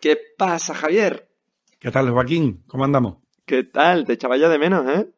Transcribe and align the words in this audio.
¿Qué 0.00 0.18
pasa, 0.38 0.74
Javier? 0.74 1.28
¿Qué 1.78 1.90
tal, 1.90 2.10
Joaquín? 2.10 2.64
¿Cómo 2.66 2.84
andamos? 2.84 3.18
¿Qué 3.44 3.64
tal? 3.64 4.06
Te 4.06 4.14
echaba 4.14 4.38
ya 4.38 4.48
de 4.48 4.58
menos, 4.58 4.88
¿eh? 4.88 5.12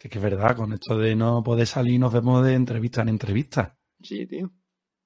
Es 0.00 0.10
que 0.10 0.18
es 0.18 0.24
verdad, 0.24 0.56
con 0.56 0.72
esto 0.72 0.96
de 0.96 1.14
no 1.14 1.42
poder 1.42 1.66
salir 1.66 2.00
nos 2.00 2.12
vemos 2.12 2.44
de 2.44 2.54
entrevista 2.54 3.02
en 3.02 3.10
entrevista. 3.10 3.76
Sí, 4.02 4.26
tío. 4.26 4.52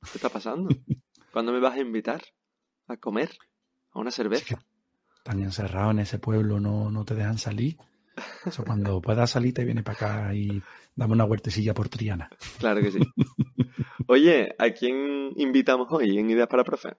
¿Qué 0.01 0.19
está 0.19 0.29
pasando? 0.29 0.69
¿Cuándo 1.33 1.53
me 1.53 1.59
vas 1.59 1.75
a 1.75 1.81
invitar? 1.81 2.23
¿A 2.87 2.99
comer? 2.99 3.31
¿A 3.93 3.99
una 3.99 4.13
cerveza? 4.13 4.63
Están 5.17 5.43
encerrados 5.43 5.93
en 5.93 6.01
ese 6.01 6.19
pueblo, 6.19 6.61
no, 6.61 6.91
no 6.91 7.05
te 7.05 7.15
dejan 7.15 7.39
salir. 7.39 7.79
Eso 8.47 8.65
cuando 8.65 9.01
puedas 9.03 9.31
salir 9.31 9.55
te 9.55 9.65
viene 9.65 9.83
para 9.83 9.97
acá 9.97 10.35
y 10.35 10.63
dame 10.95 11.15
una 11.15 11.25
huertecilla 11.25 11.75
por 11.75 11.89
Triana. 11.89 12.31
Claro 12.61 12.81
que 12.81 12.93
sí. 12.93 13.01
Oye, 14.07 14.55
¿a 14.59 14.71
quién 14.71 15.33
invitamos 15.37 15.89
hoy 15.91 16.19
en 16.19 16.31
Ideas 16.31 16.49
para 16.49 16.63
Profe? 16.63 16.97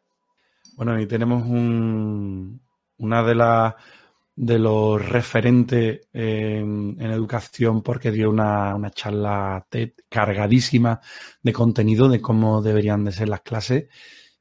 Bueno, 0.84 1.00
y 1.00 1.06
tenemos 1.06 1.44
un, 1.44 2.60
una 2.98 3.22
de 3.22 3.36
las 3.36 3.76
de 4.36 4.58
los 4.58 5.10
referentes 5.10 6.08
en, 6.12 7.00
educación 7.00 7.84
porque 7.84 8.10
dio 8.10 8.32
una, 8.32 8.90
charla 8.90 9.64
TED 9.70 9.92
cargadísima 10.10 11.00
de 11.44 11.54
contenido 11.54 12.10
de 12.10 12.20
cómo 12.20 12.64
deberían 12.64 13.06
de 13.06 13.12
ser 13.12 13.30
las 13.30 13.42
clases 13.42 13.90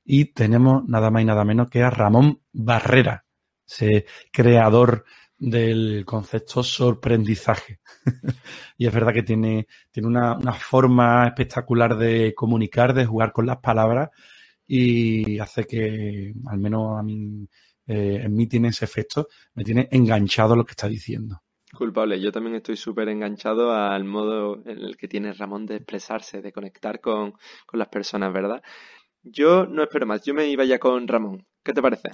y 0.03 0.33
tenemos 0.33 0.83
nada 0.89 1.11
más 1.11 1.21
y 1.21 1.27
nada 1.27 1.45
menos 1.45 1.69
que 1.69 1.83
a 1.83 1.91
Ramón 1.91 2.41
Barrera, 2.55 3.27
ese 3.69 4.07
creador 4.33 5.05
del 5.37 6.07
concepto 6.07 6.63
sorprendizaje. 6.63 7.81
y 8.79 8.87
es 8.87 8.95
verdad 8.95 9.13
que 9.13 9.25
tiene, 9.25 9.67
tiene 9.91 10.09
una 10.09 10.55
forma 10.55 11.27
espectacular 11.27 11.99
de 11.99 12.33
comunicar, 12.35 12.95
de 12.95 13.05
jugar 13.05 13.31
con 13.31 13.45
las 13.45 13.59
palabras 13.59 14.09
y 14.73 15.41
hace 15.41 15.65
que, 15.65 16.33
al 16.47 16.59
menos 16.61 16.97
a 16.97 17.03
mí, 17.03 17.45
eh, 17.89 18.21
en 18.23 18.33
mí 18.33 18.47
tiene 18.47 18.69
ese 18.69 18.85
efecto, 18.85 19.27
me 19.55 19.65
tiene 19.65 19.89
enganchado 19.91 20.55
lo 20.55 20.65
que 20.65 20.71
está 20.71 20.87
diciendo. 20.87 21.43
Culpable, 21.77 22.21
yo 22.21 22.31
también 22.31 22.55
estoy 22.55 22.77
súper 22.77 23.09
enganchado 23.09 23.73
al 23.73 24.05
modo 24.05 24.63
en 24.65 24.79
el 24.79 24.97
que 24.97 25.09
tiene 25.09 25.33
Ramón 25.33 25.67
de 25.67 25.75
expresarse, 25.75 26.41
de 26.41 26.53
conectar 26.53 27.01
con, 27.01 27.33
con 27.67 27.81
las 27.81 27.89
personas, 27.89 28.33
¿verdad? 28.33 28.63
Yo 29.25 29.67
no 29.67 29.83
espero 29.83 30.07
más, 30.07 30.23
yo 30.23 30.35
me 30.35 30.47
iba 30.47 30.65
ya 30.65 30.79
con 30.79 31.09
Ramón. 31.09 31.45
¿Qué 31.65 31.73
te 31.73 31.83
parece? 31.83 32.11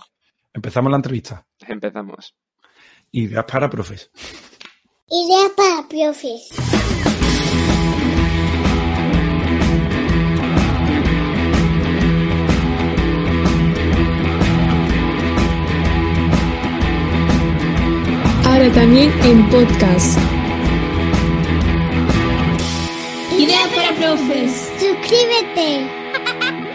Empezamos 0.54 0.90
la 0.90 0.96
entrevista. 0.96 1.46
Empezamos. 1.68 2.34
Ideas 3.10 3.44
para 3.44 3.68
profes. 3.68 4.10
Ideas 5.10 5.52
para 5.54 5.86
profes. 5.86 7.05
Ahora 18.66 18.80
también 18.80 19.12
en 19.22 19.48
podcast. 19.48 20.18
Ideas 23.38 23.68
para 23.76 23.94
profes. 23.94 24.72
Suscríbete. 24.80 25.88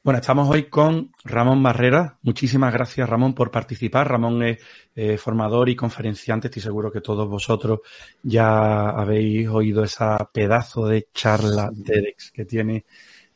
Bueno, 0.00 0.20
estamos 0.20 0.48
hoy 0.48 0.70
con 0.70 1.12
Ramón 1.22 1.62
Barrera. 1.62 2.18
Muchísimas 2.22 2.72
gracias, 2.72 3.06
Ramón, 3.06 3.34
por 3.34 3.50
participar. 3.50 4.08
Ramón 4.08 4.42
es 4.42 4.58
eh, 4.94 5.18
formador 5.18 5.68
y 5.68 5.76
conferenciante. 5.76 6.46
Estoy 6.48 6.62
seguro 6.62 6.90
que 6.90 7.02
todos 7.02 7.28
vosotros 7.28 7.80
ya 8.22 8.88
habéis 8.88 9.48
oído 9.48 9.84
esa 9.84 10.16
pedazo 10.32 10.86
de 10.86 11.08
charla 11.12 11.70
TEDx 11.84 12.30
que 12.30 12.46
tiene 12.46 12.86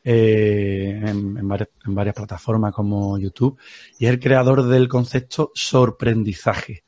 eh, 0.03 0.99
en, 1.05 1.47
varias, 1.47 2.15
plataformas 2.15 2.73
como 2.73 3.17
YouTube. 3.17 3.57
Y 3.99 4.05
es 4.05 4.11
el 4.11 4.19
creador 4.19 4.63
del 4.67 4.87
concepto 4.87 5.51
sorprendizaje. 5.53 6.83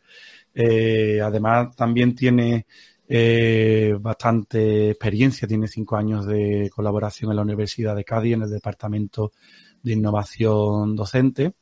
Eh, 0.54 1.22
además, 1.22 1.76
también 1.76 2.16
tiene 2.16 2.66
eh, 3.08 3.96
bastante 4.00 4.92
experiencia, 4.92 5.48
tiene 5.48 5.68
cinco 5.68 5.96
años 5.96 6.26
de 6.26 6.70
colaboración 6.74 7.32
en 7.32 7.38
la 7.38 7.44
Universidad 7.44 7.96
de 7.96 8.06
Cádiz 8.06 8.34
en 8.34 8.44
el 8.44 8.50
departamento 8.52 9.32
de 9.84 9.94
innovación 9.94 10.96
docente 10.96 11.54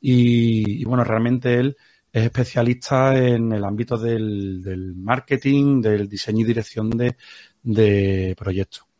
y, 0.00 0.84
bueno, 0.84 1.04
realmente 1.04 1.54
él 1.54 1.76
es 2.12 2.24
especialista 2.24 3.16
en 3.16 3.52
el 3.52 3.64
ámbito 3.64 3.96
del, 3.96 4.94
marketing, 4.96 5.80
del 5.80 6.08
diseño 6.08 6.40
y 6.40 6.44
dirección 6.44 6.90
de 6.90 8.34
proyectos. 8.36 8.91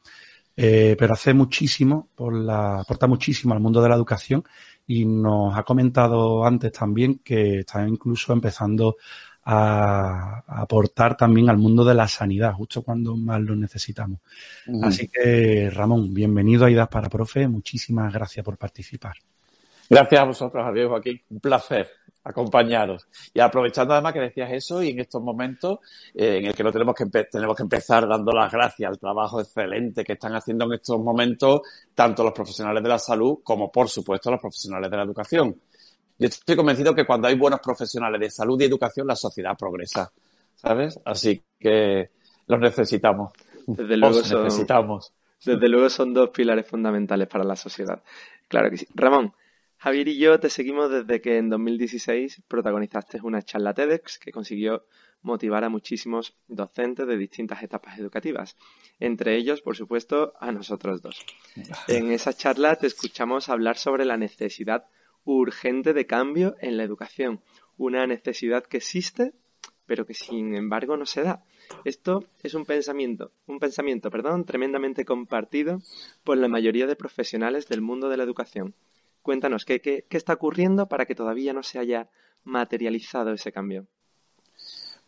Eh, 0.56 0.96
pero 0.98 1.14
hace 1.14 1.32
muchísimo, 1.32 2.08
por 2.14 2.34
la, 2.34 2.80
aporta 2.80 3.06
muchísimo 3.06 3.54
al 3.54 3.60
mundo 3.60 3.82
de 3.82 3.88
la 3.88 3.94
educación 3.94 4.44
y 4.86 5.04
nos 5.04 5.56
ha 5.56 5.62
comentado 5.62 6.44
antes 6.44 6.72
también 6.72 7.20
que 7.24 7.60
está 7.60 7.86
incluso 7.86 8.32
empezando 8.32 8.96
a, 9.44 10.42
a, 10.46 10.60
aportar 10.60 11.16
también 11.16 11.48
al 11.48 11.56
mundo 11.56 11.84
de 11.84 11.94
la 11.94 12.06
sanidad, 12.06 12.52
justo 12.52 12.82
cuando 12.82 13.16
más 13.16 13.40
lo 13.40 13.56
necesitamos. 13.56 14.20
Uh 14.66 14.80
-huh. 14.80 14.86
Así 14.86 15.08
que, 15.08 15.70
Ramón, 15.70 16.12
bienvenido 16.12 16.66
a 16.66 16.70
IDAS 16.70 16.88
para 16.88 17.08
Profe. 17.08 17.48
Muchísimas 17.48 18.12
gracias 18.12 18.44
por 18.44 18.58
participar. 18.58 19.14
Gracias 19.88 20.20
a 20.20 20.24
vosotros, 20.24 20.64
Javier 20.64 20.88
Joaquín. 20.88 21.20
Un 21.30 21.40
placer 21.40 21.88
acompañaros. 22.24 23.06
Y 23.34 23.40
aprovechando 23.40 23.94
además 23.94 24.12
que 24.12 24.20
decías 24.20 24.50
eso 24.52 24.82
y 24.82 24.90
en 24.90 25.00
estos 25.00 25.22
momentos 25.22 25.78
eh, 26.14 26.38
en 26.38 26.46
el 26.46 26.54
que 26.54 26.62
no 26.62 26.70
tenemos 26.70 26.94
que, 26.94 27.06
tenemos 27.24 27.56
que 27.56 27.62
empezar 27.62 28.06
dando 28.08 28.32
las 28.32 28.50
gracias 28.50 28.90
al 28.90 28.98
trabajo 28.98 29.40
excelente 29.40 30.04
que 30.04 30.14
están 30.14 30.34
haciendo 30.34 30.66
en 30.66 30.74
estos 30.74 30.98
momentos 30.98 31.62
tanto 31.94 32.22
los 32.22 32.32
profesionales 32.32 32.82
de 32.82 32.88
la 32.88 32.98
salud 32.98 33.38
como, 33.42 33.70
por 33.70 33.88
supuesto, 33.88 34.30
los 34.30 34.40
profesionales 34.40 34.90
de 34.90 34.96
la 34.96 35.02
educación. 35.02 35.56
Yo 36.18 36.28
estoy 36.28 36.56
convencido 36.56 36.94
que 36.94 37.04
cuando 37.04 37.26
hay 37.26 37.36
buenos 37.36 37.60
profesionales 37.60 38.20
de 38.20 38.30
salud 38.30 38.60
y 38.60 38.64
educación, 38.64 39.06
la 39.06 39.16
sociedad 39.16 39.56
progresa, 39.58 40.12
¿sabes? 40.54 41.00
Así 41.04 41.42
que 41.58 42.10
los 42.46 42.60
necesitamos. 42.60 43.32
Desde 43.66 43.96
luego 43.96 44.18
Os 44.18 44.28
son, 44.28 44.44
necesitamos. 44.44 45.12
Desde 45.44 45.68
luego 45.68 45.88
son 45.90 46.14
dos 46.14 46.30
pilares 46.30 46.68
fundamentales 46.68 47.26
para 47.26 47.42
la 47.42 47.56
sociedad. 47.56 48.00
Claro 48.46 48.70
que 48.70 48.76
sí. 48.76 48.86
Ramón, 48.94 49.32
Javier 49.82 50.06
y 50.06 50.16
yo 50.16 50.38
te 50.38 50.48
seguimos 50.48 50.92
desde 50.92 51.20
que 51.20 51.38
en 51.38 51.50
2016 51.50 52.42
protagonizaste 52.46 53.18
una 53.20 53.42
charla 53.42 53.74
TEDx 53.74 54.20
que 54.20 54.30
consiguió 54.30 54.86
motivar 55.22 55.64
a 55.64 55.68
muchísimos 55.70 56.36
docentes 56.46 57.04
de 57.04 57.16
distintas 57.16 57.64
etapas 57.64 57.98
educativas, 57.98 58.56
entre 59.00 59.34
ellos, 59.36 59.60
por 59.60 59.76
supuesto, 59.76 60.34
a 60.38 60.52
nosotros 60.52 61.02
dos. 61.02 61.26
En 61.88 62.12
esa 62.12 62.32
charla 62.32 62.76
te 62.76 62.86
escuchamos 62.86 63.48
hablar 63.48 63.76
sobre 63.76 64.04
la 64.04 64.16
necesidad 64.16 64.84
urgente 65.24 65.94
de 65.94 66.06
cambio 66.06 66.54
en 66.60 66.76
la 66.76 66.84
educación, 66.84 67.40
una 67.76 68.06
necesidad 68.06 68.62
que 68.62 68.76
existe, 68.76 69.32
pero 69.86 70.06
que 70.06 70.14
sin 70.14 70.54
embargo 70.54 70.96
no 70.96 71.06
se 71.06 71.24
da. 71.24 71.42
Esto 71.84 72.22
es 72.44 72.54
un 72.54 72.66
pensamiento, 72.66 73.32
un 73.46 73.58
pensamiento, 73.58 74.12
perdón, 74.12 74.44
tremendamente 74.44 75.04
compartido 75.04 75.80
por 76.22 76.38
la 76.38 76.46
mayoría 76.46 76.86
de 76.86 76.94
profesionales 76.94 77.66
del 77.66 77.80
mundo 77.80 78.08
de 78.08 78.16
la 78.16 78.22
educación. 78.22 78.76
Cuéntanos, 79.22 79.64
¿qué, 79.64 79.80
qué, 79.80 80.06
qué 80.08 80.16
está 80.16 80.34
ocurriendo 80.34 80.88
para 80.88 81.06
que 81.06 81.14
todavía 81.14 81.52
no 81.52 81.62
se 81.62 81.78
haya 81.78 82.08
materializado 82.44 83.32
ese 83.32 83.52
cambio? 83.52 83.86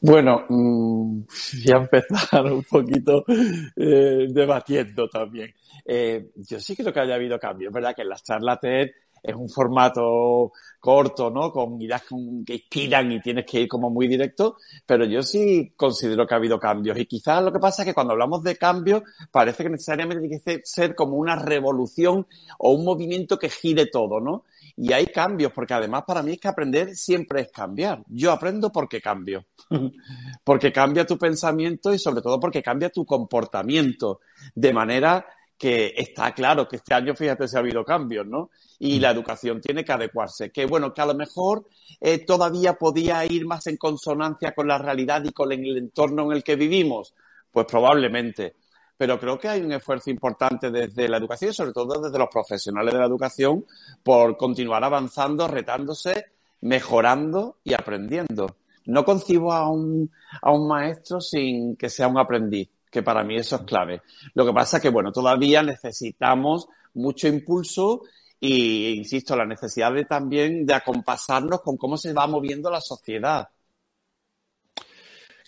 Bueno, 0.01 0.45
mmm, 0.49 1.23
voy 1.65 1.73
a 1.73 1.77
empezar 1.79 2.45
un 2.53 2.63
poquito 2.65 3.25
eh, 3.75 4.27
debatiendo 4.29 5.09
también. 5.09 5.55
Eh, 5.85 6.31
yo 6.37 6.61
sí 6.61 6.77
creo 6.77 6.93
que 6.93 7.01
haya 7.01 7.15
habido 7.15 7.39
cambios, 7.39 7.73
verdad 7.73 7.95
que 7.95 8.03
en 8.03 8.09
las 8.11 8.23
charlas 8.23 8.61
TED 8.61 8.91
es 9.25 9.35
un 9.35 9.49
formato 9.49 10.53
corto, 10.79 11.31
¿no? 11.31 11.51
Con 11.51 11.81
ideas 11.81 12.03
que 12.03 12.15
inspiran 12.15 13.11
y 13.11 13.21
tienes 13.23 13.47
que 13.47 13.63
ir 13.63 13.69
como 13.69 13.89
muy 13.89 14.07
directo, 14.07 14.59
pero 14.85 15.07
yo 15.07 15.23
sí 15.23 15.73
considero 15.75 16.27
que 16.27 16.35
ha 16.35 16.37
habido 16.37 16.59
cambios. 16.59 16.99
Y 16.99 17.07
quizás 17.07 17.43
lo 17.43 17.51
que 17.51 17.59
pasa 17.59 17.83
es 17.83 17.89
que 17.89 17.95
cuando 17.95 18.13
hablamos 18.13 18.43
de 18.43 18.57
cambios, 18.57 19.03
parece 19.31 19.63
que 19.63 19.71
necesariamente 19.71 20.29
tiene 20.29 20.43
que 20.43 20.61
ser 20.65 20.95
como 20.95 21.17
una 21.17 21.37
revolución 21.37 22.27
o 22.59 22.73
un 22.73 22.85
movimiento 22.85 23.39
que 23.39 23.49
gire 23.49 23.87
todo, 23.87 24.21
¿no? 24.21 24.45
Y 24.77 24.93
hay 24.93 25.07
cambios, 25.07 25.53
porque 25.53 25.73
además 25.73 26.05
para 26.07 26.23
mí 26.23 26.33
es 26.33 26.41
que 26.41 26.49
aprender 26.49 26.95
siempre 26.95 27.41
es 27.41 27.51
cambiar. 27.51 28.05
Yo 28.09 28.31
aprendo 28.31 28.71
porque 28.71 29.01
cambio. 29.01 29.47
porque 30.45 30.71
cambia 30.71 31.07
tu 31.07 31.17
pensamiento 31.17 31.95
y 31.95 31.99
sobre 31.99 32.21
todo 32.21 32.39
porque 32.39 32.63
cambia 32.63 32.91
tu 32.91 33.07
comportamiento. 33.07 34.21
De 34.55 34.75
manera 34.75 35.25
que 35.65 35.95
está 35.97 36.35
claro 36.35 36.69
que 36.69 36.77
este 36.77 36.93
año, 36.93 37.15
fíjate, 37.15 37.49
se 37.49 37.57
ha 37.57 37.61
habido 37.61 37.87
cambios, 37.87 38.27
¿no? 38.27 38.51
Y 38.79 39.01
la 39.01 39.11
educación 39.11 39.63
tiene 39.63 39.83
que 39.83 39.93
adecuarse. 39.93 40.53
Que 40.53 40.67
bueno, 40.67 40.93
que 40.93 41.01
a 41.01 41.07
lo 41.07 41.15
mejor 41.15 41.67
eh, 42.03 42.19
todavía 42.19 42.75
podía 42.75 43.25
ir 43.25 43.47
más 43.47 43.67
en 43.69 43.79
consonancia 43.79 44.55
con 44.55 44.69
la 44.69 44.77
realidad 44.77 45.25
y 45.25 45.33
con 45.33 45.53
el 45.53 45.79
entorno 45.79 46.25
en 46.25 46.33
el 46.33 46.45
que 46.45 46.57
vivimos. 46.57 47.15
Pues 47.51 47.65
probablemente. 47.65 48.57
Pero 48.99 49.19
creo 49.19 49.39
que 49.39 49.49
hay 49.49 49.63
un 49.63 49.73
esfuerzo 49.73 50.11
importante 50.11 50.71
desde 50.71 51.09
la 51.09 51.17
educación 51.17 51.53
y 51.53 51.55
sobre 51.55 51.73
todo 51.73 51.99
desde 51.99 52.19
los 52.19 52.29
profesionales 52.29 52.93
de 52.93 53.01
la 53.01 53.07
educación 53.07 53.65
por 54.03 54.37
continuar 54.37 54.85
avanzando, 54.85 55.49
retándose, 55.49 56.27
mejorando 56.61 57.57
y 57.65 57.73
aprendiendo. 57.73 58.57
No 58.85 59.03
concibo 59.03 59.51
a 59.55 59.71
un, 59.71 60.11
a 60.43 60.53
un 60.53 60.69
maestro 60.69 61.23
sin 61.23 61.75
que 61.77 61.89
sea 61.89 62.07
un 62.07 62.19
aprendiz 62.19 62.69
que 62.95 63.03
para 63.03 63.25
mí 63.25 63.37
eso 63.37 63.57
es 63.57 63.63
clave. 63.63 64.03
Lo 64.35 64.47
que 64.47 64.53
pasa 64.53 64.77
es 64.77 64.83
que, 64.85 64.89
bueno, 64.89 65.11
todavía 65.11 65.65
necesitamos 65.65 66.69
mucho 66.95 67.27
impulso 67.27 68.03
y, 68.39 68.91
insisto, 68.91 69.35
la 69.35 69.45
necesidad 69.45 69.93
de 69.93 70.05
también 70.05 70.65
de 70.65 70.75
acompasarnos 70.75 71.61
con 71.61 71.77
cómo 71.77 71.97
se 71.97 72.13
va 72.13 72.29
moviendo 72.29 72.71
la 72.71 72.81
sociedad. 72.81 73.49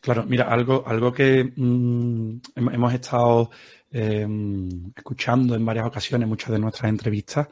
Claro, 0.01 0.25
mira, 0.27 0.51
algo, 0.53 0.83
algo 0.87 1.13
que 1.13 1.45
mm, 1.45 2.41
hemos 2.57 2.93
estado 2.93 3.51
em, 3.93 4.93
escuchando 4.97 5.55
en 5.55 5.65
varias 5.65 5.87
ocasiones, 5.87 6.29
muchas 6.29 6.51
de 6.51 6.59
nuestras 6.59 6.89
entrevistas, 6.89 7.49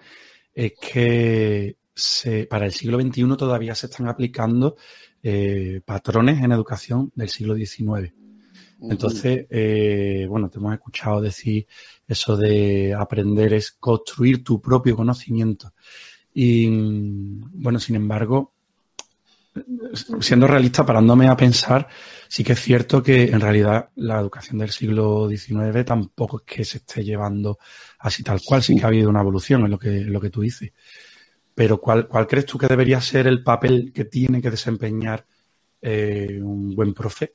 es 0.52 0.72
que 0.72 1.76
se, 1.94 2.46
para 2.46 2.66
el 2.66 2.72
siglo 2.72 3.00
XXI 3.00 3.36
todavía 3.36 3.76
se 3.76 3.86
están 3.86 4.08
aplicando 4.08 4.76
eh, 5.22 5.80
patrones 5.84 6.42
en 6.42 6.50
educación 6.50 7.12
del 7.14 7.28
siglo 7.28 7.54
XIX. 7.54 8.23
Entonces, 8.80 9.46
eh, 9.50 10.26
bueno, 10.28 10.48
te 10.48 10.58
hemos 10.58 10.74
escuchado 10.74 11.20
decir 11.20 11.66
eso 12.06 12.36
de 12.36 12.94
aprender 12.94 13.54
es 13.54 13.72
construir 13.72 14.44
tu 14.44 14.60
propio 14.60 14.96
conocimiento. 14.96 15.72
Y 16.34 16.68
bueno, 16.68 17.78
sin 17.78 17.96
embargo, 17.96 18.52
siendo 20.20 20.46
realista, 20.46 20.84
parándome 20.84 21.28
a 21.28 21.36
pensar, 21.36 21.86
sí 22.28 22.42
que 22.42 22.54
es 22.54 22.60
cierto 22.60 23.02
que 23.02 23.24
en 23.26 23.40
realidad 23.40 23.90
la 23.96 24.18
educación 24.18 24.58
del 24.58 24.70
siglo 24.70 25.28
XIX 25.28 25.84
tampoco 25.84 26.38
es 26.38 26.42
que 26.44 26.64
se 26.64 26.78
esté 26.78 27.04
llevando 27.04 27.58
así 28.00 28.22
tal 28.22 28.40
cual, 28.44 28.62
sí 28.62 28.76
que 28.76 28.84
ha 28.84 28.88
habido 28.88 29.08
una 29.08 29.20
evolución 29.20 29.64
en 29.64 29.70
lo 29.70 29.78
que, 29.78 29.98
en 29.98 30.12
lo 30.12 30.20
que 30.20 30.30
tú 30.30 30.40
dices. 30.40 30.72
Pero 31.54 31.80
¿cuál, 31.80 32.08
¿cuál 32.08 32.26
crees 32.26 32.46
tú 32.46 32.58
que 32.58 32.66
debería 32.66 33.00
ser 33.00 33.28
el 33.28 33.42
papel 33.44 33.92
que 33.92 34.06
tiene 34.06 34.42
que 34.42 34.50
desempeñar 34.50 35.24
eh, 35.80 36.40
un 36.42 36.74
buen 36.74 36.92
profe 36.92 37.34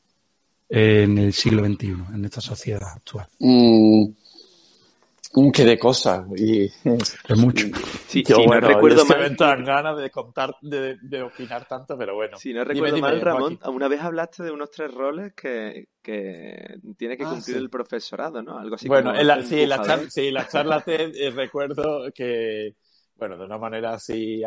en 0.69 1.18
el 1.18 1.33
siglo 1.33 1.66
XXI, 1.66 1.95
en 2.13 2.25
esta 2.25 2.42
sociedad 2.42 2.88
actual? 2.95 3.27
Mm, 3.39 4.06
un 5.33 5.51
que 5.51 5.63
de 5.63 5.77
cosas. 5.77 6.25
Y, 6.36 6.66
es 6.66 7.38
mucho. 7.38 7.68
Sí, 8.07 8.24
si 8.25 8.45
no 8.45 8.60
recuerdo 8.60 9.06
mal. 9.06 9.36
tan 9.36 9.63
ganas 9.63 9.98
de 9.98 10.10
contar, 10.10 10.56
de, 10.62 10.98
de, 11.01 11.21
opinar 11.21 11.68
tanto, 11.68 11.98
pero 11.98 12.16
bueno. 12.16 12.38
Si 12.38 12.54
no 12.54 12.63
recuerdo 12.63 12.95
dime, 12.95 13.07
mal, 13.07 13.21
Ramón, 13.21 13.60
una 13.68 13.88
vez 13.88 14.01
hablaste 14.01 14.44
de 14.44 14.51
unos 14.51 14.71
tres 14.71 14.92
roles 14.94 15.33
que, 15.33 15.89
que 16.01 16.80
tiene 16.98 17.18
que 17.18 17.24
ah, 17.24 17.30
cumplir 17.30 17.56
sí. 17.57 17.62
el 17.62 17.69
profesorado, 17.69 18.42
¿no? 18.42 18.57
Algo 18.57 18.75
así 18.75 18.88
bueno, 18.88 19.12
como 19.12 19.21
en 19.21 19.27
la, 19.27 19.44
sí, 19.44 19.66
la 19.66 19.81
charla, 19.81 20.10
sí, 20.10 20.31
la 20.31 20.48
charla 20.48 20.81
TED, 20.81 21.16
eh, 21.16 21.31
recuerdo 21.31 22.12
que, 22.13 22.75
bueno, 23.16 23.38
de 23.38 23.45
una 23.45 23.57
manera 23.57 23.94
así 23.94 24.42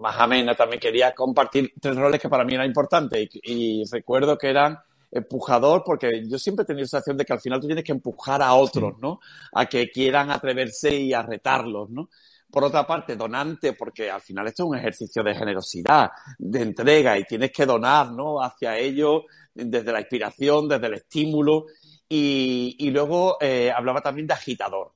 más 0.00 0.18
amena 0.18 0.54
también 0.54 0.80
quería 0.80 1.12
compartir 1.14 1.74
tres 1.80 1.96
roles 1.96 2.20
que 2.20 2.28
para 2.28 2.44
mí 2.44 2.54
eran 2.54 2.66
importantes 2.66 3.28
y, 3.42 3.82
y 3.82 3.84
recuerdo 3.90 4.38
que 4.38 4.48
eran 4.48 4.78
empujador, 5.10 5.82
porque 5.84 6.22
yo 6.26 6.38
siempre 6.38 6.62
he 6.62 6.66
tenido 6.66 6.84
la 6.84 6.88
sensación 6.88 7.16
de 7.16 7.24
que 7.24 7.32
al 7.32 7.40
final 7.40 7.60
tú 7.60 7.66
tienes 7.66 7.84
que 7.84 7.92
empujar 7.92 8.42
a 8.42 8.54
otros, 8.54 8.98
¿no? 9.00 9.20
A 9.52 9.66
que 9.66 9.90
quieran 9.90 10.30
atreverse 10.30 10.94
y 10.94 11.12
a 11.12 11.22
retarlos, 11.22 11.90
¿no? 11.90 12.08
Por 12.50 12.64
otra 12.64 12.86
parte, 12.86 13.16
donante, 13.16 13.74
porque 13.74 14.10
al 14.10 14.20
final 14.20 14.46
esto 14.48 14.64
es 14.64 14.68
un 14.70 14.76
ejercicio 14.76 15.22
de 15.22 15.34
generosidad, 15.34 16.10
de 16.38 16.62
entrega, 16.62 17.18
y 17.18 17.24
tienes 17.24 17.52
que 17.52 17.66
donar, 17.66 18.12
¿no? 18.12 18.42
Hacia 18.42 18.76
ellos, 18.76 19.22
desde 19.54 19.92
la 19.92 20.00
inspiración, 20.00 20.68
desde 20.68 20.86
el 20.86 20.94
estímulo. 20.94 21.66
Y, 22.08 22.76
y 22.78 22.90
luego 22.90 23.36
eh, 23.40 23.70
hablaba 23.70 24.00
también 24.00 24.26
de 24.26 24.34
agitador. 24.34 24.92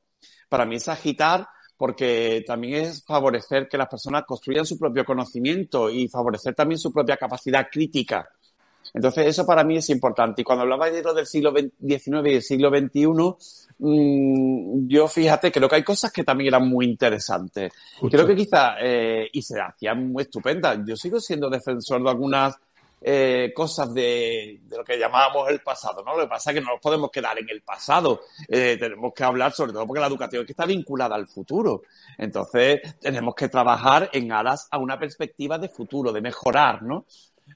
Para 0.48 0.66
mí 0.66 0.76
es 0.76 0.88
agitar 0.88 1.46
porque 1.76 2.44
también 2.46 2.84
es 2.84 3.04
favorecer 3.04 3.68
que 3.68 3.78
las 3.78 3.88
personas 3.88 4.24
construyan 4.26 4.64
su 4.64 4.78
propio 4.78 5.04
conocimiento 5.04 5.90
y 5.90 6.08
favorecer 6.08 6.54
también 6.54 6.78
su 6.78 6.92
propia 6.92 7.16
capacidad 7.16 7.66
crítica. 7.70 8.28
Entonces, 8.92 9.26
eso 9.26 9.46
para 9.46 9.64
mí 9.64 9.76
es 9.76 9.88
importante. 9.90 10.42
Y 10.42 10.44
cuando 10.44 10.62
hablaba 10.62 10.90
de 10.90 11.02
lo 11.02 11.14
del 11.14 11.26
siglo 11.26 11.52
XIX 11.52 12.28
y 12.28 12.32
del 12.32 12.42
siglo 12.42 12.70
XXI, 12.70 13.06
mmm, 13.78 14.88
yo 14.88 15.08
fíjate, 15.08 15.50
creo 15.50 15.68
que 15.68 15.76
hay 15.76 15.82
cosas 15.82 16.12
que 16.12 16.24
también 16.24 16.48
eran 16.48 16.68
muy 16.68 16.86
interesantes. 16.86 17.72
Justo. 17.98 18.16
Creo 18.16 18.26
que 18.26 18.36
quizá, 18.36 18.76
eh, 18.80 19.28
y 19.32 19.42
se 19.42 19.60
hacían 19.60 20.12
muy 20.12 20.22
estupendas. 20.22 20.78
Yo 20.86 20.96
sigo 20.96 21.20
siendo 21.20 21.48
defensor 21.48 22.02
de 22.02 22.10
algunas 22.10 22.56
eh, 23.06 23.52
cosas 23.54 23.92
de, 23.92 24.60
de, 24.62 24.78
lo 24.78 24.82
que 24.82 24.98
llamábamos 24.98 25.50
el 25.50 25.60
pasado, 25.60 26.02
¿no? 26.02 26.16
Lo 26.16 26.22
que 26.22 26.28
pasa 26.28 26.50
es 26.50 26.54
que 26.54 26.60
no 26.62 26.72
nos 26.72 26.80
podemos 26.80 27.10
quedar 27.10 27.38
en 27.38 27.46
el 27.50 27.60
pasado. 27.60 28.22
Eh, 28.48 28.78
tenemos 28.80 29.12
que 29.12 29.22
hablar, 29.22 29.52
sobre 29.52 29.74
todo 29.74 29.86
porque 29.86 30.00
la 30.00 30.06
educación 30.06 30.40
es 30.40 30.46
que 30.46 30.52
está 30.54 30.64
vinculada 30.64 31.14
al 31.14 31.28
futuro. 31.28 31.82
Entonces, 32.16 32.80
tenemos 33.00 33.34
que 33.34 33.50
trabajar 33.50 34.08
en 34.10 34.32
aras 34.32 34.68
a 34.70 34.78
una 34.78 34.98
perspectiva 34.98 35.58
de 35.58 35.68
futuro, 35.68 36.12
de 36.12 36.22
mejorar, 36.22 36.82
¿no? 36.82 37.04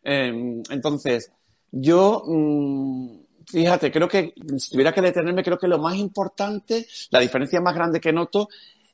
Eh, 0.02 0.62
entonces, 0.70 1.32
yo, 1.70 2.23
mmm, 2.26 3.19
fíjate, 3.46 3.90
creo 3.90 4.08
que 4.08 4.35
si 4.58 4.70
tuviera 4.70 4.93
que 4.93 5.00
detenerme, 5.00 5.43
creo 5.43 5.58
que 5.58 5.69
lo 5.69 5.79
más 5.79 5.96
importante, 5.96 6.87
la 7.11 7.20
diferencia 7.20 7.61
más 7.61 7.75
grande 7.75 8.00
que 8.00 8.12
noto 8.12 8.49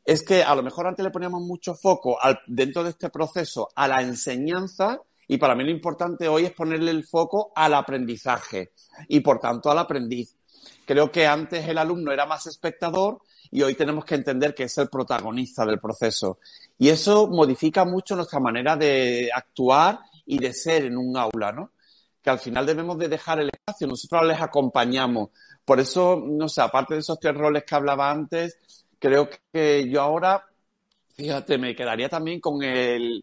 es 0.05 0.23
que 0.23 0.43
a 0.43 0.55
lo 0.55 0.62
mejor 0.62 0.87
antes 0.87 1.05
le 1.05 1.11
poníamos 1.11 1.43
mucho 1.43 1.75
foco 1.75 2.19
dentro 2.46 2.85
de 2.85 2.91
este 2.91 3.08
proceso 3.08 3.69
a 3.75 3.88
la 3.88 4.02
enseñanza 4.02 5.00
y 5.26 5.38
para 5.38 5.55
mí 5.55 5.64
lo 5.64 5.70
importante 5.70 6.29
hoy 6.29 6.44
es 6.44 6.52
ponerle 6.52 6.91
el 6.91 7.05
foco 7.05 7.52
al 7.55 7.75
aprendizaje 7.75 8.73
y 9.08 9.20
por 9.20 9.41
tanto 9.41 9.70
al 9.70 9.79
aprendiz. 9.79 10.37
Creo 10.85 11.11
que 11.11 11.26
antes 11.26 11.67
el 11.67 11.79
alumno 11.79 12.12
era 12.12 12.26
más 12.26 12.46
espectador 12.46 13.23
y 13.50 13.62
hoy 13.62 13.75
tenemos 13.75 14.05
que 14.05 14.17
entender 14.17 14.55
que 14.55 14.64
es 14.64 14.79
el 14.79 14.88
protagonista 14.88 15.64
del 15.64 15.81
proceso. 15.81 16.38
Y 16.79 16.88
eso 16.88 17.26
modifica 17.29 17.85
mucho 17.85 18.17
nuestra 18.17 18.41
manera 18.41 18.76
de 18.76 19.31
actuar 19.35 20.00
y 20.26 20.38
de 20.38 20.53
ser 20.53 20.85
en 20.85 20.97
un 20.97 21.17
aula, 21.17 21.53
¿no? 21.53 21.73
Que 22.23 22.31
al 22.31 22.38
final 22.38 22.65
debemos 22.65 22.99
de 22.99 23.09
dejar 23.09 23.41
el 23.41 23.50
espacio, 23.50 23.87
nosotros 23.87 24.26
les 24.26 24.41
acompañamos. 24.41 25.31
Por 25.65 25.81
eso, 25.81 26.23
no 26.26 26.49
sé, 26.49 26.62
aparte 26.62 26.94
de 26.94 27.00
esos 27.00 27.19
tres 27.19 27.35
roles 27.35 27.65
que 27.65 27.75
hablaba 27.75 28.11
antes, 28.11 28.59
creo 28.99 29.29
que 29.53 29.88
yo 29.91 30.00
ahora, 30.00 30.47
fíjate, 31.15 31.59
me 31.59 31.75
quedaría 31.75 32.09
también 32.09 32.41
con 32.41 32.63
el, 32.63 33.22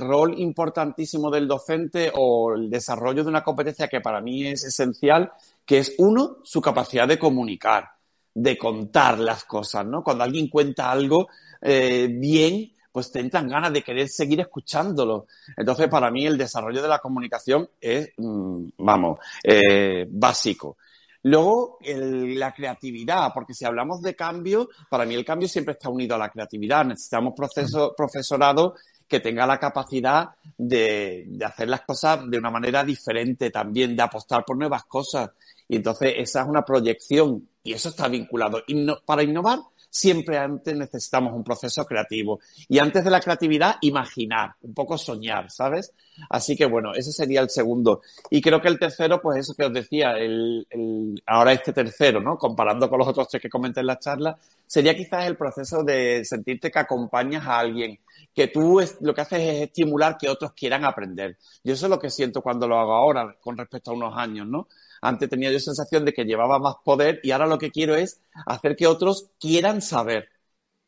rol 0.00 0.38
importantísimo 0.38 1.30
del 1.30 1.48
docente 1.48 2.10
o 2.14 2.54
el 2.54 2.70
desarrollo 2.70 3.22
de 3.22 3.30
una 3.30 3.44
competencia 3.44 3.88
que 3.88 4.00
para 4.00 4.20
mí 4.20 4.46
es 4.46 4.64
esencial, 4.64 5.32
que 5.64 5.78
es 5.78 5.94
uno, 5.98 6.38
su 6.42 6.60
capacidad 6.60 7.08
de 7.08 7.18
comunicar, 7.18 7.90
de 8.34 8.56
contar 8.56 9.18
las 9.18 9.44
cosas, 9.44 9.86
¿no? 9.86 10.02
Cuando 10.02 10.24
alguien 10.24 10.48
cuenta 10.48 10.90
algo 10.90 11.28
eh, 11.60 12.08
bien, 12.10 12.71
pues 12.92 13.10
te 13.10 13.20
entran 13.20 13.48
ganas 13.48 13.72
de 13.72 13.82
querer 13.82 14.08
seguir 14.08 14.40
escuchándolo. 14.40 15.26
Entonces, 15.56 15.88
para 15.88 16.10
mí 16.10 16.26
el 16.26 16.36
desarrollo 16.36 16.82
de 16.82 16.88
la 16.88 16.98
comunicación 16.98 17.68
es, 17.80 18.10
mmm, 18.18 18.68
vamos, 18.78 19.18
eh, 19.42 20.06
básico. 20.10 20.76
Luego, 21.24 21.78
el, 21.80 22.38
la 22.38 22.52
creatividad, 22.52 23.32
porque 23.32 23.54
si 23.54 23.64
hablamos 23.64 24.02
de 24.02 24.14
cambio, 24.14 24.68
para 24.90 25.06
mí 25.06 25.14
el 25.14 25.24
cambio 25.24 25.48
siempre 25.48 25.72
está 25.72 25.88
unido 25.88 26.16
a 26.16 26.18
la 26.18 26.28
creatividad. 26.28 26.84
Necesitamos 26.84 27.32
proceso, 27.34 27.94
profesorado 27.96 28.74
que 29.06 29.20
tenga 29.20 29.46
la 29.46 29.58
capacidad 29.58 30.30
de, 30.56 31.24
de, 31.28 31.44
hacer 31.44 31.68
las 31.68 31.82
cosas 31.82 32.28
de 32.28 32.38
una 32.38 32.50
manera 32.50 32.82
diferente 32.82 33.50
también, 33.50 33.94
de 33.94 34.02
apostar 34.02 34.44
por 34.44 34.56
nuevas 34.56 34.84
cosas. 34.84 35.30
Y 35.68 35.76
entonces 35.76 36.14
esa 36.16 36.42
es 36.42 36.48
una 36.48 36.64
proyección 36.64 37.48
y 37.62 37.72
eso 37.72 37.90
está 37.90 38.08
vinculado. 38.08 38.62
Inno 38.66 38.98
para 39.04 39.22
innovar 39.22 39.60
siempre 39.92 40.38
antes 40.38 40.74
necesitamos 40.74 41.34
un 41.34 41.44
proceso 41.44 41.84
creativo. 41.84 42.40
Y 42.66 42.78
antes 42.78 43.04
de 43.04 43.10
la 43.10 43.20
creatividad, 43.20 43.76
imaginar, 43.82 44.54
un 44.62 44.72
poco 44.72 44.96
soñar, 44.96 45.50
¿sabes? 45.50 45.92
Así 46.30 46.56
que 46.56 46.64
bueno, 46.64 46.94
ese 46.94 47.12
sería 47.12 47.42
el 47.42 47.50
segundo. 47.50 48.00
Y 48.30 48.40
creo 48.40 48.60
que 48.62 48.68
el 48.68 48.78
tercero, 48.78 49.20
pues 49.20 49.40
eso 49.40 49.54
que 49.54 49.66
os 49.66 49.72
decía, 49.72 50.12
el, 50.12 50.66
el, 50.70 51.22
ahora 51.26 51.52
este 51.52 51.74
tercero, 51.74 52.22
¿no? 52.22 52.38
Comparando 52.38 52.88
con 52.88 53.00
los 53.00 53.08
otros 53.08 53.28
tres 53.28 53.42
que 53.42 53.50
comenté 53.50 53.80
en 53.80 53.86
la 53.86 53.98
charla, 53.98 54.38
sería 54.66 54.96
quizás 54.96 55.26
el 55.26 55.36
proceso 55.36 55.84
de 55.84 56.24
sentirte 56.24 56.70
que 56.70 56.78
acompañas 56.78 57.46
a 57.46 57.58
alguien, 57.58 57.98
que 58.34 58.48
tú 58.48 58.80
lo 59.02 59.14
que 59.14 59.20
haces 59.20 59.40
es 59.40 59.62
estimular 59.64 60.16
que 60.16 60.30
otros 60.30 60.52
quieran 60.52 60.86
aprender. 60.86 61.36
Yo 61.62 61.74
eso 61.74 61.84
es 61.84 61.90
lo 61.90 61.98
que 61.98 62.08
siento 62.08 62.40
cuando 62.40 62.66
lo 62.66 62.78
hago 62.78 62.94
ahora 62.94 63.36
con 63.38 63.58
respecto 63.58 63.90
a 63.90 63.94
unos 63.94 64.16
años, 64.16 64.46
¿no? 64.46 64.68
Antes 65.02 65.28
tenía 65.28 65.50
yo 65.50 65.58
sensación 65.58 66.04
de 66.04 66.14
que 66.14 66.24
llevaba 66.24 66.60
más 66.60 66.76
poder 66.84 67.20
y 67.24 67.32
ahora 67.32 67.46
lo 67.46 67.58
que 67.58 67.72
quiero 67.72 67.96
es 67.96 68.22
hacer 68.46 68.76
que 68.76 68.86
otros 68.86 69.30
quieran 69.40 69.82
saber. 69.82 70.28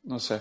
No 0.04 0.20
sé. 0.20 0.40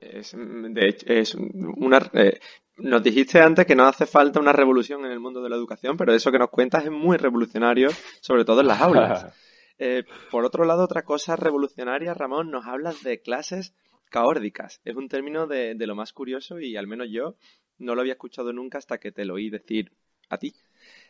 Es, 0.00 0.32
de 0.34 0.88
hecho, 0.88 1.06
es 1.08 1.34
una, 1.34 1.98
eh, 2.14 2.38
nos 2.76 3.02
dijiste 3.02 3.40
antes 3.40 3.66
que 3.66 3.74
no 3.74 3.84
hace 3.84 4.06
falta 4.06 4.38
una 4.38 4.52
revolución 4.52 5.04
en 5.04 5.10
el 5.10 5.18
mundo 5.18 5.42
de 5.42 5.50
la 5.50 5.56
educación, 5.56 5.96
pero 5.96 6.14
eso 6.14 6.30
que 6.30 6.38
nos 6.38 6.50
cuentas 6.50 6.84
es 6.84 6.90
muy 6.92 7.16
revolucionario, 7.16 7.90
sobre 8.20 8.44
todo 8.44 8.60
en 8.60 8.68
las 8.68 8.80
aulas. 8.80 9.26
Eh, 9.84 10.04
por 10.30 10.44
otro 10.44 10.64
lado, 10.64 10.84
otra 10.84 11.02
cosa 11.02 11.34
revolucionaria, 11.34 12.14
Ramón, 12.14 12.52
nos 12.52 12.66
hablas 12.66 13.02
de 13.02 13.20
clases 13.20 13.74
caórdicas. 14.10 14.80
Es 14.84 14.94
un 14.94 15.08
término 15.08 15.48
de, 15.48 15.74
de 15.74 15.86
lo 15.88 15.96
más 15.96 16.12
curioso 16.12 16.60
y 16.60 16.76
al 16.76 16.86
menos 16.86 17.08
yo 17.10 17.34
no 17.78 17.96
lo 17.96 18.02
había 18.02 18.12
escuchado 18.12 18.52
nunca 18.52 18.78
hasta 18.78 18.98
que 18.98 19.10
te 19.10 19.24
lo 19.24 19.34
oí 19.34 19.50
decir 19.50 19.90
a 20.28 20.38
ti. 20.38 20.54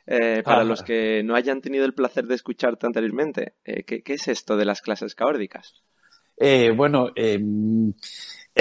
Eh, 0.06 0.42
para 0.44 0.62
Ah. 0.62 0.64
los 0.64 0.82
que 0.82 1.23
no 1.25 1.35
hayan 1.35 1.61
tenido 1.61 1.85
el 1.85 1.94
placer 1.94 2.26
de 2.26 2.35
escucharte 2.35 2.87
anteriormente, 2.87 3.54
eh, 3.64 3.85
¿qué, 3.85 4.02
qué 4.02 4.14
es 4.14 4.28
esto 4.28 4.56
de 4.56 4.64
las 4.64 4.80
clases 4.82 5.14
caórdicas? 5.14 5.75
Eh, 6.37 6.73
bueno, 6.75 7.11
eh, 7.14 7.38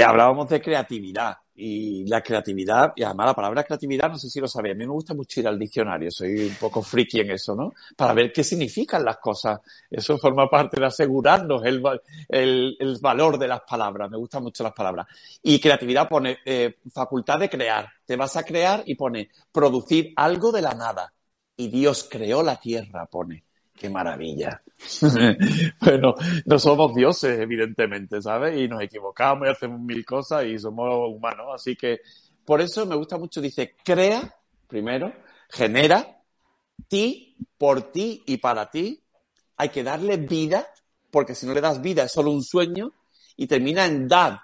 hablábamos 0.04 0.50
de 0.50 0.62
creatividad 0.62 1.38
y 1.56 2.06
la 2.08 2.22
creatividad, 2.22 2.94
y 2.96 3.04
además 3.04 3.28
la 3.28 3.34
palabra 3.36 3.64
creatividad, 3.64 4.10
no 4.10 4.18
sé 4.18 4.30
si 4.30 4.40
lo 4.40 4.48
sabéis, 4.48 4.74
a 4.76 4.78
mí 4.78 4.86
me 4.86 4.92
gusta 4.92 5.14
mucho 5.14 5.40
ir 5.42 5.48
al 5.48 5.60
diccionario, 5.60 6.10
soy 6.12 6.48
un 6.48 6.56
poco 6.56 6.82
friki 6.82 7.20
en 7.20 7.32
eso, 7.32 7.56
¿no? 7.56 7.74
Para 7.96 8.14
ver 8.14 8.32
qué 8.34 8.44
significan 8.44 9.04
las 9.06 9.18
cosas. 9.18 9.60
Eso 9.90 10.18
forma 10.18 10.50
parte 10.50 10.80
de 10.80 10.86
asegurarnos 10.88 11.64
el, 11.66 11.86
va- 11.86 12.00
el, 12.30 12.76
el 12.80 12.98
valor 13.02 13.38
de 13.38 13.48
las 13.48 13.62
palabras, 13.62 14.10
me 14.10 14.18
gustan 14.18 14.44
mucho 14.44 14.64
las 14.64 14.74
palabras. 14.74 15.08
Y 15.44 15.60
creatividad 15.60 16.08
pone 16.10 16.40
facultad 16.94 17.40
de 17.40 17.50
crear, 17.50 17.88
te 18.06 18.16
vas 18.16 18.36
a 18.38 18.44
crear 18.44 18.84
y 18.86 18.96
pone 18.96 19.30
producir 19.52 20.14
algo 20.16 20.52
de 20.52 20.62
la 20.62 20.74
nada. 20.74 21.14
Y 21.62 21.68
Dios 21.68 22.08
creó 22.10 22.42
la 22.42 22.60
tierra, 22.60 23.06
pone. 23.06 23.44
Qué 23.78 23.88
maravilla. 23.88 24.64
bueno, 25.80 26.16
no 26.44 26.58
somos 26.58 26.96
dioses, 26.96 27.40
evidentemente, 27.40 28.20
¿sabes? 28.20 28.60
Y 28.60 28.68
nos 28.68 28.82
equivocamos 28.82 29.48
y 29.48 29.52
hacemos 29.52 29.80
mil 29.80 30.04
cosas 30.04 30.46
y 30.46 30.58
somos 30.58 30.90
humanos. 31.08 31.50
Así 31.54 31.76
que 31.76 32.00
por 32.44 32.62
eso 32.62 32.88
me 32.88 32.96
gusta 32.96 33.20
mucho, 33.20 33.40
dice, 33.42 33.76
crea, 33.86 34.36
primero, 34.68 35.14
genera, 35.52 36.20
ti, 36.88 37.38
por 37.60 37.92
ti 37.92 38.24
y 38.26 38.38
para 38.38 38.72
ti. 38.72 39.00
Hay 39.58 39.70
que 39.70 39.84
darle 39.84 40.18
vida, 40.18 40.66
porque 41.12 41.36
si 41.36 41.46
no 41.46 41.54
le 41.54 41.62
das 41.62 41.80
vida 41.80 42.06
es 42.06 42.12
solo 42.12 42.32
un 42.32 42.42
sueño 42.42 42.92
y 43.38 43.46
termina 43.46 43.86
en 43.86 44.08
dar, 44.08 44.40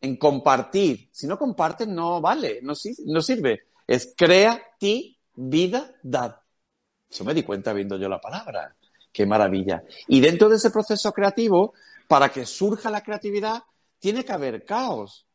en 0.00 0.16
compartir. 0.16 1.10
Si 1.12 1.28
no 1.28 1.38
compartes, 1.38 1.86
no 1.86 2.20
vale, 2.20 2.58
no, 2.60 2.72
no 3.04 3.22
sirve. 3.22 3.68
Es 3.86 4.14
crea, 4.16 4.60
ti, 4.80 5.16
vida, 5.36 5.94
dad. 6.02 6.34
Eso 7.10 7.24
me 7.24 7.34
di 7.34 7.42
cuenta 7.42 7.72
viendo 7.72 7.96
yo 7.96 8.08
la 8.08 8.20
palabra. 8.20 8.74
Qué 9.12 9.24
maravilla. 9.26 9.82
Y 10.08 10.20
dentro 10.20 10.48
de 10.48 10.56
ese 10.56 10.70
proceso 10.70 11.12
creativo, 11.12 11.74
para 12.08 12.28
que 12.30 12.44
surja 12.44 12.90
la 12.90 13.02
creatividad, 13.02 13.62
tiene 13.98 14.24
que 14.24 14.32
haber 14.32 14.64
caos. 14.64 15.26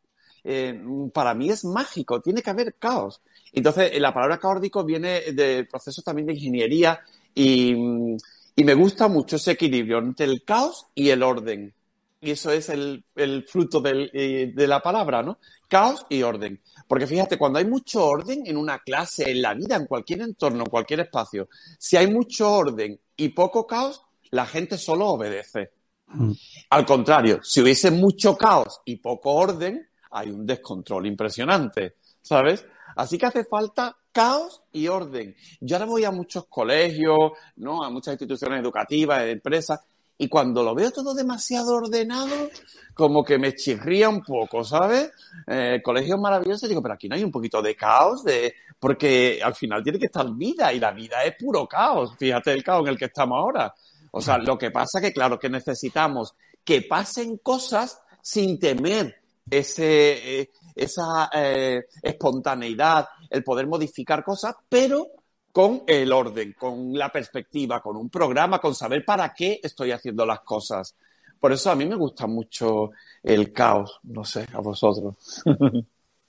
Eh, 0.43 0.79
para 1.13 1.33
mí 1.33 1.49
es 1.49 1.65
mágico, 1.65 2.21
tiene 2.21 2.41
que 2.41 2.49
haber 2.49 2.75
caos. 2.75 3.21
Entonces, 3.51 3.91
eh, 3.93 3.99
la 3.99 4.13
palabra 4.13 4.39
caórdico 4.39 4.83
viene 4.83 5.21
del 5.33 5.67
proceso 5.67 6.01
también 6.01 6.27
de 6.27 6.33
ingeniería 6.33 6.99
y, 7.33 7.75
mm, 7.75 8.17
y 8.55 8.63
me 8.63 8.73
gusta 8.73 9.07
mucho 9.07 9.35
ese 9.35 9.51
equilibrio 9.51 9.99
entre 9.99 10.25
el 10.25 10.43
caos 10.43 10.87
y 10.93 11.09
el 11.09 11.23
orden. 11.23 11.73
Y 12.19 12.31
eso 12.31 12.51
es 12.51 12.69
el, 12.69 13.03
el 13.15 13.43
fruto 13.47 13.81
eh, 13.85 14.51
de 14.53 14.67
la 14.67 14.79
palabra, 14.79 15.23
¿no? 15.23 15.39
Caos 15.67 16.05
y 16.09 16.21
orden. 16.21 16.61
Porque 16.91 17.07
fíjate, 17.07 17.37
cuando 17.37 17.57
hay 17.57 17.63
mucho 17.63 18.05
orden 18.05 18.43
en 18.45 18.57
una 18.57 18.79
clase, 18.79 19.31
en 19.31 19.41
la 19.41 19.53
vida, 19.53 19.77
en 19.77 19.85
cualquier 19.85 20.23
entorno, 20.23 20.65
en 20.65 20.69
cualquier 20.69 20.99
espacio, 20.99 21.47
si 21.79 21.95
hay 21.95 22.07
mucho 22.07 22.51
orden 22.51 22.99
y 23.15 23.29
poco 23.29 23.65
caos, 23.65 24.01
la 24.31 24.45
gente 24.45 24.77
solo 24.77 25.07
obedece. 25.07 25.71
Mm. 26.07 26.33
Al 26.69 26.85
contrario, 26.85 27.39
si 27.43 27.61
hubiese 27.61 27.91
mucho 27.91 28.35
caos 28.35 28.81
y 28.83 28.97
poco 28.97 29.31
orden, 29.31 29.87
hay 30.11 30.31
un 30.31 30.45
descontrol 30.45 31.05
impresionante, 31.05 31.95
¿sabes? 32.21 32.65
Así 32.97 33.17
que 33.17 33.27
hace 33.27 33.45
falta 33.45 33.95
caos 34.11 34.61
y 34.73 34.89
orden. 34.89 35.33
Yo 35.61 35.77
ahora 35.77 35.85
voy 35.85 36.03
a 36.03 36.11
muchos 36.11 36.47
colegios, 36.47 37.31
¿no? 37.55 37.85
A 37.85 37.89
muchas 37.89 38.15
instituciones 38.15 38.59
educativas, 38.59 39.23
empresas, 39.27 39.79
y 40.21 40.29
cuando 40.29 40.61
lo 40.61 40.75
veo 40.75 40.91
todo 40.91 41.15
demasiado 41.15 41.77
ordenado, 41.77 42.51
como 42.93 43.23
que 43.23 43.39
me 43.39 43.55
chirría 43.55 44.07
un 44.07 44.21
poco, 44.21 44.63
¿sabes? 44.63 45.09
Eh, 45.47 45.81
colegios 45.83 46.19
maravillosos, 46.19 46.69
digo, 46.69 46.79
pero 46.79 46.93
aquí 46.93 47.09
no 47.09 47.15
hay 47.15 47.23
un 47.23 47.31
poquito 47.31 47.59
de 47.59 47.75
caos, 47.75 48.23
de... 48.23 48.53
porque 48.79 49.39
al 49.43 49.55
final 49.55 49.81
tiene 49.81 49.97
que 49.97 50.05
estar 50.05 50.31
vida, 50.31 50.71
y 50.71 50.79
la 50.79 50.91
vida 50.91 51.23
es 51.23 51.33
puro 51.39 51.67
caos. 51.67 52.13
Fíjate 52.19 52.53
el 52.53 52.63
caos 52.63 52.83
en 52.83 52.89
el 52.89 52.99
que 52.99 53.05
estamos 53.05 53.35
ahora. 53.35 53.73
O 54.11 54.21
sea, 54.21 54.37
lo 54.37 54.59
que 54.59 54.69
pasa 54.69 55.01
que, 55.01 55.11
claro, 55.11 55.39
que 55.39 55.49
necesitamos 55.49 56.35
que 56.63 56.83
pasen 56.83 57.37
cosas 57.37 57.99
sin 58.21 58.59
temer 58.59 59.23
ese, 59.49 60.41
eh, 60.41 60.51
esa 60.75 61.31
eh, 61.33 61.87
espontaneidad, 61.99 63.07
el 63.27 63.43
poder 63.43 63.65
modificar 63.65 64.23
cosas, 64.23 64.53
pero 64.69 65.07
con 65.51 65.83
el 65.87 66.11
orden, 66.11 66.53
con 66.57 66.93
la 66.93 67.09
perspectiva, 67.11 67.81
con 67.81 67.97
un 67.97 68.09
programa, 68.09 68.59
con 68.59 68.73
saber 68.75 69.03
para 69.05 69.33
qué 69.33 69.59
estoy 69.61 69.91
haciendo 69.91 70.25
las 70.25 70.41
cosas. 70.41 70.95
Por 71.39 71.51
eso 71.51 71.71
a 71.71 71.75
mí 71.75 71.85
me 71.85 71.95
gusta 71.95 72.27
mucho 72.27 72.91
el 73.23 73.51
caos, 73.51 73.99
no 74.03 74.23
sé, 74.23 74.45
a 74.53 74.59
vosotros. 74.59 75.15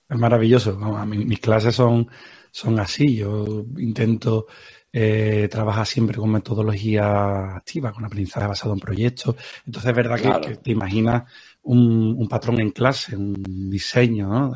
Es 0.08 0.18
maravilloso. 0.18 0.78
Vamos, 0.78 1.00
a 1.00 1.06
mí- 1.06 1.24
mis 1.24 1.40
clases 1.40 1.74
son, 1.74 2.06
son 2.50 2.78
así. 2.78 3.16
Yo 3.16 3.64
intento 3.78 4.46
eh, 4.92 5.48
trabajar 5.50 5.86
siempre 5.86 6.18
con 6.18 6.30
metodología 6.30 7.56
activa, 7.56 7.92
con 7.92 8.04
aprendizaje 8.04 8.46
basado 8.46 8.74
en 8.74 8.80
proyectos. 8.80 9.36
Entonces 9.64 9.88
es 9.88 9.96
verdad 9.96 10.20
que- 10.20 10.56
te 10.56 10.70
imaginas 10.72 11.22
un, 11.62 12.14
un 12.18 12.28
patrón 12.28 12.60
en 12.60 12.72
clase, 12.72 13.16
un 13.16 13.70
diseño, 13.70 14.28
¿no? 14.28 14.52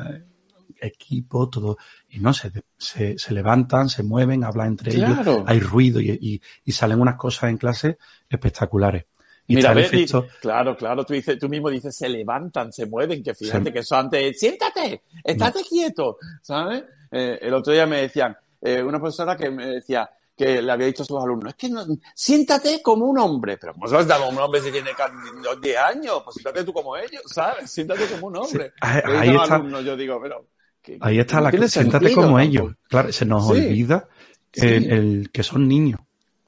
Equipo, 0.81 1.49
todo. 1.49 1.77
Y 2.09 2.19
no, 2.19 2.33
se, 2.33 2.51
se, 2.77 3.17
se 3.17 3.33
levantan, 3.33 3.89
se 3.89 4.03
mueven, 4.03 4.43
hablan 4.43 4.67
entre 4.69 4.93
Claro. 4.93 5.21
ellos, 5.31 5.43
hay 5.47 5.59
ruido 5.59 5.99
y, 6.01 6.11
y, 6.21 6.41
y 6.65 6.71
salen 6.71 7.01
unas 7.01 7.15
cosas 7.15 7.49
en 7.49 7.57
clase 7.57 7.97
espectaculares. 8.29 9.05
Y 9.49 9.55
Mira, 9.55 9.73
ves, 9.73 9.93
y- 9.93 10.03
efecto- 10.03 10.27
claro, 10.41 10.75
claro, 10.75 11.05
tú, 11.05 11.13
dices, 11.13 11.39
tú 11.39 11.47
mismo 11.47 11.69
dices, 11.69 11.95
se 11.95 12.09
levantan, 12.09 12.73
se 12.73 12.85
mueven, 12.85 13.23
que 13.23 13.33
fíjate 13.33 13.63
Se- 13.65 13.73
que 13.73 13.79
eso 13.79 13.95
antes, 13.95 14.37
siéntate, 14.39 15.03
estate 15.23 15.61
quieto, 15.63 16.17
¿sabes? 16.41 16.83
Eh, 17.11 17.39
el 17.41 17.53
otro 17.53 17.71
día 17.71 17.85
me 17.85 18.01
decían, 18.01 18.35
eh, 18.61 18.83
una 18.83 18.99
profesora 18.99 19.37
que 19.37 19.49
me 19.49 19.65
decía 19.67 20.09
que 20.35 20.61
le 20.61 20.69
había 20.71 20.87
dicho 20.87 21.03
a 21.03 21.05
sus 21.05 21.17
alumnos, 21.23 21.51
es 21.53 21.55
que 21.55 21.69
no, 21.69 21.83
siéntate 22.13 22.81
como 22.83 23.05
un 23.05 23.17
hombre, 23.19 23.57
pero 23.57 23.71
¿cómo 23.73 23.87
se 23.87 23.93
va 23.93 23.99
a 23.99 24.03
estar 24.03 24.19
como 24.19 24.31
un 24.31 24.37
hombre 24.39 24.59
si 24.61 24.69
tiene 24.71 24.91
ca- 24.91 25.11
10 25.61 25.77
años? 25.77 26.21
Pues 26.25 26.35
siéntate 26.35 26.65
tú 26.65 26.73
como 26.73 26.97
ellos, 26.97 27.21
¿sabes? 27.27 27.71
Siéntate 27.71 28.05
como 28.07 28.27
un 28.27 28.35
hombre. 28.37 28.73
ahí- 28.81 29.01
dicen 29.05 29.17
ahí 29.21 29.35
está. 29.35 29.55
alumnos, 29.55 29.85
yo 29.85 29.95
digo, 29.95 30.19
pero... 30.21 30.45
que- 30.93 30.97
Ahí 31.01 31.19
está 31.19 31.41
la 31.41 31.51
tiene 31.51 31.67
siéntate 31.67 32.13
como 32.13 32.37
tampoco. 32.37 32.39
ellos. 32.39 32.73
Claro, 32.89 33.11
se 33.11 33.25
nos 33.25 33.45
Sí. 33.45 33.51
olvida 33.51 34.07
el, 34.53 34.83
Sí. 34.83 34.89
el 34.89 35.29
que 35.31 35.43
son 35.43 35.67
niños. 35.67 35.99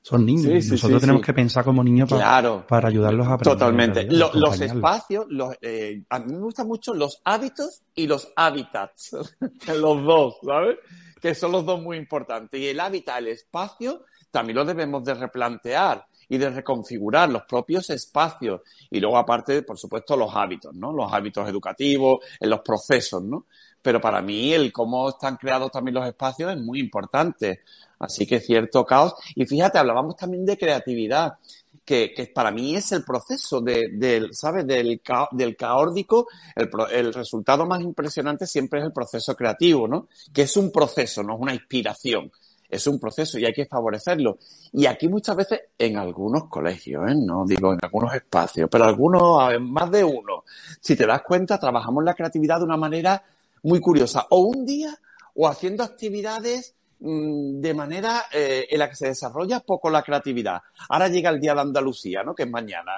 Son 0.02 0.26
niños. 0.26 0.64
Sí, 0.64 0.72
Nosotros 0.72 1.02
tenemos 1.02 1.22
que 1.22 1.34
pensar 1.34 1.64
como 1.64 1.84
niños 1.84 2.10
para, 2.10 2.22
Claro. 2.24 2.66
para 2.68 2.88
ayudarlos 2.88 3.28
a 3.28 3.34
aprender. 3.34 3.54
Totalmente. 3.54 4.04
los 4.10 4.60
espacios, 4.62 5.26
los, 5.30 5.56
eh, 5.62 6.02
a 6.10 6.20
mí 6.20 6.34
me 6.34 6.40
gustan 6.40 6.68
mucho 6.68 6.94
los 6.96 7.22
hábitos 7.26 7.84
y 7.94 8.08
los 8.08 8.32
hábitats. 8.36 9.12
los 9.68 10.04
dos, 10.04 10.38
¿sabes? 10.44 10.78
Que 11.22 11.36
son 11.36 11.52
los 11.52 11.66
dos 11.66 11.82
muy 11.82 11.98
importantes. 11.98 12.60
Y 12.60 12.68
el 12.68 12.80
hábitat, 12.80 13.20
el 13.20 13.28
espacio, 13.28 14.06
también 14.32 14.56
lo 14.56 14.66
debemos 14.66 15.04
de 15.04 15.14
replantear 15.16 16.06
y 16.30 16.38
de 16.38 16.50
reconfigurar 16.50 17.30
los 17.30 17.44
propios 17.44 17.90
espacios. 17.90 18.62
Y 18.90 19.00
luego, 19.00 19.18
aparte, 19.18 19.64
por 19.64 19.78
supuesto, 19.78 20.16
los 20.16 20.34
hábitos, 20.34 20.74
¿no? 20.76 20.94
Los 20.94 21.12
hábitos 21.12 21.48
educativos, 21.50 22.20
en 22.40 22.50
los 22.52 22.62
procesos, 22.62 23.22
¿no? 23.24 23.46
Pero 23.82 24.02
para 24.02 24.22
mí, 24.22 24.54
el 24.54 24.72
cómo 24.74 25.10
están 25.10 25.38
creados 25.38 25.72
también 25.72 25.96
los 25.96 26.08
espacios 26.08 26.52
es 26.52 26.60
muy 26.60 26.80
importante. 26.80 27.62
Así 28.00 28.26
que 28.26 28.40
cierto 28.40 28.86
caos. 28.86 29.14
Y 29.36 29.46
fíjate, 29.46 29.78
hablábamos 29.78 30.16
también 30.16 30.46
de 30.46 30.58
creatividad 30.58 31.38
que, 31.86 32.14
que 32.14 32.28
para 32.28 32.52
mí 32.52 32.76
es 32.76 32.92
el 32.92 33.04
proceso 33.04 33.62
de, 33.62 33.90
del, 33.94 34.34
¿sabes? 34.34 34.68
Del, 34.68 35.02
ca- 35.02 35.30
del 35.32 35.56
caórdico, 35.56 36.28
el, 36.56 36.70
el 36.92 37.14
resultado 37.14 37.66
más 37.66 37.82
impresionante 37.82 38.46
siempre 38.46 38.80
es 38.80 38.86
el 38.86 38.94
proceso 38.94 39.36
creativo, 39.36 39.88
¿no? 39.88 40.08
Que 40.34 40.44
es 40.44 40.56
un 40.56 40.72
proceso, 40.72 41.24
no 41.24 41.36
es 41.36 41.40
una 41.42 41.54
inspiración. 41.54 42.32
Es 42.70 42.86
un 42.86 43.00
proceso 43.00 43.40
y 43.40 43.46
hay 43.46 43.54
que 43.54 43.66
favorecerlo. 43.66 44.38
Y 44.74 44.86
aquí 44.86 45.08
muchas 45.08 45.36
veces, 45.36 45.62
en 45.76 45.98
algunos 45.98 46.44
colegios, 46.48 47.10
¿eh? 47.10 47.16
no 47.16 47.44
digo 47.48 47.74
en 47.74 47.80
algunos 47.82 48.14
espacios, 48.14 48.70
pero 48.72 48.84
algunos, 48.84 49.60
más 49.60 49.90
de 49.90 50.04
uno, 50.04 50.44
si 50.80 50.96
te 50.96 51.08
das 51.08 51.24
cuenta, 51.24 51.58
trabajamos 51.58 52.04
la 52.04 52.14
creatividad 52.14 52.60
de 52.60 52.66
una 52.66 52.78
manera 52.78 53.24
muy 53.64 53.80
curiosa. 53.80 54.26
O 54.30 54.40
un 54.40 54.66
día, 54.66 54.98
o 55.36 55.48
haciendo 55.48 55.84
actividades 55.84 56.76
mm, 57.00 57.60
de 57.62 57.74
manera 57.74 58.24
eh, 58.34 58.68
en 58.70 58.80
la 58.80 58.90
que 58.90 58.96
se 58.96 59.08
desarrolla 59.08 59.60
poco 59.62 59.90
la 59.90 60.04
creatividad. 60.04 60.62
Ahora 60.90 61.08
llega 61.08 61.30
el 61.30 61.40
día 61.40 61.54
de 61.56 61.62
Andalucía, 61.62 62.24
¿no? 62.24 62.36
Que 62.36 62.44
es 62.44 62.50
mañana, 62.50 62.92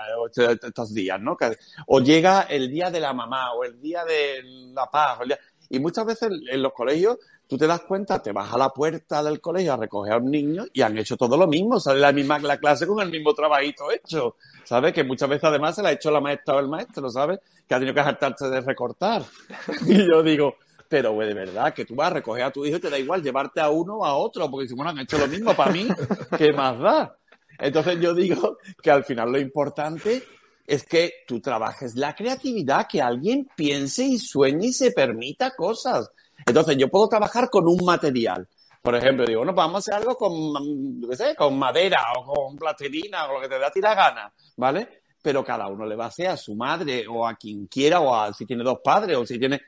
estos 0.63 0.93
días, 0.93 1.19
¿no? 1.21 1.37
Que- 1.37 1.57
o 1.87 1.99
llega 1.99 2.41
el 2.43 2.69
día 2.69 2.89
de 2.89 2.99
la 2.99 3.13
mamá, 3.13 3.53
o 3.53 3.63
el 3.63 3.79
día 3.79 4.03
de 4.05 4.41
la 4.73 4.85
paz. 4.89 5.19
o 5.19 5.23
el 5.23 5.29
día- 5.29 5.39
Y 5.69 5.79
muchas 5.79 6.05
veces 6.05 6.29
en 6.51 6.61
los 6.61 6.73
colegios 6.73 7.17
tú 7.51 7.58
te 7.58 7.67
das 7.67 7.81
cuenta, 7.81 8.22
te 8.22 8.31
vas 8.31 8.53
a 8.53 8.58
la 8.58 8.70
puerta 8.70 9.22
del 9.22 9.41
colegio 9.41 9.74
a 9.74 9.75
recoger 9.75 10.13
a 10.13 10.17
un 10.20 10.31
niño 10.31 10.67
y 10.72 10.84
han 10.84 10.98
hecho 10.98 11.17
todo 11.17 11.36
lo 11.36 11.48
mismo, 11.48 11.81
sale 11.81 12.00
la 12.00 12.13
misma 12.13 12.39
la 12.39 12.58
clase 12.58 12.88
con 12.88 13.01
el 13.01 13.12
mismo 13.12 13.34
trabajito 13.34 13.91
hecho, 13.91 14.38
¿sabes? 14.63 14.93
Que 14.93 15.03
muchas 15.03 15.27
veces 15.27 15.43
además 15.43 15.75
se 15.75 15.84
la 15.84 15.89
ha 15.89 15.91
hecho 15.91 16.10
la 16.12 16.22
maestra 16.22 16.55
o 16.55 16.60
el 16.62 16.70
maestro, 16.70 17.10
¿sabes? 17.10 17.39
Que 17.67 17.75
ha 17.75 17.77
tenido 17.77 17.93
que 17.93 18.00
hartarse 18.00 18.48
de 18.48 18.62
recortar. 18.62 19.24
Y 19.86 19.98
yo 19.98 20.24
digo, 20.24 20.55
pero 20.88 21.12
güey, 21.12 21.27
de 21.27 21.34
verdad, 21.34 21.74
que 21.74 21.84
tú 21.84 21.93
vas 21.93 22.12
a 22.12 22.13
recoger 22.13 22.46
a 22.46 22.51
tu 22.51 22.65
hijo 22.65 22.77
y 22.77 22.79
te 22.79 22.89
da 22.89 22.98
igual 22.98 23.22
llevarte 23.22 23.60
a 23.60 23.70
uno 23.70 23.96
o 23.96 24.05
a 24.05 24.15
otro, 24.15 24.50
porque 24.50 24.70
si 24.70 24.74
bueno, 24.74 24.91
han 24.91 25.00
hecho 25.00 25.17
lo 25.17 25.27
mismo 25.27 25.53
para 25.53 25.74
mí, 25.74 25.89
¿qué 26.38 26.53
más 26.53 26.79
da? 26.79 27.17
Entonces 27.60 28.00
yo 28.00 28.13
digo 28.13 28.60
que 28.81 28.91
al 28.91 29.03
final 29.03 29.29
lo 29.29 29.39
importante 29.41 30.24
es 30.65 30.86
que 30.86 31.15
tú 31.27 31.41
trabajes 31.41 31.96
la 31.96 32.15
creatividad, 32.15 32.88
que 32.88 33.01
alguien 33.01 33.50
piense 33.58 34.05
y 34.05 34.20
sueñe 34.20 34.67
y 34.67 34.72
se 34.74 34.91
permita 34.91 35.53
cosas. 35.53 36.10
Entonces 36.45 36.77
yo 36.77 36.89
puedo 36.89 37.07
trabajar 37.07 37.50
con 37.50 37.67
un 37.67 37.83
material. 37.86 38.48
Por 38.81 38.95
ejemplo, 38.95 39.25
digo, 39.25 39.41
bueno, 39.41 39.53
pues 39.53 39.63
vamos 39.63 39.75
a 39.75 39.79
hacer 39.79 39.93
algo 39.93 40.15
con, 40.15 41.01
qué 41.07 41.15
sé, 41.15 41.36
con 41.36 41.57
madera 41.57 42.01
o 42.17 42.33
con 42.33 42.57
plastilina 42.57 43.25
o 43.25 43.33
lo 43.33 43.41
que 43.41 43.48
te 43.48 43.60
da 43.60 43.67
a 43.67 43.71
ti 43.71 43.79
la 43.79 43.93
gana, 43.93 44.33
¿vale? 44.57 45.01
Pero 45.21 45.43
cada 45.43 45.67
uno 45.67 45.86
le 45.86 45.95
va 45.95 46.05
a 46.05 46.07
hacer 46.07 46.27
a 46.27 46.38
su 46.38 46.55
madre 46.55 47.05
o 47.07 47.27
a 47.27 47.36
quien 47.36 47.67
quiera 47.67 48.00
o 48.00 48.15
a 48.15 48.33
si 48.33 48.45
tiene 48.45 48.63
dos 48.63 48.79
padres 48.83 49.17
o 49.17 49.25
si 49.25 49.38
tiene, 49.38 49.62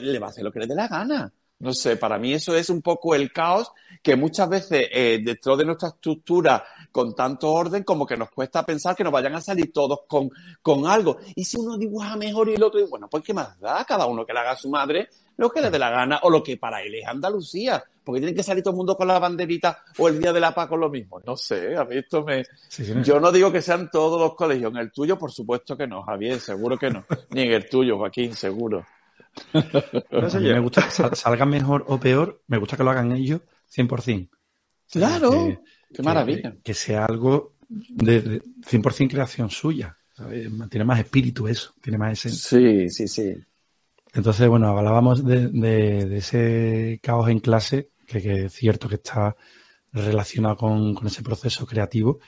le 0.00 0.18
va 0.20 0.28
a 0.28 0.30
hacer 0.30 0.44
lo 0.44 0.52
que 0.52 0.60
le 0.60 0.68
dé 0.68 0.76
la 0.76 0.86
gana. 0.86 1.32
No 1.58 1.72
sé, 1.72 1.96
para 1.96 2.18
mí 2.18 2.32
eso 2.34 2.56
es 2.56 2.70
un 2.70 2.82
poco 2.82 3.14
el 3.14 3.32
caos 3.32 3.70
que 4.02 4.16
muchas 4.16 4.48
veces 4.48 4.88
eh, 4.92 5.20
dentro 5.24 5.56
de 5.56 5.64
nuestra 5.64 5.90
estructura 5.90 6.64
con 6.90 7.14
tanto 7.14 7.52
orden 7.52 7.84
como 7.84 8.04
que 8.04 8.16
nos 8.16 8.30
cuesta 8.30 8.66
pensar 8.66 8.96
que 8.96 9.04
nos 9.04 9.12
vayan 9.12 9.36
a 9.36 9.40
salir 9.40 9.72
todos 9.72 10.00
con, 10.08 10.28
con 10.60 10.86
algo. 10.86 11.18
Y 11.36 11.44
si 11.44 11.56
uno 11.56 11.76
dibuja 11.78 12.16
mejor 12.16 12.48
y 12.48 12.54
el 12.54 12.62
otro, 12.64 12.84
bueno, 12.88 13.08
pues 13.08 13.22
¿qué 13.24 13.32
más 13.32 13.58
da? 13.60 13.84
Cada 13.84 14.06
uno 14.06 14.26
que 14.26 14.32
le 14.32 14.40
haga 14.40 14.52
a 14.52 14.56
su 14.56 14.68
madre 14.70 15.08
lo 15.36 15.50
que 15.50 15.60
le 15.60 15.70
dé 15.70 15.78
la 15.78 15.90
gana 15.90 16.20
o 16.22 16.30
lo 16.30 16.42
que 16.42 16.56
para 16.56 16.82
él 16.82 16.94
es 16.94 17.06
Andalucía. 17.06 17.82
Porque 18.04 18.20
tiene 18.20 18.34
que 18.34 18.42
salir 18.42 18.64
todo 18.64 18.72
el 18.72 18.78
mundo 18.78 18.96
con 18.96 19.06
la 19.06 19.18
banderita 19.18 19.84
o 19.98 20.08
el 20.08 20.20
Día 20.20 20.32
de 20.32 20.40
la 20.40 20.52
Paz 20.52 20.66
con 20.66 20.80
lo 20.80 20.90
mismo. 20.90 21.20
No 21.24 21.36
sé, 21.36 21.76
a 21.76 21.84
mí 21.84 21.96
esto 21.96 22.24
me... 22.24 22.42
Yo 23.04 23.20
no 23.20 23.30
digo 23.30 23.52
que 23.52 23.62
sean 23.62 23.90
todos 23.90 24.20
los 24.20 24.34
colegios. 24.34 24.72
En 24.72 24.78
el 24.78 24.90
tuyo, 24.90 25.16
por 25.16 25.30
supuesto 25.30 25.76
que 25.76 25.86
no, 25.86 26.02
Javier, 26.02 26.40
seguro 26.40 26.76
que 26.76 26.90
no. 26.90 27.04
Ni 27.30 27.42
en 27.42 27.52
el 27.52 27.68
tuyo, 27.68 27.98
Joaquín, 27.98 28.34
seguro. 28.34 28.84
No 30.10 30.28
sé, 30.28 30.40
me 30.40 30.60
gusta 30.60 30.86
que 30.86 31.16
salga 31.16 31.46
mejor 31.46 31.84
o 31.88 31.98
peor, 31.98 32.42
me 32.48 32.58
gusta 32.58 32.76
que 32.76 32.84
lo 32.84 32.90
hagan 32.90 33.12
ellos 33.12 33.40
100%. 33.74 34.28
Claro, 34.90 35.58
qué 35.92 36.02
maravilla. 36.02 36.54
Que, 36.62 36.74
sea 36.74 37.06
algo 37.06 37.54
de, 37.68 38.42
100% 38.42 39.10
creación 39.10 39.48
suya. 39.48 39.96
Tiene 40.68 40.84
más 40.84 41.00
espíritu 41.00 41.48
eso, 41.48 41.72
tiene 41.80 41.98
más 41.98 42.12
esencia. 42.12 42.58
Sí, 42.58 42.90
sí, 42.90 43.08
sí. 43.08 43.34
Entonces, 44.12 44.48
bueno, 44.48 44.68
hablábamos 44.68 45.24
de, 45.24 46.16
ese 46.16 47.00
caos 47.02 47.28
en 47.28 47.40
clase, 47.40 47.90
que, 48.06 48.44
es 48.44 48.52
cierto 48.52 48.88
que 48.88 48.96
está 48.96 49.36
relacionado 49.92 50.56
con, 50.56 51.06
ese 51.06 51.22
proceso 51.22 51.66
creativo. 51.66 52.20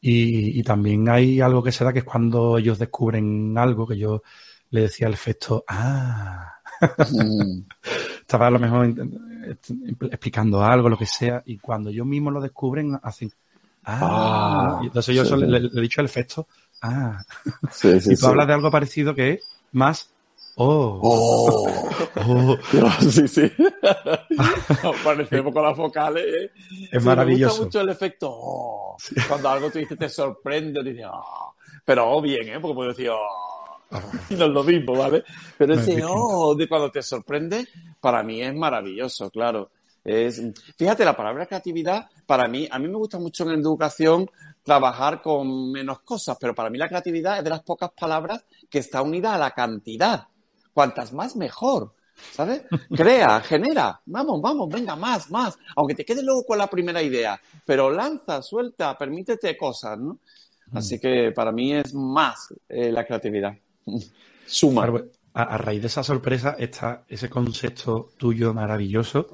Y, 0.00 0.58
y, 0.58 0.62
también 0.62 1.08
hay 1.08 1.40
algo 1.40 1.62
que 1.62 1.72
se 1.72 1.82
da 1.82 1.92
que 1.92 2.00
es 2.00 2.04
cuando 2.04 2.58
ellos 2.58 2.78
descubren 2.78 3.56
algo 3.56 3.86
que 3.86 3.98
yo 3.98 4.22
le 4.70 4.82
decía 4.82 5.06
el 5.06 5.14
efecto, 5.14 5.64
ah, 5.68 6.52
mm. 6.80 7.60
estaba 8.20 8.48
a 8.48 8.50
lo 8.50 8.58
mejor 8.58 8.94
explicando 10.10 10.62
algo, 10.62 10.88
lo 10.88 10.98
que 10.98 11.06
sea, 11.06 11.42
y 11.46 11.58
cuando 11.58 11.90
yo 11.90 12.04
mismo 12.04 12.30
lo 12.30 12.40
descubren, 12.40 12.98
hacen, 13.02 13.30
ah, 13.84 14.00
ah 14.02 14.80
entonces 14.82 15.14
yo 15.14 15.36
le, 15.36 15.58
he 15.58 15.80
dicho 15.80 16.00
el 16.00 16.06
efecto, 16.06 16.48
ah, 16.82 17.22
y 17.84 18.16
tú 18.16 18.26
hablas 18.26 18.46
de 18.46 18.54
algo 18.54 18.70
parecido 18.70 19.14
que 19.14 19.34
es 19.34 19.42
más, 19.72 20.10
oh, 20.56 21.00
oh, 21.02 21.78
oh. 22.16 22.56
sí, 23.10 23.28
sí, 23.28 23.52
parecemos 25.04 25.52
con 25.52 25.62
las 25.62 25.76
vocales, 25.76 26.24
¿eh? 26.24 26.50
es 26.92 27.04
maravilloso. 27.04 27.54
Me 27.54 27.64
gusta 27.64 27.64
mucho 27.64 27.80
el 27.80 27.88
efecto, 27.88 28.28
oh. 28.30 28.96
cuando 29.28 29.48
algo 29.48 29.70
te 29.70 29.78
dice 29.78 29.96
te 29.96 30.08
sorprende, 30.08 30.82
te 30.82 30.90
dice, 30.90 31.06
oh. 31.06 31.54
pero 31.84 32.10
oh, 32.10 32.20
bien, 32.20 32.48
¿eh? 32.48 32.60
Porque 32.60 32.74
puedo 32.74 32.88
decir, 32.90 33.10
oh 33.10 33.56
no 34.30 34.44
es 34.44 34.50
lo 34.50 34.64
mismo, 34.64 34.96
¿vale? 34.96 35.24
Pero 35.56 35.74
ese 35.74 36.02
oh 36.04 36.54
de 36.54 36.68
cuando 36.68 36.90
te 36.90 37.02
sorprende, 37.02 37.68
para 38.00 38.22
mí 38.22 38.42
es 38.42 38.54
maravilloso, 38.54 39.30
claro. 39.30 39.70
Es, 40.04 40.40
fíjate, 40.76 41.04
la 41.04 41.16
palabra 41.16 41.46
creatividad, 41.46 42.08
para 42.26 42.46
mí, 42.46 42.68
a 42.70 42.78
mí 42.78 42.86
me 42.86 42.96
gusta 42.96 43.18
mucho 43.18 43.50
en 43.50 43.60
educación 43.60 44.30
trabajar 44.62 45.20
con 45.20 45.72
menos 45.72 46.00
cosas, 46.00 46.36
pero 46.40 46.54
para 46.54 46.70
mí 46.70 46.78
la 46.78 46.88
creatividad 46.88 47.38
es 47.38 47.44
de 47.44 47.50
las 47.50 47.62
pocas 47.62 47.90
palabras 47.90 48.44
que 48.70 48.78
está 48.78 49.02
unida 49.02 49.34
a 49.34 49.38
la 49.38 49.50
cantidad. 49.50 50.28
Cuantas 50.76 51.10
más, 51.14 51.34
mejor. 51.36 51.94
¿Sabes? 52.32 52.64
Crea, 52.94 53.40
genera. 53.48 53.98
Vamos, 54.04 54.42
vamos, 54.42 54.68
venga, 54.68 54.94
más, 54.94 55.30
más. 55.30 55.58
Aunque 55.74 55.94
te 55.94 56.04
quede 56.04 56.22
luego 56.22 56.44
con 56.44 56.58
la 56.58 56.66
primera 56.66 57.02
idea. 57.02 57.40
Pero 57.64 57.90
lanza, 57.90 58.42
suelta, 58.42 58.94
permítete 58.98 59.56
cosas, 59.56 59.98
¿no? 59.98 60.18
Así 60.74 60.96
mm. 60.96 61.00
que 61.00 61.32
para 61.34 61.50
mí 61.50 61.72
es 61.72 61.94
más 61.94 62.52
eh, 62.68 62.92
la 62.92 63.06
creatividad. 63.06 63.56
Suma. 64.46 64.86
A, 65.32 65.56
raíz 65.56 65.80
de 65.80 65.86
esa 65.86 66.02
sorpresa 66.02 66.56
está 66.58 67.04
ese 67.08 67.30
concepto 67.30 68.10
tuyo 68.18 68.52
maravilloso 68.52 69.28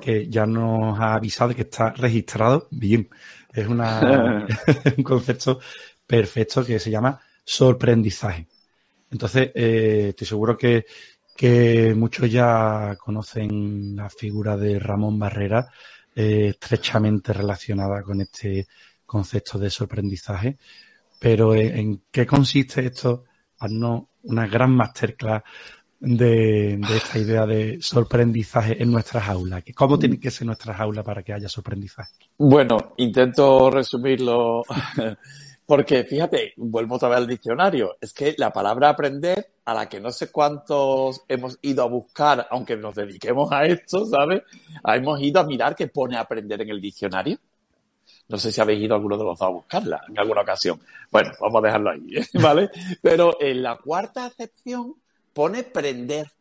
que 0.00 0.28
ya 0.28 0.46
nos 0.46 0.98
ha 0.98 1.14
avisado 1.14 1.50
de 1.50 1.54
que 1.54 1.62
está 1.62 1.90
registrado 1.90 2.66
bien. 2.72 3.08
Es 3.52 3.68
una, 3.68 4.48
un 4.96 5.04
concepto 5.04 5.60
perfecto 6.04 6.64
que 6.64 6.80
se 6.80 6.90
llama 6.90 7.20
sorprendizaje. 7.44 8.48
Entonces, 9.10 9.50
eh, 9.54 10.06
estoy 10.10 10.26
seguro 10.26 10.56
que, 10.56 10.86
que, 11.36 11.94
muchos 11.94 12.30
ya 12.30 12.96
conocen 12.96 13.96
la 13.96 14.10
figura 14.10 14.56
de 14.56 14.78
Ramón 14.78 15.18
Barrera, 15.18 15.68
eh, 16.14 16.48
estrechamente 16.50 17.32
relacionada 17.32 18.02
con 18.02 18.20
este 18.20 18.66
concepto 19.06 19.58
de 19.58 19.70
sorprendizaje. 19.70 20.58
Pero 21.20 21.54
¿en 21.54 22.02
qué 22.10 22.26
consiste 22.26 22.86
esto 22.86 23.24
haznos 23.58 24.04
una 24.22 24.46
gran 24.46 24.70
masterclass 24.72 25.42
de, 26.00 26.74
esta 26.74 27.18
idea 27.18 27.46
de 27.46 27.78
sorprendizaje 27.80 28.80
en 28.80 28.90
nuestras 28.90 29.28
aulas. 29.28 29.64
¿Cómo 29.74 29.98
tiene 29.98 30.20
que 30.20 30.30
ser 30.30 30.46
nuestras 30.46 30.78
aulas 30.78 31.04
para 31.04 31.22
que 31.22 31.32
haya 31.32 31.48
sorprendizaje? 31.48 32.12
Bueno, 32.38 32.94
intento 32.98 33.70
resumirlo 33.70 34.62
porque 35.68 36.02
fíjate, 36.04 36.54
vuelvo 36.56 36.94
otra 36.94 37.10
vez 37.10 37.18
al 37.18 37.26
diccionario, 37.26 37.98
es 38.00 38.14
que 38.14 38.34
la 38.38 38.50
palabra 38.50 38.88
aprender, 38.88 39.50
a 39.66 39.74
la 39.74 39.86
que 39.86 40.00
no 40.00 40.10
sé 40.10 40.32
cuántos 40.32 41.24
hemos 41.28 41.58
ido 41.60 41.82
a 41.82 41.86
buscar, 41.86 42.48
aunque 42.50 42.74
nos 42.74 42.94
dediquemos 42.94 43.52
a 43.52 43.66
esto, 43.66 44.06
¿sabes? 44.06 44.44
Hemos 44.82 45.20
ido 45.20 45.42
a 45.42 45.44
mirar 45.44 45.76
qué 45.76 45.88
pone 45.88 46.16
aprender 46.16 46.62
en 46.62 46.70
el 46.70 46.80
diccionario. 46.80 47.36
No 48.28 48.38
sé 48.38 48.50
si 48.50 48.62
habéis 48.62 48.80
ido 48.80 48.94
alguno 48.94 49.18
de 49.18 49.24
los 49.24 49.38
dos 49.38 49.46
a 49.46 49.50
buscarla 49.50 50.00
en 50.08 50.18
alguna 50.18 50.40
ocasión. 50.40 50.80
Bueno, 51.10 51.32
vamos 51.38 51.62
a 51.62 51.66
dejarlo 51.66 51.90
ahí, 51.90 52.14
¿vale? 52.42 52.70
Pero 53.02 53.36
en 53.38 53.62
la 53.62 53.76
cuarta 53.76 54.24
acepción 54.24 54.94
pone 55.34 55.64
prender. 55.64 56.32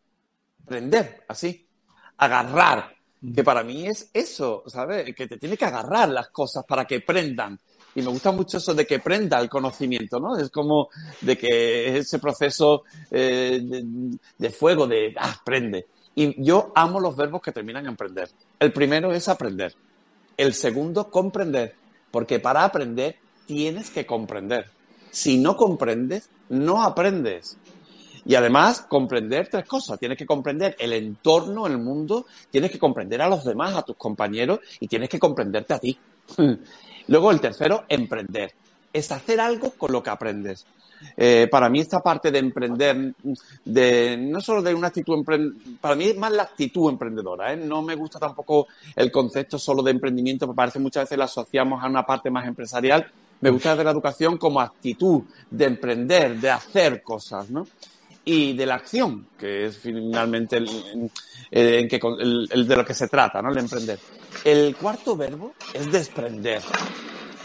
Prender, 0.66 1.26
así. 1.28 1.68
Agarrar. 2.16 2.96
Que 3.36 3.44
para 3.44 3.62
mí 3.62 3.88
es 3.88 4.10
eso, 4.14 4.64
¿sabes? 4.68 5.14
Que 5.14 5.28
te 5.28 5.38
tiene 5.38 5.58
que 5.58 5.66
agarrar 5.66 6.08
las 6.08 6.30
cosas 6.30 6.64
para 6.66 6.86
que 6.86 7.02
prendan. 7.02 7.60
Y 7.98 8.04
me 8.04 8.12
gusta 8.12 8.32
mucho 8.32 8.60
eso 8.60 8.76
de 8.76 8.86
que 8.86 9.00
prenda 9.00 9.40
el 9.40 9.50
conocimiento, 9.50 10.20
¿no? 10.20 10.38
Es 10.38 10.52
como 10.52 10.90
de 11.20 11.36
que 11.36 11.98
ese 11.98 12.20
proceso 12.20 12.84
eh, 13.10 13.60
de, 13.60 14.50
fuego, 14.52 14.86
de, 14.86 15.16
ah, 15.18 15.36
prende. 15.44 15.88
Y 16.14 16.40
yo 16.44 16.72
amo 16.76 17.00
los 17.00 17.16
verbos 17.16 17.42
que 17.42 17.52
terminan 17.52 17.88
en 17.88 17.96
prender. 17.96 18.30
El 18.60 18.72
primero 18.72 19.12
es 19.12 19.28
aprender. 19.28 19.74
El 20.38 20.54
segundo, 20.54 21.10
comprender, 21.10 21.74
porque 22.12 22.40
para 22.40 22.66
aprender 22.66 23.16
tienes 23.48 23.90
que 23.90 24.06
comprender. 24.06 24.70
Si 25.10 25.40
no 25.40 25.58
comprendes, 25.58 26.30
no 26.50 26.84
aprendes. 26.84 27.58
Y 28.26 28.36
además, 28.36 28.82
comprender 28.82 29.48
tres 29.48 29.66
cosas. 29.66 29.98
Tienes 29.98 30.20
que 30.20 30.28
comprender 30.28 30.76
el 30.78 30.94
entorno, 30.94 31.66
el 31.66 31.80
mundo, 31.80 32.28
tienes 32.52 32.70
que 32.70 32.78
comprender 32.78 33.24
a 33.24 33.28
los 33.28 33.44
demás, 33.44 33.74
a 33.74 33.82
tus 33.82 33.96
compañeros, 33.96 34.60
y 34.80 34.88
tienes 34.88 35.10
que 35.10 35.18
comprenderte 35.18 35.74
a 35.74 35.80
ti. 35.80 35.98
Luego, 37.08 37.32
el 37.32 37.40
tercero, 37.40 37.86
emprender. 37.88 38.54
Es 38.94 39.12
hacer 39.12 39.40
algo 39.40 39.72
con 39.72 39.92
lo 39.92 40.02
que 40.02 40.10
aprendes. 40.10 40.66
Eh, 41.16 41.48
para 41.50 41.70
mí 41.70 41.80
esta 41.80 42.00
parte 42.02 42.32
de 42.32 42.40
emprender, 42.40 43.14
de 43.66 44.18
no 44.18 44.42
solo 44.42 44.62
de 44.62 44.74
una 44.74 44.88
actitud 44.88 45.24
para 45.80 45.96
mí 45.96 46.06
es 46.06 46.18
más 46.18 46.32
la 46.32 46.44
actitud 46.44 46.90
emprendedora. 46.90 47.54
¿eh? 47.54 47.58
No 47.58 47.82
me 47.82 47.96
gusta 47.96 48.20
tampoco 48.20 48.68
el 48.96 49.12
concepto 49.12 49.60
solo 49.60 49.84
de 49.84 49.92
emprendimiento, 49.92 50.46
porque 50.46 50.58
parece 50.58 50.80
muchas 50.80 51.04
veces 51.04 51.18
lo 51.18 51.24
asociamos 51.26 51.84
a 51.84 51.88
una 51.88 52.06
parte 52.06 52.30
más 52.30 52.48
empresarial. 52.48 53.10
Me 53.42 53.52
gusta 53.52 53.76
de 53.76 53.84
la 53.84 53.92
educación 53.92 54.38
como 54.38 54.60
actitud 54.60 55.24
de 55.50 55.66
emprender, 55.66 56.38
de 56.40 56.50
hacer 56.50 57.04
cosas, 57.04 57.50
¿no? 57.50 57.68
Y 58.26 58.54
de 58.54 58.66
la 58.66 58.76
acción, 58.76 59.28
que 59.38 59.68
es 59.68 59.78
finalmente 59.78 60.58
el 60.58 60.68
de 62.68 62.76
lo 62.76 62.84
que 62.84 62.94
se 62.94 63.08
trata, 63.08 63.42
¿no? 63.42 63.52
El 63.52 63.60
emprender. 63.60 64.00
El 64.44 64.76
cuarto 64.76 65.16
verbo 65.16 65.54
es 65.74 65.92
desprender 65.92 66.62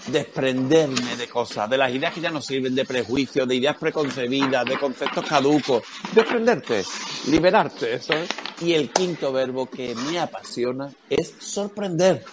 desprenderme 0.07 1.17
de 1.17 1.29
cosas, 1.29 1.69
de 1.69 1.79
las 1.79 1.93
ideas 1.93 2.13
que 2.13 2.21
ya 2.21 2.31
no 2.31 2.41
sirven, 2.41 2.75
de 2.75 2.85
prejuicios, 2.85 3.47
de 3.47 3.57
ideas 3.57 3.77
preconcebidas, 3.79 4.65
de 4.65 4.79
conceptos 4.79 5.25
caducos, 5.27 5.83
desprenderte, 6.15 6.83
liberarte, 7.29 7.95
eso 7.95 8.15
Y 8.61 8.73
el 8.73 8.91
quinto 8.91 9.33
verbo 9.33 9.67
que 9.67 9.95
me 9.95 10.19
apasiona 10.19 10.91
es 11.09 11.35
sorprender. 11.39 12.25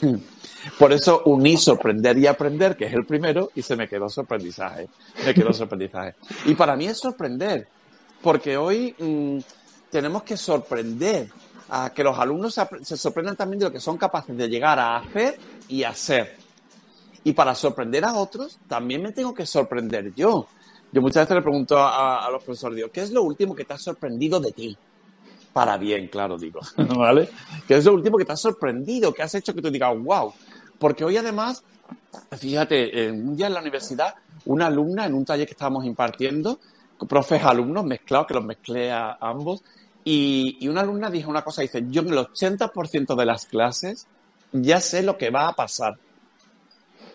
Por 0.78 0.92
eso 0.92 1.22
uní 1.26 1.56
sorprender 1.56 2.16
y 2.18 2.26
aprender, 2.26 2.76
que 2.76 2.86
es 2.86 2.94
el 2.94 3.04
primero, 3.04 3.50
y 3.54 3.62
se 3.62 3.76
me 3.76 3.88
quedó 3.88 4.08
sorprendizaje. 4.08 4.88
Me 5.24 5.34
quedó 5.34 5.52
sorprendizaje. 5.52 6.14
Y 6.46 6.54
para 6.54 6.76
mí 6.76 6.86
es 6.86 6.98
sorprender, 6.98 7.66
porque 8.20 8.56
hoy 8.56 8.94
mm, 8.96 9.38
tenemos 9.90 10.22
que 10.22 10.36
sorprender 10.36 11.28
a 11.74 11.88
que 11.88 12.04
los 12.04 12.18
alumnos 12.18 12.60
se 12.82 12.96
sorprendan 12.98 13.34
también 13.34 13.60
de 13.60 13.64
lo 13.64 13.72
que 13.72 13.80
son 13.80 13.96
capaces 13.96 14.36
de 14.36 14.46
llegar 14.46 14.78
a 14.78 14.98
hacer 14.98 15.38
y 15.68 15.84
a 15.84 15.94
ser 15.94 16.36
Y 17.24 17.32
para 17.32 17.54
sorprender 17.54 18.04
a 18.04 18.12
otros, 18.12 18.58
también 18.68 19.02
me 19.02 19.12
tengo 19.12 19.32
que 19.32 19.46
sorprender 19.46 20.12
yo. 20.14 20.46
Yo 20.92 21.00
muchas 21.00 21.22
veces 21.22 21.36
le 21.36 21.40
pregunto 21.40 21.78
a, 21.78 22.28
los 22.30 22.44
profesores, 22.44 22.76
digo, 22.76 22.90
¿qué 22.90 23.00
es 23.00 23.10
lo 23.10 23.22
último 23.22 23.54
que 23.54 23.64
te 23.64 23.72
ha 23.72 23.78
sorprendido 23.78 24.38
de 24.38 24.52
ti? 24.52 24.76
Para 25.54 25.78
bien, 25.78 26.08
claro, 26.08 26.36
digo, 26.36 26.60
¿vale? 26.76 27.30
¿Qué 27.66 27.76
es 27.76 27.86
lo 27.86 27.94
último 27.94 28.18
que 28.18 28.26
te 28.26 28.32
ha 28.32 28.36
sorprendido? 28.36 29.14
¿Qué 29.14 29.22
has 29.22 29.34
hecho 29.34 29.54
que 29.54 29.62
tú 29.62 29.70
digas, 29.70 29.96
wow? 29.98 30.34
Porque 30.78 31.06
hoy 31.06 31.16
además, 31.16 31.64
fíjate, 32.32 33.10
un 33.12 33.34
día 33.34 33.46
en 33.46 33.54
la 33.54 33.60
universidad, 33.60 34.14
una 34.44 34.66
alumna 34.66 35.06
en 35.06 35.14
un 35.14 35.24
taller 35.24 35.46
que 35.46 35.52
estábamos 35.52 35.86
impartiendo, 35.86 36.60
profes 37.08 37.42
alumnos 37.42 37.86
mezclados, 37.86 38.26
que 38.26 38.34
los 38.34 38.44
mezclé 38.44 38.92
a 38.92 39.16
ambos, 39.22 39.62
y, 40.04 40.58
y, 40.60 40.68
una 40.68 40.80
alumna 40.80 41.10
dijo 41.10 41.30
una 41.30 41.42
cosa, 41.42 41.62
dice, 41.62 41.84
yo 41.88 42.02
en 42.02 42.08
el 42.08 42.18
80% 42.18 43.14
de 43.14 43.26
las 43.26 43.46
clases 43.46 44.06
ya 44.52 44.80
sé 44.80 45.02
lo 45.02 45.16
que 45.16 45.30
va 45.30 45.48
a 45.48 45.52
pasar. 45.54 45.96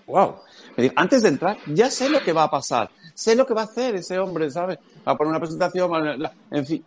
Wow. 0.07 0.35
Me 0.75 0.83
dijo, 0.83 0.95
antes 0.97 1.21
de 1.21 1.29
entrar, 1.29 1.57
ya 1.67 1.89
sé 1.91 2.09
lo 2.09 2.21
que 2.21 2.33
va 2.33 2.43
a 2.43 2.49
pasar. 2.49 2.89
Sé 3.13 3.35
lo 3.35 3.45
que 3.45 3.53
va 3.53 3.61
a 3.61 3.65
hacer 3.65 3.95
ese 3.95 4.17
hombre, 4.19 4.49
¿sabes? 4.49 4.79
Va 5.05 5.11
a 5.11 5.17
poner 5.17 5.31
una 5.31 5.39
presentación, 5.39 5.91
en 6.51 6.65
fin. 6.65 6.83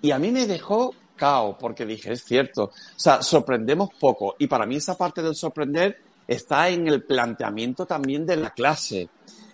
Y 0.00 0.10
a 0.10 0.18
mí 0.18 0.30
me 0.30 0.46
dejó 0.46 0.94
cao, 1.16 1.56
porque 1.58 1.84
dije, 1.84 2.12
es 2.12 2.24
cierto. 2.24 2.64
O 2.64 2.72
sea, 2.96 3.22
sorprendemos 3.22 3.90
poco. 3.98 4.36
Y 4.38 4.46
para 4.46 4.64
mí 4.64 4.76
esa 4.76 4.96
parte 4.96 5.22
del 5.22 5.34
sorprender 5.34 5.98
está 6.26 6.68
en 6.68 6.88
el 6.88 7.02
planteamiento 7.02 7.84
también 7.84 8.24
de 8.24 8.36
la 8.36 8.50
clase. 8.50 9.08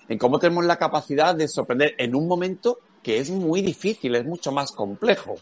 En 0.08 0.18
cómo 0.18 0.38
tenemos 0.38 0.64
la 0.64 0.76
capacidad 0.76 1.34
de 1.34 1.48
sorprender 1.48 1.94
en 1.98 2.14
un 2.14 2.28
momento 2.28 2.78
que 3.02 3.18
es 3.18 3.30
muy 3.30 3.62
difícil, 3.62 4.14
es 4.14 4.24
mucho 4.24 4.52
más 4.52 4.72
complejo 4.72 5.36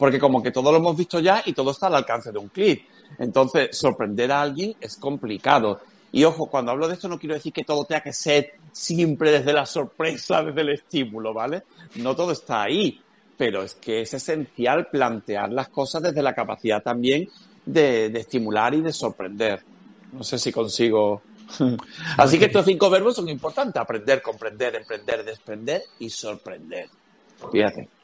porque 0.00 0.18
como 0.18 0.42
que 0.42 0.50
todo 0.50 0.72
lo 0.72 0.78
hemos 0.78 0.96
visto 0.96 1.20
ya 1.20 1.42
y 1.44 1.52
todo 1.52 1.72
está 1.72 1.88
al 1.88 1.96
alcance 1.96 2.32
de 2.32 2.38
un 2.38 2.48
clic. 2.48 2.86
Entonces, 3.18 3.76
sorprender 3.76 4.32
a 4.32 4.40
alguien 4.40 4.74
es 4.80 4.96
complicado. 4.96 5.78
Y 6.10 6.24
ojo, 6.24 6.46
cuando 6.46 6.72
hablo 6.72 6.88
de 6.88 6.94
esto 6.94 7.06
no 7.06 7.18
quiero 7.18 7.34
decir 7.34 7.52
que 7.52 7.64
todo 7.64 7.84
tenga 7.84 8.00
que 8.00 8.14
ser 8.14 8.54
siempre 8.72 9.30
desde 9.30 9.52
la 9.52 9.66
sorpresa, 9.66 10.42
desde 10.44 10.62
el 10.62 10.70
estímulo, 10.70 11.34
¿vale? 11.34 11.64
No 11.96 12.16
todo 12.16 12.32
está 12.32 12.62
ahí, 12.62 12.98
pero 13.36 13.62
es 13.62 13.74
que 13.74 14.00
es 14.00 14.14
esencial 14.14 14.86
plantear 14.86 15.52
las 15.52 15.68
cosas 15.68 16.02
desde 16.02 16.22
la 16.22 16.34
capacidad 16.34 16.82
también 16.82 17.28
de, 17.66 18.06
estimular 18.06 18.72
y 18.72 18.80
de 18.80 18.94
sorprender. 18.94 19.60
No 20.14 20.24
sé 20.24 20.38
si 20.38 20.50
consigo. 20.50 21.20
Así 22.16 22.38
que 22.38 22.46
estos 22.46 22.64
cinco 22.64 22.88
verbos 22.88 23.16
son 23.16 23.28
importantes: 23.28 23.76
aprender, 23.76 24.22
comprender, 24.22 24.76
emprender, 24.76 25.26
desprender 25.26 25.82
y 25.98 26.08
sorprender. 26.08 26.88
Fíjate. 27.52 27.99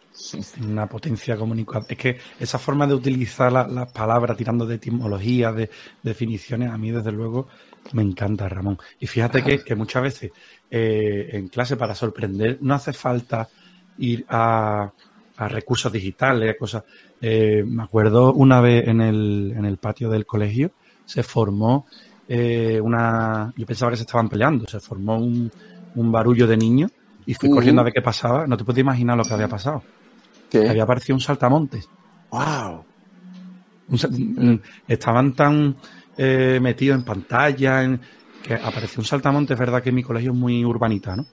Una 0.62 0.87
potencia 0.87 1.37
comunicativa. 1.37 1.87
Es 1.88 1.98
que 1.98 2.18
esa 2.40 2.59
forma 2.59 2.87
de 2.87 2.94
utilizar 2.94 3.52
las 3.52 3.92
palabras 3.92 4.37
tirando 4.37 4.66
de 4.66 4.76
etimologías, 4.76 5.55
de, 5.55 5.70
definiciones, 6.02 6.70
a 6.70 6.79
mí 6.79 6.90
desde 6.90 7.12
luego 7.12 7.48
me 7.92 8.02
encanta, 8.02 8.48
Ramón. 8.48 8.79
Y 8.98 9.07
fíjate 9.07 9.42
que, 9.42 9.74
muchas 9.74 10.02
veces 10.02 10.33
eh, 10.70 11.29
en 11.33 11.48
clase 11.48 11.76
para 11.76 11.94
sorprender 11.94 12.59
no 12.61 12.74
hace 12.74 12.92
falta 12.92 13.48
ir 13.98 14.24
a, 14.29 14.90
recursos 15.38 15.92
digitales, 15.92 16.57
cosas. 16.59 16.85
Eh, 17.20 17.62
me 17.66 17.83
acuerdo 17.83 18.33
una 18.33 18.61
vez 18.61 18.88
en 18.88 19.00
el, 19.00 19.55
en 19.57 19.64
el 19.64 19.76
patio 19.76 20.09
del 20.11 20.26
colegio 20.26 20.72
se 21.05 21.22
formó 21.22 21.87
eh, 22.29 22.81
una. 22.83 23.52
Yo 23.57 23.64
pensaba 23.64 23.90
que 23.90 23.96
se 23.96 24.02
estaban 24.02 24.29
peleando, 24.29 24.66
se 24.66 24.81
formó 24.81 25.16
un, 25.16 25.50
un 25.94 26.12
barullo 26.12 26.46
de 26.46 26.57
niños 26.57 26.90
y 27.24 27.35
fui 27.35 27.48
corriendo 27.48 27.81
a 27.81 27.85
ver 27.85 27.94
qué 27.94 28.02
pasaba. 28.02 28.46
No 28.46 28.57
te 28.57 28.64
puedes 28.64 28.81
imaginar 28.81 29.16
lo 29.16 29.24
que 29.24 29.33
había 29.33 29.48
pasado. 29.48 29.83
Había 30.54 30.85
aparecido 30.85 31.16
un 31.16 31.20
saltamontes. 31.20 31.88
¡Wow! 32.30 32.85
estaban 34.88 35.32
tan 35.35 35.76
eh, 36.16 36.59
metidos 36.61 36.98
en 36.98 37.04
pantalla 37.04 37.85
en, 37.85 38.00
que 38.42 38.54
apareció 38.54 39.00
un 39.00 39.04
saltamontes. 39.04 39.54
Es 39.54 39.59
verdad 39.59 39.82
que 39.82 39.92
mi 39.92 40.02
colegio 40.02 40.32
es 40.32 40.37
muy 40.37 40.64
urbanita, 40.64 41.16
¿no? 41.16 41.26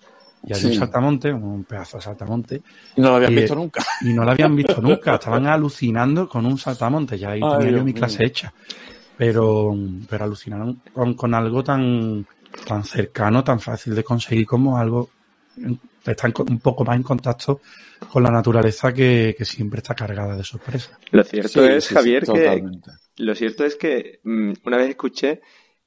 Y 0.45 0.53
hay 0.53 0.65
un 0.65 0.73
saltamontes, 0.73 1.33
un 1.33 1.63
pedazo 1.63 1.97
de 1.97 2.03
saltamontes. 2.03 2.61
Y 2.97 3.01
no 3.01 3.09
lo 3.09 3.15
habían 3.15 3.35
visto 3.35 3.55
nunca. 3.55 3.83
Y 4.01 4.11
no 4.11 4.25
lo 4.25 4.31
habían 4.31 4.55
visto 4.55 4.81
nunca. 4.81 5.15
Estaban 5.15 5.47
alucinando 5.47 6.27
con 6.27 6.45
un 6.45 6.57
saltamontes. 6.57 7.19
Ya 7.19 7.31
ahí 7.31 7.39
tenía 7.39 7.71
yo 7.71 7.83
mi 7.83 7.93
clase 7.93 8.25
hecha. 8.25 8.53
Pero, 9.17 9.73
pero 10.09 10.25
alucinaron 10.25 10.81
con, 10.91 11.13
con 11.13 11.33
algo 11.33 11.63
tan, 11.63 12.25
tan 12.67 12.83
cercano, 12.83 13.43
tan 13.43 13.59
fácil 13.59 13.95
de 13.95 14.03
conseguir 14.03 14.45
como 14.45 14.77
algo 14.77 15.09
están 16.05 16.33
un 16.49 16.59
poco 16.59 16.83
más 16.83 16.95
en 16.95 17.03
contacto 17.03 17.61
con 18.09 18.23
la 18.23 18.31
naturaleza 18.31 18.93
que, 18.93 19.35
siempre 19.41 19.79
está 19.79 19.95
cargada 19.95 20.35
de 20.35 20.43
sorpresa. 20.43 20.97
Lo 21.11 21.23
cierto 21.23 21.65
es, 21.65 21.87
Javier, 21.87 22.23
que 22.23 22.63
lo 23.17 23.35
cierto 23.35 23.65
es 23.65 23.75
que 23.75 24.19
mm, 24.23 24.53
una 24.65 24.77
vez 24.77 24.89
escuché 24.89 25.41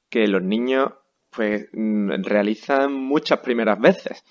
que 0.09 0.27
los 0.27 0.41
niños 0.41 0.89
pues 1.29 1.67
mm, 1.73 2.23
realizan 2.23 2.93
muchas 2.93 3.39
primeras 3.39 3.79
veces. 3.79 4.23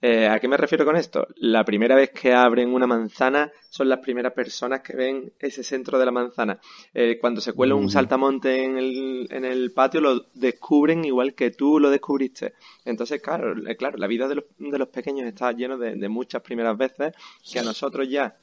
Eh, 0.00 0.28
¿A 0.28 0.38
qué 0.38 0.46
me 0.46 0.56
refiero 0.56 0.84
con 0.84 0.96
esto? 0.96 1.26
La 1.36 1.64
primera 1.64 1.96
vez 1.96 2.10
que 2.10 2.32
abren 2.32 2.72
una 2.72 2.86
manzana 2.86 3.50
son 3.68 3.88
las 3.88 3.98
primeras 3.98 4.32
personas 4.32 4.80
que 4.80 4.96
ven 4.96 5.32
ese 5.40 5.64
centro 5.64 5.98
de 5.98 6.04
la 6.04 6.12
manzana. 6.12 6.60
Eh, 6.94 7.18
cuando 7.20 7.40
se 7.40 7.52
cuela 7.52 7.74
un 7.74 7.86
mm. 7.86 7.90
saltamonte 7.90 8.62
en 8.62 8.78
el, 8.78 9.28
en 9.30 9.44
el 9.44 9.72
patio 9.72 10.00
lo 10.00 10.26
descubren 10.34 11.04
igual 11.04 11.34
que 11.34 11.50
tú 11.50 11.80
lo 11.80 11.90
descubriste. 11.90 12.54
Entonces, 12.84 13.20
claro, 13.20 13.54
eh, 13.68 13.76
claro 13.76 13.98
la 13.98 14.06
vida 14.06 14.28
de 14.28 14.36
los, 14.36 14.44
de 14.58 14.78
los 14.78 14.88
pequeños 14.88 15.26
está 15.26 15.50
lleno 15.52 15.76
de, 15.76 15.96
de 15.96 16.08
muchas 16.08 16.42
primeras 16.42 16.76
veces 16.78 17.14
que 17.50 17.58
a 17.58 17.64
nosotros 17.64 18.08
ya, 18.08 18.36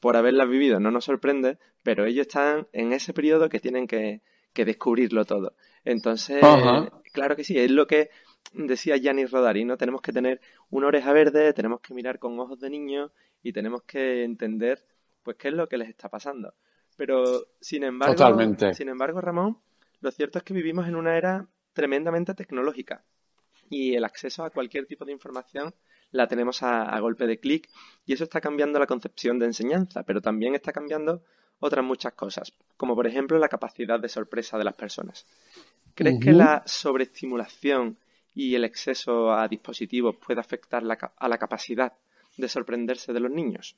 por 0.00 0.16
haberlas 0.16 0.48
vivido, 0.48 0.80
no 0.80 0.90
nos 0.90 1.04
sorprende, 1.04 1.58
pero 1.84 2.04
ellos 2.04 2.26
están 2.26 2.66
en 2.72 2.92
ese 2.92 3.12
periodo 3.12 3.48
que 3.48 3.60
tienen 3.60 3.86
que, 3.86 4.22
que 4.52 4.64
descubrirlo 4.64 5.24
todo. 5.24 5.52
Entonces, 5.84 6.40
claro 7.12 7.36
que 7.36 7.44
sí, 7.44 7.56
es 7.56 7.70
lo 7.70 7.86
que 7.86 8.10
decía 8.52 8.96
Gianni 8.96 9.26
Rodari, 9.26 9.64
¿no? 9.64 9.76
Tenemos 9.76 10.00
que 10.00 10.12
tener 10.12 10.40
una 10.70 10.88
oreja 10.88 11.12
verde, 11.12 11.52
tenemos 11.52 11.80
que 11.80 11.94
mirar 11.94 12.18
con 12.18 12.38
ojos 12.38 12.60
de 12.60 12.70
niño 12.70 13.12
y 13.42 13.52
tenemos 13.52 13.82
que 13.82 14.24
entender, 14.24 14.84
pues, 15.22 15.36
qué 15.36 15.48
es 15.48 15.54
lo 15.54 15.68
que 15.68 15.78
les 15.78 15.88
está 15.88 16.08
pasando. 16.08 16.54
Pero, 16.96 17.24
sin 17.60 17.84
embargo, 17.84 18.14
sin 18.72 18.88
embargo, 18.88 19.20
Ramón, 19.20 19.58
lo 20.00 20.10
cierto 20.10 20.38
es 20.38 20.44
que 20.44 20.54
vivimos 20.54 20.88
en 20.88 20.96
una 20.96 21.16
era 21.16 21.46
tremendamente 21.72 22.34
tecnológica 22.34 23.04
y 23.68 23.94
el 23.94 24.04
acceso 24.04 24.44
a 24.44 24.50
cualquier 24.50 24.86
tipo 24.86 25.04
de 25.04 25.12
información 25.12 25.74
la 26.10 26.26
tenemos 26.26 26.62
a, 26.62 26.98
golpe 27.00 27.26
de 27.26 27.38
clic 27.38 27.68
y 28.06 28.14
eso 28.14 28.24
está 28.24 28.40
cambiando 28.40 28.78
la 28.78 28.86
concepción 28.86 29.38
de 29.38 29.46
enseñanza, 29.46 30.02
pero 30.04 30.20
también 30.20 30.54
está 30.54 30.72
cambiando 30.72 31.22
otras 31.58 31.84
muchas 31.84 32.14
cosas, 32.14 32.52
como 32.76 32.94
por 32.94 33.06
ejemplo 33.06 33.38
la 33.38 33.48
capacidad 33.48 34.00
de 34.00 34.08
sorpresa 34.08 34.56
de 34.56 34.64
las 34.64 34.74
personas. 34.74 35.26
¿Crees 35.94 36.20
que 36.20 36.32
la 36.32 36.62
sobreestimulación 36.66 37.98
y 38.36 38.54
el 38.54 38.64
exceso 38.64 39.32
a 39.32 39.48
dispositivos 39.48 40.14
puede 40.16 40.40
afectar 40.40 40.84
a 41.16 41.28
la 41.28 41.38
capacidad 41.38 41.92
de 42.36 42.48
sorprenderse 42.48 43.12
de 43.12 43.20
los 43.20 43.30
niños? 43.32 43.74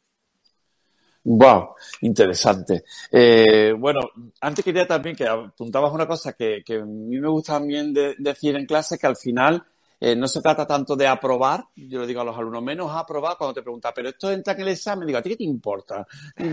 Wow, 1.25 1.75
interesante. 2.01 2.85
Eh, 3.13 3.73
bueno, 3.79 4.01
antes 4.41 4.65
quería 4.65 4.87
también 4.87 5.15
que 5.15 5.27
apuntabas 5.27 5.93
una 5.93 6.07
cosa 6.07 6.33
que, 6.33 6.63
a 6.69 6.85
mí 6.85 7.21
me 7.21 7.29
gusta 7.29 7.55
también 7.55 7.93
decir 7.93 8.57
en 8.57 8.67
clase, 8.67 8.99
que 8.99 9.07
al 9.07 9.17
final 9.17 9.63
eh, 10.01 10.17
no 10.17 10.27
se 10.27 10.41
trata 10.41 10.67
tanto 10.67 10.97
de 10.97 11.07
aprobar, 11.07 11.65
yo 11.77 12.01
le 12.01 12.07
digo 12.07 12.23
a 12.23 12.25
los 12.25 12.37
alumnos, 12.37 12.63
menos 12.63 12.91
aprobar 12.93 13.37
cuando 13.37 13.55
te 13.55 13.63
preguntan, 13.63 13.93
pero 13.95 14.09
esto 14.09 14.31
entra 14.33 14.55
en 14.55 14.61
el 14.61 14.69
examen, 14.69 15.07
digo, 15.07 15.19
¿a 15.19 15.23
ti 15.23 15.31
qué 15.31 15.37
te 15.37 15.45
importa? 15.45 16.07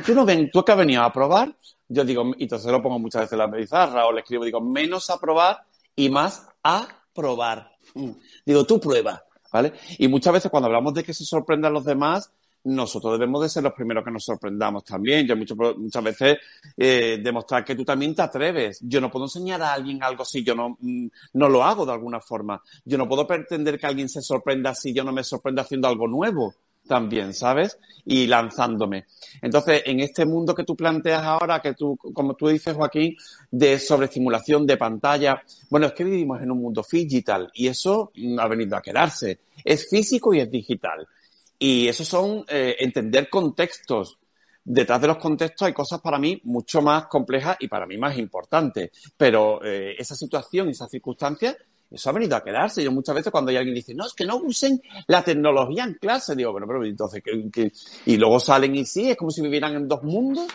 Tú 0.05 0.13
no 0.13 0.25
ven, 0.25 0.51
tú 0.51 0.63
que 0.63 0.73
has 0.73 0.77
venido 0.77 1.01
a 1.01 1.05
aprobar, 1.05 1.55
yo 1.87 2.03
digo, 2.03 2.33
y 2.37 2.43
entonces 2.43 2.71
lo 2.71 2.83
pongo 2.83 2.99
muchas 2.99 3.21
veces 3.21 3.33
en 3.33 3.39
la 3.39 3.51
pizarra 3.51 4.05
o 4.05 4.11
le 4.11 4.21
escribo, 4.21 4.45
digo, 4.45 4.61
menos 4.61 5.09
aprobar 5.09 5.63
y 5.95 6.09
más 6.09 6.47
aprobar. 6.61 7.74
Mm. 7.93 8.11
Digo, 8.45 8.65
tú 8.65 8.79
prueba, 8.79 9.23
¿vale? 9.51 9.73
Y 9.97 10.07
muchas 10.07 10.33
veces 10.33 10.51
cuando 10.51 10.67
hablamos 10.67 10.93
de 10.93 11.03
que 11.03 11.13
se 11.13 11.25
sorprendan 11.25 11.73
los 11.73 11.85
demás, 11.85 12.31
nosotros 12.65 13.13
debemos 13.13 13.43
de 13.43 13.49
ser 13.49 13.63
los 13.63 13.73
primeros 13.73 14.03
que 14.03 14.11
nos 14.11 14.25
sorprendamos 14.25 14.83
también. 14.83 15.27
Yo 15.27 15.35
muchas 15.37 16.03
veces 16.03 16.37
eh, 16.75 17.19
demostrar 17.23 17.63
que 17.63 17.75
tú 17.75 17.85
también 17.85 18.15
te 18.15 18.23
atreves. 18.23 18.79
Yo 18.81 18.99
no 18.99 19.11
puedo 19.11 19.25
enseñar 19.25 19.61
a 19.61 19.73
alguien 19.73 20.01
algo 20.01 20.25
si 20.25 20.43
yo 20.43 20.55
no, 20.55 20.77
mm, 20.79 21.07
no 21.33 21.49
lo 21.49 21.63
hago 21.63 21.85
de 21.85 21.91
alguna 21.91 22.19
forma. 22.19 22.61
Yo 22.83 22.97
no 22.97 23.07
puedo 23.07 23.27
pretender 23.27 23.79
que 23.79 23.85
alguien 23.85 24.09
se 24.09 24.21
sorprenda 24.21 24.73
si 24.73 24.93
yo 24.93 25.03
no 25.03 25.11
me 25.11 25.23
sorprendo 25.23 25.61
haciendo 25.61 25.87
algo 25.87 26.07
nuevo 26.07 26.55
también, 26.87 27.33
¿sabes? 27.33 27.77
Y 28.05 28.27
lanzándome. 28.27 29.05
Entonces, 29.41 29.83
en 29.85 29.99
este 29.99 30.25
mundo 30.25 30.53
que 30.53 30.63
tú 30.63 30.75
planteas 30.75 31.23
ahora, 31.23 31.61
que 31.61 31.73
tú, 31.73 31.97
como 31.97 32.35
tú 32.35 32.47
dices, 32.47 32.75
Joaquín, 32.75 33.15
de 33.51 33.79
sobreestimulación 33.79 34.65
de 34.65 34.77
pantalla, 34.77 35.41
bueno, 35.69 35.87
es 35.87 35.93
que 35.93 36.03
vivimos 36.03 36.41
en 36.41 36.51
un 36.51 36.61
mundo 36.61 36.83
digital 36.89 37.51
y 37.53 37.67
eso 37.67 38.11
ha 38.39 38.47
venido 38.47 38.77
a 38.77 38.81
quedarse. 38.81 39.39
Es 39.63 39.89
físico 39.89 40.33
y 40.33 40.39
es 40.39 40.49
digital. 40.49 41.07
Y 41.57 41.87
eso 41.87 42.03
son 42.03 42.45
eh, 42.47 42.75
entender 42.79 43.29
contextos. 43.29 44.17
Detrás 44.63 44.99
de 44.99 45.07
los 45.07 45.17
contextos 45.17 45.67
hay 45.67 45.73
cosas 45.73 46.01
para 46.01 46.17
mí 46.17 46.41
mucho 46.43 46.81
más 46.81 47.05
complejas 47.05 47.57
y 47.59 47.67
para 47.67 47.85
mí 47.85 47.97
más 47.97 48.17
importantes. 48.17 48.91
Pero 49.15 49.63
eh, 49.63 49.95
esa 49.97 50.15
situación, 50.15 50.69
esas 50.69 50.89
circunstancias, 50.89 51.55
eso 51.91 52.09
ha 52.09 52.13
venido 52.13 52.35
a 52.35 52.43
quedarse. 52.43 52.83
Yo 52.83 52.91
muchas 52.91 53.15
veces 53.15 53.31
cuando 53.31 53.51
hay 53.51 53.57
alguien 53.57 53.75
dice, 53.75 53.93
no, 53.93 54.05
es 54.05 54.13
que 54.13 54.25
no 54.25 54.37
usen 54.37 54.81
la 55.07 55.23
tecnología 55.23 55.83
en 55.83 55.93
clase, 55.95 56.35
digo, 56.35 56.51
bueno, 56.51 56.67
pero 56.67 56.83
entonces, 56.83 57.23
¿qué, 57.23 57.71
y 58.05 58.17
luego 58.17 58.39
salen 58.39 58.75
y 58.75 58.85
sí, 58.85 59.11
es 59.11 59.17
como 59.17 59.31
si 59.31 59.41
vivieran 59.41 59.75
en 59.75 59.87
dos 59.87 60.03
mundos. 60.03 60.47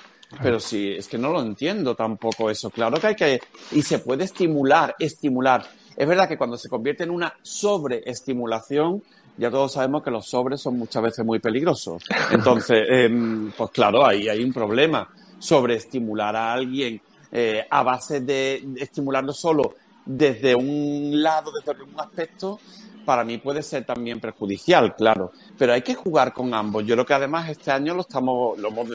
Pero 0.43 0.61
sí, 0.61 0.93
es 0.93 1.09
que 1.09 1.19
no 1.19 1.33
lo 1.33 1.43
entiendo 1.43 1.97
tampoco 1.97 2.51
eso. 2.51 2.71
Claro 2.71 2.99
que 3.01 3.07
hay 3.09 3.17
que, 3.17 3.41
y 3.73 3.83
se 3.83 3.99
puede 3.99 4.25
estimular, 4.25 4.95
estimular 4.99 5.65
Es 5.97 6.07
verdad 6.07 6.29
que 6.29 6.39
cuando 6.39 6.57
se 6.57 6.69
convierte 6.69 7.03
en 7.03 7.11
una 7.11 7.35
sobreestimulación, 7.43 9.03
ya 9.37 9.51
todos 9.51 9.73
sabemos 9.73 10.05
que 10.05 10.11
los 10.11 10.27
sobres 10.27 10.61
son 10.61 10.79
muchas 10.79 11.03
veces 11.03 11.25
muy 11.25 11.41
peligrosos. 11.41 12.05
Entonces, 12.31 12.79
em, 12.91 13.51
pues 13.53 13.71
claro, 13.71 14.07
ahí 14.07 14.29
hay 14.29 14.45
un 14.45 14.53
problema. 14.53 15.09
Sobreestimular 15.39 16.37
a 16.37 16.53
alguien 16.53 17.01
eh, 17.33 17.67
a 17.69 17.83
base 17.83 18.21
de 18.21 18.63
estimularlo 18.77 19.33
solo 19.33 19.75
desde 20.05 20.55
un 20.55 21.23
lado, 21.23 21.53
desde 21.53 21.83
un 21.83 21.99
aspecto, 21.99 22.59
para 23.05 23.25
mí 23.25 23.39
puede 23.39 23.63
ser 23.63 23.85
también 23.85 24.21
perjudicial, 24.21 24.95
claro. 24.95 25.33
Pero 25.59 25.73
hay 25.73 25.83
que 25.83 25.95
jugar 25.95 26.33
con 26.33 26.53
ambos. 26.55 26.85
Yo 26.85 26.95
creo 26.95 27.07
que 27.07 27.15
además 27.15 27.49
este 27.49 27.71
año 27.71 27.95
lo 27.95 28.03
estamos, 28.03 28.59
lo 28.59 28.69
hemos 28.69 28.89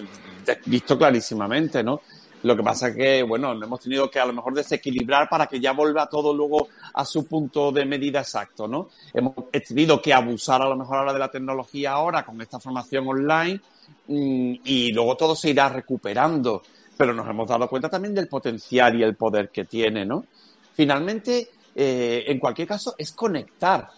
visto 0.65 0.97
clarísimamente, 0.97 1.83
¿no? 1.83 2.01
Lo 2.43 2.55
que 2.55 2.61
pasa 2.61 2.89
es 2.89 2.95
que, 2.95 3.23
bueno, 3.23 3.53
hemos 3.53 3.79
tenido 3.79 4.09
que 4.09 4.19
a 4.19 4.25
lo 4.25 4.31
mejor 4.31 4.53
desequilibrar 4.53 5.27
para 5.27 5.47
que 5.47 5.59
ya 5.59 5.71
vuelva 5.71 6.07
todo 6.07 6.31
luego 6.31 6.67
a 6.93 7.03
su 7.03 7.25
punto 7.25 7.71
de 7.71 7.85
medida 7.85 8.19
exacto, 8.19 8.67
¿no? 8.67 8.89
Hemos 9.13 9.33
tenido 9.67 9.99
que 9.99 10.13
abusar 10.13 10.61
a 10.61 10.69
lo 10.69 10.75
mejor 10.75 10.97
ahora 10.97 11.13
de 11.13 11.19
la 11.19 11.31
tecnología 11.31 11.93
ahora 11.93 12.23
con 12.23 12.39
esta 12.39 12.59
formación 12.59 13.07
online 13.07 13.59
mm, 14.07 14.53
y 14.63 14.91
luego 14.93 15.17
todo 15.17 15.35
se 15.35 15.49
irá 15.49 15.69
recuperando. 15.69 16.61
Pero 16.95 17.13
nos 17.13 17.27
hemos 17.27 17.49
dado 17.49 17.67
cuenta 17.67 17.89
también 17.89 18.13
del 18.13 18.27
potencial 18.27 18.95
y 18.95 19.03
el 19.03 19.15
poder 19.15 19.49
que 19.49 19.65
tiene, 19.65 20.05
¿no? 20.05 20.25
Finalmente, 20.75 21.49
eh, 21.73 22.25
en 22.27 22.37
cualquier 22.37 22.67
caso, 22.67 22.95
es 22.97 23.13
conectar. 23.13 23.89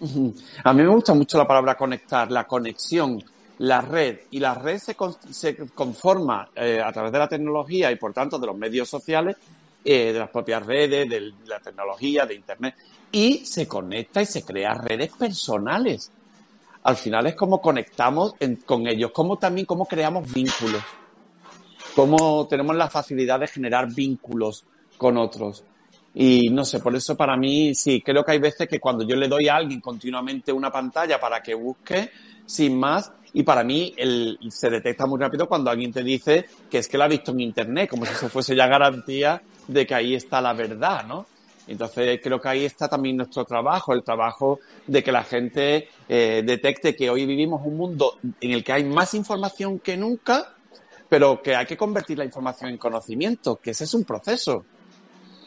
A 0.64 0.72
mí 0.72 0.82
me 0.82 0.88
gusta 0.88 1.14
mucho 1.14 1.38
la 1.38 1.46
palabra 1.46 1.76
conectar, 1.76 2.30
la 2.30 2.46
conexión, 2.46 3.22
la 3.58 3.80
red. 3.80 4.20
Y 4.30 4.38
la 4.38 4.54
red 4.54 4.78
se, 4.78 4.94
conforma 5.74 6.50
eh, 6.54 6.80
a 6.84 6.92
través 6.92 7.10
de 7.10 7.18
la 7.18 7.28
tecnología 7.28 7.90
y, 7.90 7.96
por 7.96 8.12
tanto, 8.12 8.38
de 8.38 8.46
los 8.46 8.56
medios 8.56 8.88
sociales, 8.88 9.36
eh, 9.84 10.12
de 10.12 10.18
las 10.18 10.30
propias 10.30 10.64
redes, 10.64 11.08
de 11.08 11.32
la 11.46 11.60
tecnología, 11.60 12.26
de 12.26 12.34
Internet. 12.34 12.74
Y 13.10 13.46
se 13.46 13.66
conecta 13.66 14.20
y 14.20 14.26
se 14.26 14.44
crea 14.44 14.74
redes 14.74 15.12
personales. 15.12 16.10
Al 16.82 16.96
final 16.96 17.26
es 17.28 17.34
como 17.34 17.62
conectamos 17.62 18.34
con 18.66 18.86
ellos, 18.86 19.10
como 19.12 19.38
también 19.38 19.64
cómo 19.64 19.86
creamos 19.86 20.30
vínculos, 20.30 20.82
cómo 21.96 22.46
tenemos 22.46 22.76
la 22.76 22.90
facilidad 22.90 23.40
de 23.40 23.46
generar 23.46 23.90
vínculos 23.94 24.66
con 24.98 25.16
otros. 25.16 25.64
Y 26.14 26.48
no 26.50 26.64
sé, 26.64 26.78
por 26.78 26.94
eso 26.94 27.16
para 27.16 27.36
mí 27.36 27.74
sí, 27.74 28.00
creo 28.00 28.24
que 28.24 28.32
hay 28.32 28.38
veces 28.38 28.68
que 28.68 28.78
cuando 28.78 29.04
yo 29.04 29.16
le 29.16 29.26
doy 29.26 29.48
a 29.48 29.56
alguien 29.56 29.80
continuamente 29.80 30.52
una 30.52 30.70
pantalla 30.70 31.18
para 31.18 31.42
que 31.42 31.54
busque, 31.54 32.10
sin 32.46 32.78
más, 32.78 33.10
y 33.32 33.42
para 33.42 33.64
mí 33.64 33.94
se 34.48 34.70
detecta 34.70 35.06
muy 35.06 35.20
rápido 35.20 35.48
cuando 35.48 35.70
alguien 35.70 35.92
te 35.92 36.04
dice 36.04 36.46
que 36.70 36.78
es 36.78 36.88
que 36.88 36.96
la 36.96 37.06
ha 37.06 37.08
visto 37.08 37.32
en 37.32 37.40
Internet, 37.40 37.90
como 37.90 38.06
si 38.06 38.12
eso 38.12 38.28
fuese 38.28 38.54
ya 38.54 38.68
garantía 38.68 39.42
de 39.66 39.86
que 39.86 39.94
ahí 39.94 40.14
está 40.14 40.40
la 40.40 40.52
verdad, 40.52 41.04
¿no? 41.04 41.26
Entonces 41.66 42.20
creo 42.22 42.40
que 42.40 42.48
ahí 42.48 42.64
está 42.64 42.88
también 42.88 43.16
nuestro 43.16 43.44
trabajo, 43.44 43.92
el 43.92 44.04
trabajo 44.04 44.60
de 44.86 45.02
que 45.02 45.10
la 45.10 45.24
gente 45.24 45.88
eh, 46.08 46.42
detecte 46.44 46.94
que 46.94 47.10
hoy 47.10 47.26
vivimos 47.26 47.62
un 47.64 47.76
mundo 47.76 48.18
en 48.40 48.52
el 48.52 48.62
que 48.62 48.72
hay 48.72 48.84
más 48.84 49.14
información 49.14 49.78
que 49.80 49.96
nunca, 49.96 50.54
pero 51.08 51.42
que 51.42 51.56
hay 51.56 51.66
que 51.66 51.76
convertir 51.76 52.18
la 52.18 52.24
información 52.24 52.70
en 52.70 52.78
conocimiento, 52.78 53.56
que 53.56 53.70
ese 53.70 53.84
es 53.84 53.94
un 53.94 54.04
proceso. 54.04 54.64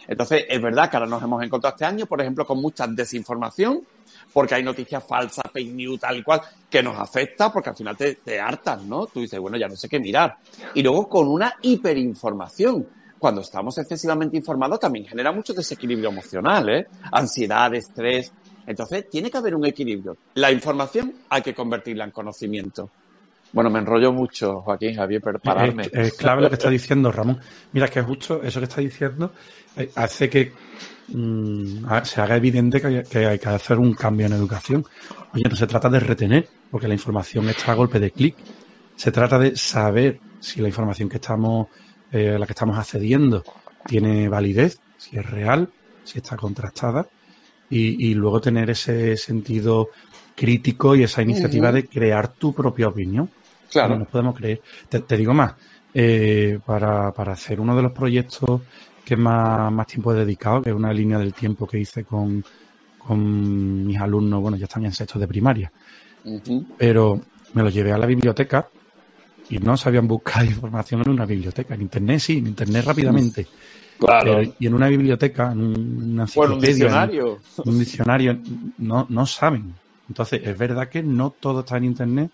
Entonces, 0.08 0.46
es 0.48 0.62
verdad 0.62 0.90
que 0.90 0.98
ahora 0.98 1.10
nos 1.10 1.22
hemos 1.22 1.44
encontrado 1.44 1.76
este 1.76 1.86
año, 1.86 2.06
por 2.06 2.22
ejemplo, 2.22 2.46
con 2.46 2.62
mucha 2.62 2.88
desinformación, 2.88 3.82
porque 4.32 4.56
hay 4.56 4.64
noticias 4.64 5.04
falsas, 5.04 5.44
fake 5.52 5.74
news, 5.74 6.00
tal 6.00 6.18
y 6.18 6.24
cual, 6.24 6.42
que 6.70 6.82
nos 6.82 6.98
afecta 6.98 7.52
porque 7.52 7.70
al 7.70 7.76
final 7.76 7.98
te, 7.98 8.16
te 8.16 8.40
hartas, 8.40 8.84
¿no? 8.84 9.08
Tú 9.08 9.22
dices, 9.22 9.40
bueno, 9.40 9.58
ya 9.58 9.68
no 9.68 9.76
sé 9.76 9.90
qué 9.90 10.00
mirar. 10.00 10.38
Y 10.74 10.82
luego 10.82 11.08
con 11.10 11.28
una 11.28 11.56
hiperinformación. 11.62 12.88
Cuando 13.20 13.42
estamos 13.42 13.76
excesivamente 13.80 14.38
informados 14.38 14.80
también 14.80 15.04
genera 15.06 15.32
mucho 15.32 15.52
desequilibrio 15.52 16.10
emocional, 16.10 16.70
¿eh? 16.70 16.88
Ansiedad, 17.12 17.74
estrés. 17.74 18.32
Entonces, 18.68 19.10
tiene 19.10 19.32
que 19.32 19.38
haber 19.38 19.56
un 19.56 19.66
equilibrio. 19.66 20.18
La 20.36 20.52
información 20.52 21.16
hay 21.30 21.42
que 21.42 21.56
convertirla 21.56 22.04
en 22.04 22.12
conocimiento. 22.12 22.92
Bueno, 23.54 23.70
me 23.70 23.80
enrollo 23.80 24.12
mucho, 24.12 24.62
Joaquín, 24.62 24.96
Javier, 24.96 25.22
prepararme. 25.22 25.90
Es, 25.92 26.14
clave 26.14 26.42
lo 26.42 26.50
que 26.50 26.56
está 26.56 26.70
diciendo 26.70 27.12
Ramón. 27.12 27.40
Mira, 27.72 27.88
que 27.88 28.02
justo 28.02 28.42
eso 28.44 28.60
que 28.60 28.66
está 28.66 28.82
diciendo 28.82 29.32
eh, 29.76 29.90
hace 29.96 30.30
que 30.30 30.52
mm, 31.08 31.86
se 32.04 32.22
haga 32.22 32.36
evidente 32.36 32.82
que 32.82 33.26
hay, 33.26 33.40
que 33.40 33.50
hacer 33.50 33.78
un 33.78 33.94
cambio 33.94 34.28
en 34.28 34.34
educación. 34.34 34.86
Oye, 35.34 35.44
no 35.50 35.56
se 35.56 35.68
trata 35.68 35.90
de 35.90 36.00
retener, 36.00 36.48
porque 36.70 36.88
la 36.88 36.94
información 36.94 37.48
está 37.50 37.72
a 37.72 37.76
golpe 37.76 38.00
de 38.00 38.12
clic. 38.12 38.36
Se 38.96 39.12
trata 39.12 39.40
de 39.40 39.56
saber 39.56 40.20
si 40.40 40.62
la 40.62 40.68
información 40.68 41.08
que 41.08 41.18
estamos, 41.18 41.68
eh, 42.12 42.38
la 42.38 42.46
que 42.46 42.54
estamos 42.54 42.78
accediendo 42.78 43.44
tiene 43.86 44.28
validez, 44.28 44.80
si 44.98 45.18
es 45.18 45.26
real, 45.30 45.70
si 46.04 46.18
está 46.18 46.36
contrastada, 46.36 47.08
y, 47.70 48.10
y 48.10 48.14
luego 48.14 48.42
tener 48.42 48.70
ese 48.70 49.16
sentido 49.18 49.90
crítico 50.38 50.96
y 50.96 51.02
esa 51.02 51.24
iniciativa 51.24 51.72
de 51.72 51.88
crear 51.88 52.28
tu 52.28 52.54
propia 52.54 52.88
opinión. 52.88 53.28
Claro. 53.72 53.96
No 53.96 54.00
nos 54.02 54.08
podemos 54.08 54.36
creer. 54.36 54.62
Te, 54.88 55.18
digo 55.18 55.34
más, 55.34 55.56
eh, 55.94 56.60
para, 56.64 57.12
para 57.12 57.34
hacer 57.34 57.60
uno 57.60 57.76
de 57.76 57.82
los 57.82 57.92
proyectos 57.92 58.62
que 59.04 59.18
más, 59.18 59.72
más 59.72 59.88
tiempo 59.88 60.14
he 60.14 60.16
dedicado, 60.16 60.62
que 60.62 60.70
es 60.70 60.76
una 60.76 60.94
línea 60.94 61.18
del 61.18 61.34
tiempo 61.34 61.66
que 61.66 61.80
hice 61.80 62.04
con, 62.04 62.46
con 63.00 63.88
mis 63.88 63.98
alumnos, 64.00 64.40
bueno, 64.40 64.58
ya 64.58 64.66
están 64.66 64.86
en 64.86 64.94
sexto 64.94 65.18
de 65.18 65.28
primaria, 65.28 65.72
pero 66.78 67.20
me 67.54 67.64
lo 67.64 67.70
llevé 67.70 67.92
a 67.92 67.98
la 67.98 68.06
biblioteca 68.06 68.68
y 69.50 69.58
no 69.58 69.76
sabían 69.76 70.08
buscar 70.08 70.46
información 70.46 71.02
en 71.04 71.10
una 71.10 71.26
biblioteca. 71.26 71.74
En 71.74 71.82
internet 71.82 72.20
sí, 72.20 72.38
en 72.38 72.48
internet 72.48 72.86
rápidamente. 72.86 73.48
Claro. 73.98 74.44
y 74.60 74.68
en 74.68 74.74
una 74.76 74.88
biblioteca, 74.90 75.52
en 75.52 75.60
una 75.60 76.28
bueno, 76.36 76.54
un 76.54 76.62
diccionario. 76.62 77.40
un 77.66 77.80
diccionario, 77.80 78.38
no, 78.78 79.08
no 79.10 79.26
saben. 79.26 79.74
Entonces, 80.08 80.42
es 80.44 80.58
verdad 80.58 80.90
que 80.90 81.04
no 81.04 81.32
todo 81.32 81.62
está 81.62 81.78
en 81.78 81.86
Internet 81.86 82.32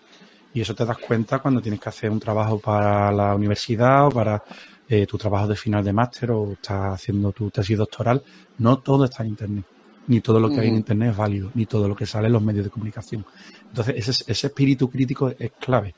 y 0.52 0.60
eso 0.60 0.74
te 0.74 0.84
das 0.84 0.98
cuenta 0.98 1.40
cuando 1.40 1.60
tienes 1.60 1.80
que 1.80 1.88
hacer 1.88 2.10
un 2.10 2.20
trabajo 2.20 2.58
para 2.58 3.10
la 3.10 3.34
universidad 3.34 4.06
o 4.06 4.10
para 4.10 4.42
eh, 4.88 5.06
tu 5.06 5.18
trabajo 5.18 5.48
de 5.48 5.56
final 5.56 5.84
de 5.84 5.92
máster 5.92 6.30
o 6.30 6.52
estás 6.52 6.94
haciendo 6.94 7.32
tu 7.32 7.50
tesis 7.50 7.76
doctoral. 7.76 8.22
No 8.58 8.78
todo 8.78 9.04
está 9.04 9.22
en 9.24 9.30
Internet. 9.30 9.64
Ni 10.06 10.20
todo 10.20 10.38
lo 10.38 10.50
que 10.50 10.60
hay 10.60 10.68
en 10.68 10.76
Internet 10.76 11.12
es 11.12 11.16
válido, 11.16 11.50
ni 11.54 11.64
todo 11.64 11.88
lo 11.88 11.96
que 11.96 12.04
sale 12.04 12.26
en 12.26 12.34
los 12.34 12.42
medios 12.42 12.64
de 12.64 12.70
comunicación. 12.70 13.24
Entonces, 13.68 13.94
ese, 13.96 14.30
ese 14.30 14.46
espíritu 14.48 14.90
crítico 14.90 15.30
es 15.30 15.52
clave. 15.58 15.94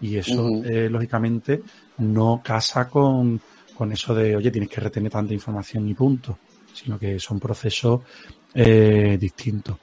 Y 0.00 0.16
eso, 0.16 0.48
eh, 0.64 0.88
lógicamente, 0.90 1.62
no 1.98 2.40
casa 2.42 2.88
con, 2.88 3.38
con 3.76 3.92
eso 3.92 4.14
de, 4.14 4.34
oye, 4.34 4.50
tienes 4.50 4.70
que 4.70 4.80
retener 4.80 5.12
tanta 5.12 5.34
información 5.34 5.86
y 5.88 5.94
punto, 5.94 6.38
sino 6.72 6.98
que 6.98 7.20
son 7.20 7.38
procesos 7.38 8.00
eh, 8.54 9.18
distintos. 9.20 9.76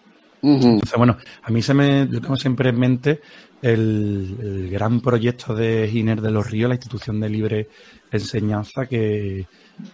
Entonces, 0.55 0.97
bueno, 0.97 1.17
a 1.41 1.51
mí 1.51 1.61
se 1.61 1.73
me, 1.73 2.07
yo 2.09 2.21
tengo 2.21 2.37
siempre 2.37 2.69
en 2.69 2.79
mente 2.79 3.21
el, 3.61 4.69
gran 4.71 5.01
proyecto 5.01 5.53
de 5.53 5.89
Giner 5.91 6.21
de 6.21 6.31
los 6.31 6.49
Ríos, 6.49 6.69
la 6.69 6.75
institución 6.75 7.19
de 7.19 7.29
libre 7.29 7.69
enseñanza 8.11 8.85
que, 8.85 9.45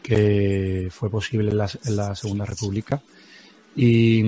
que 0.01 0.89
fue 0.91 1.09
posible 1.09 1.51
en 1.51 1.57
la, 1.57 1.69
en 1.85 1.95
la 1.95 2.15
Segunda 2.15 2.45
República. 2.45 3.01
Y, 3.75 4.23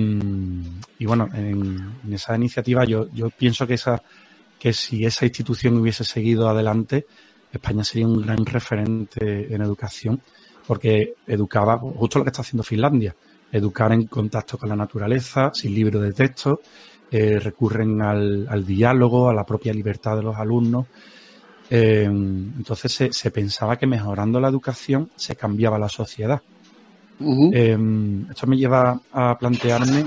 y 0.98 1.06
bueno, 1.06 1.28
en, 1.32 1.94
en, 2.04 2.12
esa 2.12 2.34
iniciativa 2.34 2.84
yo, 2.84 3.08
yo 3.12 3.30
pienso 3.30 3.66
que 3.66 3.74
esa, 3.74 4.02
que 4.58 4.72
si 4.72 5.04
esa 5.04 5.24
institución 5.24 5.76
hubiese 5.76 6.02
seguido 6.02 6.48
adelante, 6.48 7.06
España 7.52 7.84
sería 7.84 8.08
un 8.08 8.22
gran 8.22 8.44
referente 8.44 9.54
en 9.54 9.62
educación, 9.62 10.20
porque 10.66 11.14
educaba 11.28 11.78
justo 11.78 12.18
lo 12.18 12.24
que 12.24 12.30
está 12.30 12.42
haciendo 12.42 12.64
Finlandia 12.64 13.14
educar 13.52 13.92
en 13.92 14.06
contacto 14.06 14.58
con 14.58 14.68
la 14.68 14.76
naturaleza, 14.76 15.50
sin 15.54 15.74
libro 15.74 16.00
de 16.00 16.12
texto, 16.12 16.60
eh, 17.10 17.38
recurren 17.38 18.02
al, 18.02 18.46
al, 18.48 18.66
diálogo, 18.66 19.28
a 19.28 19.34
la 19.34 19.44
propia 19.44 19.72
libertad 19.72 20.16
de 20.16 20.22
los 20.22 20.36
alumnos. 20.36 20.86
Eh, 21.68 22.04
entonces 22.04 22.92
se, 22.92 23.12
se, 23.12 23.30
pensaba 23.30 23.76
que 23.76 23.86
mejorando 23.86 24.40
la 24.40 24.48
educación 24.48 25.10
se 25.16 25.36
cambiaba 25.36 25.78
la 25.78 25.88
sociedad. 25.88 26.40
Uh 27.18 27.50
-huh. 27.50 27.50
eh, 27.54 28.30
esto 28.30 28.46
me 28.46 28.56
lleva 28.56 29.00
a 29.12 29.38
plantearme 29.38 30.06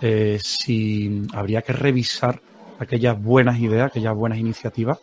eh, 0.00 0.38
si 0.42 1.22
habría 1.32 1.62
que 1.62 1.72
revisar 1.72 2.40
aquellas 2.78 3.20
buenas 3.20 3.58
ideas, 3.58 3.86
aquellas 3.90 4.14
buenas 4.14 4.38
iniciativas 4.38 4.98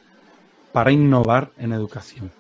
para 0.72 0.92
innovar 0.92 1.52
en 1.58 1.74
educación. 1.74 2.32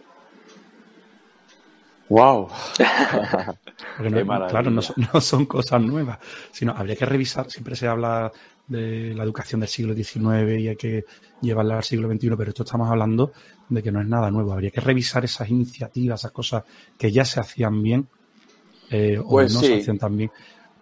¡Wow! 2.10 2.50
no, 4.00 4.48
claro, 4.48 4.72
no 4.72 4.82
son, 4.82 4.96
no 5.14 5.22
son, 5.22 5.46
cosas 5.46 5.82
nuevas, 5.82 6.20
sino 6.52 6.74
habría 6.76 6.96
que 6.96 7.06
revisar, 7.06 7.50
siempre 7.50 7.76
se 7.76 7.88
habla 7.88 8.32
de 8.68 9.14
la 9.14 9.24
educación 9.24 9.62
del 9.62 9.70
siglo 9.70 9.94
XIX 9.94 10.60
y 10.60 10.68
hay 10.70 10.76
que 10.76 11.06
llevarla 11.42 11.78
al 11.78 11.84
siglo 11.84 12.10
XXI, 12.10 12.30
pero 12.38 12.50
esto 12.50 12.64
estamos 12.64 12.90
hablando 12.90 13.32
de 13.70 13.84
que 13.84 13.92
no 13.92 14.02
es 14.02 14.08
nada 14.08 14.32
nuevo. 14.32 14.54
Habría 14.54 14.72
que 14.72 14.82
revisar 14.82 15.26
esas 15.26 15.50
iniciativas, 15.50 16.22
esas 16.22 16.32
cosas 16.32 16.64
que 16.98 17.12
ya 17.12 17.26
se 17.26 17.40
hacían 17.40 17.82
bien 17.82 18.08
eh, 18.90 19.18
o 19.18 19.30
pues 19.30 19.54
no 19.54 19.60
sí. 19.60 19.68
se 19.68 19.80
hacían 19.80 19.98
tan 19.98 20.16
bien 20.16 20.32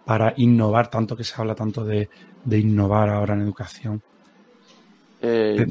para 0.04 0.34
innovar, 0.36 0.88
tanto 0.88 1.16
que 1.16 1.24
se 1.24 1.34
habla 1.36 1.54
tanto 1.54 1.84
de, 1.84 2.08
de 2.44 2.58
innovar 2.58 3.08
ahora 3.10 3.34
en 3.34 3.42
educación. 3.42 4.02
Eh, 5.22 5.66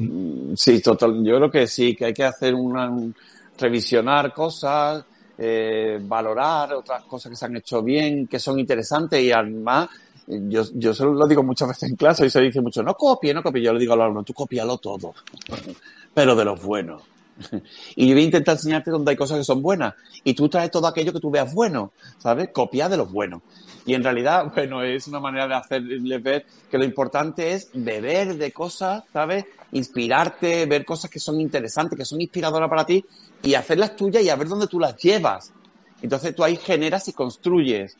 sí, 0.54 0.80
total. 0.80 1.24
Yo 1.24 1.36
creo 1.36 1.50
que 1.50 1.66
sí, 1.66 1.94
que 1.94 2.06
hay 2.06 2.14
que 2.14 2.24
hacer 2.24 2.54
una, 2.54 2.90
revisionar 3.58 4.32
cosas, 4.32 5.04
eh, 5.42 5.98
valorar 6.02 6.74
otras 6.74 7.02
cosas 7.04 7.30
que 7.30 7.36
se 7.36 7.46
han 7.46 7.56
hecho 7.56 7.82
bien, 7.82 8.26
que 8.26 8.38
son 8.38 8.58
interesantes 8.58 9.22
y 9.22 9.32
además 9.32 9.88
yo, 10.26 10.62
yo 10.74 10.94
se 10.94 11.04
lo 11.04 11.26
digo 11.26 11.42
muchas 11.42 11.68
veces 11.68 11.90
en 11.90 11.96
clase 11.96 12.26
y 12.26 12.30
se 12.30 12.40
dice 12.40 12.60
mucho, 12.60 12.82
no 12.82 12.94
copie, 12.94 13.34
no 13.34 13.42
copie. 13.42 13.62
Yo 13.62 13.72
le 13.72 13.80
digo 13.80 13.94
a 13.94 13.96
los 13.96 14.04
alumnos, 14.04 14.26
tú 14.26 14.34
copialo 14.34 14.78
todo, 14.78 15.14
pero 16.14 16.36
de 16.36 16.44
los 16.44 16.62
buenos. 16.62 17.02
Y 17.96 18.08
yo 18.08 18.14
voy 18.14 18.22
a 18.22 18.26
intentar 18.26 18.54
enseñarte 18.56 18.90
donde 18.90 19.10
hay 19.10 19.16
cosas 19.16 19.38
que 19.38 19.44
son 19.44 19.62
buenas. 19.62 19.94
Y 20.24 20.34
tú 20.34 20.48
traes 20.48 20.70
todo 20.70 20.86
aquello 20.86 21.12
que 21.12 21.20
tú 21.20 21.30
veas 21.30 21.52
bueno, 21.54 21.92
¿sabes? 22.18 22.50
Copia 22.52 22.88
de 22.88 22.96
los 22.96 23.10
buenos. 23.10 23.42
Y 23.86 23.94
en 23.94 24.04
realidad, 24.04 24.52
bueno, 24.54 24.82
es 24.82 25.06
una 25.08 25.20
manera 25.20 25.48
de 25.48 25.54
hacerles 25.54 26.22
ver 26.22 26.46
que 26.70 26.78
lo 26.78 26.84
importante 26.84 27.52
es 27.52 27.70
beber 27.72 28.36
de 28.36 28.52
cosas, 28.52 29.04
¿sabes? 29.12 29.44
Inspirarte, 29.72 30.66
ver 30.66 30.84
cosas 30.84 31.10
que 31.10 31.20
son 31.20 31.40
interesantes, 31.40 31.98
que 31.98 32.04
son 32.04 32.20
inspiradoras 32.20 32.68
para 32.68 32.84
ti 32.84 33.04
y 33.42 33.54
hacerlas 33.54 33.96
tuyas 33.96 34.22
y 34.22 34.28
a 34.28 34.36
ver 34.36 34.48
dónde 34.48 34.66
tú 34.66 34.78
las 34.78 34.96
llevas. 34.96 35.52
Entonces 36.02 36.34
tú 36.34 36.44
ahí 36.44 36.56
generas 36.56 37.08
y 37.08 37.12
construyes. 37.12 37.96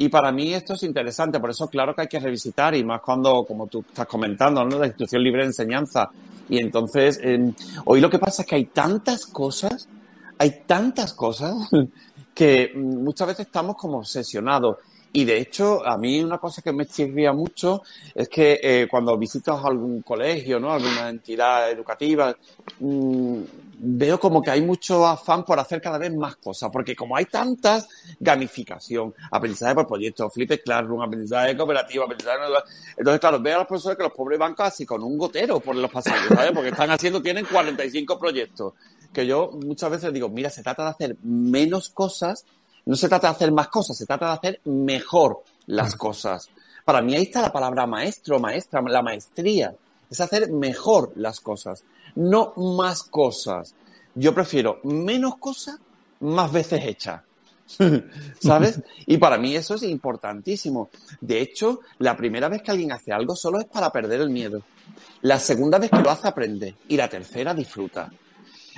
Y 0.00 0.08
para 0.08 0.30
mí 0.30 0.54
esto 0.54 0.74
es 0.74 0.84
interesante, 0.84 1.40
por 1.40 1.50
eso 1.50 1.66
claro 1.66 1.92
que 1.92 2.02
hay 2.02 2.06
que 2.06 2.20
revisitar 2.20 2.72
y 2.76 2.84
más 2.84 3.00
cuando, 3.00 3.44
como 3.44 3.66
tú 3.66 3.80
estás 3.80 4.06
comentando, 4.06 4.64
¿no? 4.64 4.78
La 4.78 4.86
institución 4.86 5.24
libre 5.24 5.40
de 5.42 5.48
enseñanza. 5.48 6.08
Y 6.48 6.60
entonces, 6.60 7.18
eh, 7.20 7.52
hoy 7.84 8.00
lo 8.00 8.08
que 8.08 8.20
pasa 8.20 8.42
es 8.42 8.48
que 8.48 8.54
hay 8.54 8.66
tantas 8.66 9.26
cosas, 9.26 9.88
hay 10.38 10.62
tantas 10.66 11.12
cosas 11.14 11.68
que 12.34 12.72
muchas 12.76 13.26
veces 13.26 13.46
estamos 13.46 13.74
como 13.76 13.98
obsesionados. 13.98 14.76
Y 15.18 15.24
de 15.24 15.36
hecho, 15.36 15.84
a 15.84 15.98
mí 15.98 16.22
una 16.22 16.38
cosa 16.38 16.62
que 16.62 16.72
me 16.72 16.86
chirría 16.86 17.32
mucho 17.32 17.82
es 18.14 18.28
que 18.28 18.60
eh, 18.62 18.86
cuando 18.88 19.18
visitas 19.18 19.58
algún 19.64 20.02
colegio, 20.02 20.60
¿no? 20.60 20.72
Alguna 20.72 21.08
entidad 21.08 21.72
educativa, 21.72 22.36
mmm, 22.78 23.40
veo 23.80 24.20
como 24.20 24.40
que 24.40 24.52
hay 24.52 24.60
mucho 24.60 25.04
afán 25.04 25.44
por 25.44 25.58
hacer 25.58 25.82
cada 25.82 25.98
vez 25.98 26.14
más 26.14 26.36
cosas, 26.36 26.70
porque 26.72 26.94
como 26.94 27.16
hay 27.16 27.24
tantas, 27.24 27.88
gamificación, 28.20 29.12
aprendizaje 29.32 29.74
por 29.74 29.88
proyectos, 29.88 30.32
flip 30.32 30.52
classroom, 30.64 31.02
aprendizaje 31.02 31.56
cooperativo, 31.56 32.04
aprendizaje... 32.04 32.38
Entonces, 32.96 33.18
claro, 33.18 33.40
veo 33.40 33.56
a 33.56 33.58
los 33.58 33.66
profesores 33.66 33.98
que 33.98 34.04
los 34.04 34.12
pobres 34.12 34.38
van 34.38 34.54
casi 34.54 34.86
con 34.86 35.02
un 35.02 35.18
gotero 35.18 35.58
por 35.58 35.74
los 35.74 35.90
pasillos, 35.90 36.28
¿sabes? 36.28 36.52
Porque 36.52 36.68
están 36.68 36.92
haciendo, 36.92 37.20
tienen 37.20 37.44
45 37.44 38.20
proyectos. 38.20 38.74
Que 39.12 39.26
yo 39.26 39.50
muchas 39.64 39.90
veces 39.90 40.12
digo, 40.12 40.28
mira, 40.28 40.48
se 40.48 40.62
trata 40.62 40.84
de 40.84 40.90
hacer 40.90 41.16
menos 41.24 41.88
cosas, 41.88 42.44
no 42.88 42.96
se 42.96 43.08
trata 43.08 43.28
de 43.28 43.34
hacer 43.34 43.52
más 43.52 43.68
cosas, 43.68 43.96
se 43.96 44.06
trata 44.06 44.26
de 44.26 44.32
hacer 44.32 44.60
mejor 44.64 45.44
las 45.66 45.94
cosas. 45.94 46.48
Para 46.84 47.02
mí 47.02 47.14
ahí 47.14 47.22
está 47.22 47.42
la 47.42 47.52
palabra 47.52 47.86
maestro, 47.86 48.40
maestra, 48.40 48.82
la 48.82 49.02
maestría. 49.02 49.74
Es 50.10 50.20
hacer 50.20 50.50
mejor 50.50 51.12
las 51.16 51.40
cosas 51.40 51.84
no 52.18 52.52
más 52.56 53.04
cosas. 53.04 53.74
Yo 54.14 54.34
prefiero 54.34 54.80
menos 54.82 55.36
cosas, 55.38 55.78
más 56.20 56.52
veces 56.52 56.84
hechas. 56.84 57.22
¿Sabes? 58.40 58.80
Y 59.06 59.18
para 59.18 59.38
mí 59.38 59.54
eso 59.54 59.74
es 59.74 59.84
importantísimo. 59.84 60.90
De 61.20 61.40
hecho, 61.40 61.80
la 61.98 62.16
primera 62.16 62.48
vez 62.48 62.62
que 62.62 62.70
alguien 62.70 62.92
hace 62.92 63.12
algo 63.12 63.36
solo 63.36 63.60
es 63.60 63.66
para 63.66 63.92
perder 63.92 64.20
el 64.22 64.30
miedo. 64.30 64.62
La 65.22 65.38
segunda 65.38 65.78
vez 65.78 65.90
que 65.90 66.00
lo 66.00 66.10
hace 66.10 66.28
aprende. 66.28 66.74
Y 66.88 66.96
la 66.96 67.08
tercera 67.08 67.54
disfruta. 67.54 68.10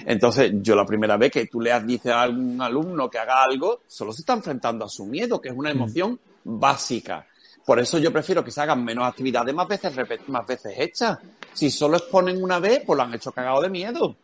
Entonces, 0.05 0.53
yo 0.55 0.74
la 0.74 0.87
primera 0.87 1.16
vez 1.16 1.31
que 1.31 1.46
tú 1.46 1.61
le 1.61 1.79
dices 1.81 2.12
a 2.12 2.22
algún 2.22 2.61
alumno 2.61 3.11
que 3.11 3.18
haga 3.18 3.42
algo, 3.42 3.83
solo 3.87 4.12
se 4.12 4.22
está 4.22 4.33
enfrentando 4.33 4.85
a 4.85 4.88
su 4.88 5.07
miedo, 5.07 5.40
que 5.40 5.50
es 5.50 5.55
una 5.55 5.70
mm. 5.70 5.76
emoción 5.76 6.20
básica. 6.44 7.26
Por 7.64 7.79
eso 7.79 7.98
yo 7.98 8.12
prefiero 8.12 8.42
que 8.42 8.50
se 8.50 8.61
hagan 8.61 8.85
menos 8.85 9.07
actividades 9.07 9.55
más 9.55 9.68
veces, 9.68 9.92
más 10.29 10.46
veces 10.46 10.74
hechas. 10.76 11.18
Si 11.53 11.70
solo 11.70 11.98
exponen 11.98 12.42
una 12.42 12.59
vez, 12.59 12.83
pues 12.85 12.96
lo 12.96 13.03
han 13.03 13.14
hecho 13.14 13.33
cagado 13.33 13.61
de 13.61 13.68
miedo. 13.68 14.16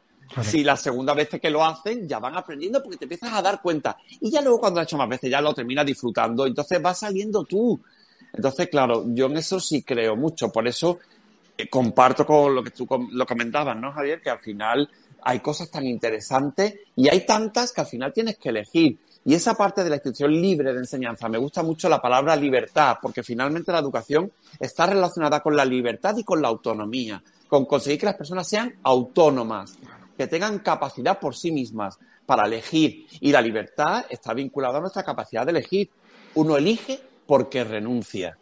Si 0.43 0.65
la 0.65 0.77
segunda 0.77 1.15
vez 1.15 1.29
que 1.29 1.51
lo 1.51 1.65
hacen, 1.65 2.09
ya 2.09 2.19
van 2.19 2.37
aprendiendo 2.37 2.83
porque 2.83 2.97
te 2.97 3.05
empiezas 3.05 3.33
a 3.33 3.43
dar 3.43 3.63
cuenta. 3.63 3.97
Y 4.21 4.31
ya 4.31 4.43
luego 4.43 4.59
cuando 4.59 4.79
lo 4.79 4.83
has 4.83 4.89
hecho 4.89 4.97
más 4.97 5.09
veces, 5.09 5.31
ya 5.31 5.41
lo 5.41 5.55
terminas 5.55 5.87
disfrutando. 5.87 6.47
Entonces 6.47 6.83
vas 6.83 6.99
saliendo 6.99 7.45
tú. 7.45 7.81
Entonces, 8.33 8.69
claro, 8.69 9.05
yo 9.09 9.27
en 9.27 9.37
eso 9.37 9.61
sí 9.61 9.83
creo 9.83 10.17
mucho. 10.17 10.51
Por 10.51 10.67
eso 10.67 10.99
eh, 11.57 11.69
comparto 11.69 12.27
con 12.27 12.55
lo 12.55 12.63
que 12.63 12.71
tú 12.71 12.89
lo 13.13 13.27
comentabas, 13.27 13.77
¿no, 13.77 13.93
Javier? 13.93 14.21
Que 14.21 14.31
al 14.31 14.41
final 14.41 14.91
hay 15.29 15.41
cosas 15.41 15.69
tan 15.69 15.85
interesantes 15.85 16.75
y 16.95 17.09
hay 17.09 17.27
tantas 17.27 17.73
que 17.73 17.81
al 17.81 17.89
final 17.89 18.13
tienes 18.13 18.39
que 18.39 18.51
elegir. 18.51 18.97
Y 19.25 19.35
esa 19.35 19.55
parte 19.55 19.83
de 19.83 19.91
la 19.91 19.97
institución 19.97 20.31
libre 20.31 20.73
de 20.73 20.79
enseñanza, 20.79 21.29
me 21.29 21.37
gusta 21.37 21.65
mucho 21.65 21.89
la 21.89 22.01
palabra 22.01 22.37
libertad, 22.37 22.99
porque 23.03 23.25
finalmente 23.25 23.73
la 23.73 23.81
educación 23.81 24.31
está 24.61 24.87
relacionada 24.87 25.41
con 25.41 25.57
la 25.57 25.65
libertad 25.65 26.17
y 26.17 26.23
con 26.23 26.41
la 26.41 26.47
autonomía, 26.47 27.21
con 27.49 27.65
conseguir 27.65 27.99
que 27.99 28.07
las 28.07 28.15
personas 28.15 28.49
sean 28.49 28.77
autónomas, 28.85 29.77
que 30.17 30.29
tengan 30.29 30.61
capacidad 30.61 31.19
por 31.19 31.35
sí 31.35 31.51
mismas 31.51 31.99
para 32.25 32.47
elegir. 32.47 33.09
Y 33.19 33.33
la 33.33 33.43
libertad 33.43 34.05
está 34.09 34.33
vinculada 34.33 34.79
a 34.79 34.81
nuestra 34.81 35.03
capacidad 35.03 35.45
de 35.45 35.51
elegir. 35.51 35.91
Uno 36.37 36.57
elige 36.57 37.01
porque 37.27 37.65
renuncia. 37.65 38.39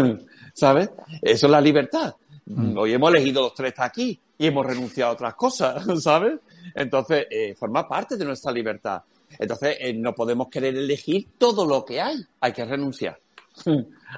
¿Sabes? 0.54 0.88
Eso 1.20 1.46
es 1.46 1.50
la 1.50 1.60
libertad. 1.60 2.14
Mm. 2.46 2.76
Hoy 2.76 2.92
hemos 2.92 3.10
elegido 3.10 3.42
los 3.42 3.54
tres 3.54 3.74
aquí 3.78 4.18
y 4.38 4.46
hemos 4.46 4.66
renunciado 4.66 5.12
a 5.12 5.14
otras 5.14 5.34
cosas, 5.34 5.84
¿sabes? 6.02 6.40
Entonces, 6.74 7.26
eh, 7.30 7.54
forma 7.54 7.88
parte 7.88 8.16
de 8.16 8.24
nuestra 8.24 8.52
libertad. 8.52 9.02
Entonces, 9.38 9.76
eh, 9.80 9.94
no 9.94 10.14
podemos 10.14 10.48
querer 10.48 10.76
elegir 10.76 11.28
todo 11.38 11.66
lo 11.66 11.84
que 11.84 12.00
hay. 12.00 12.16
Hay 12.40 12.52
que 12.52 12.64
renunciar 12.64 13.18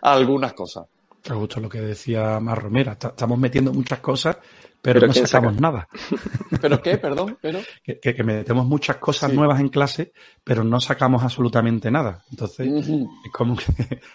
a 0.02 0.12
algunas 0.12 0.52
cosas. 0.52 0.86
Me 1.28 1.36
gusta 1.36 1.60
lo 1.60 1.68
que 1.68 1.80
decía 1.80 2.38
Mar 2.40 2.62
Romera. 2.62 2.92
Estamos 2.92 3.38
metiendo 3.38 3.72
muchas 3.72 4.00
cosas, 4.00 4.36
pero, 4.82 5.06
no 5.06 5.12
sacamos 5.14 5.58
nada. 5.58 5.88
¿Pero 6.60 6.82
qué? 6.82 6.98
Perdón, 6.98 7.38
pero... 7.40 7.60
Que, 7.82 8.22
metemos 8.22 8.66
muchas 8.66 8.98
cosas 8.98 9.32
nuevas 9.32 9.58
en 9.58 9.70
clase, 9.70 10.12
pero 10.42 10.62
no 10.64 10.80
sacamos 10.82 11.22
absolutamente 11.22 11.90
nada. 11.90 12.22
Entonces, 12.30 12.68
es 12.68 13.32
como 13.32 13.56
que 13.56 13.64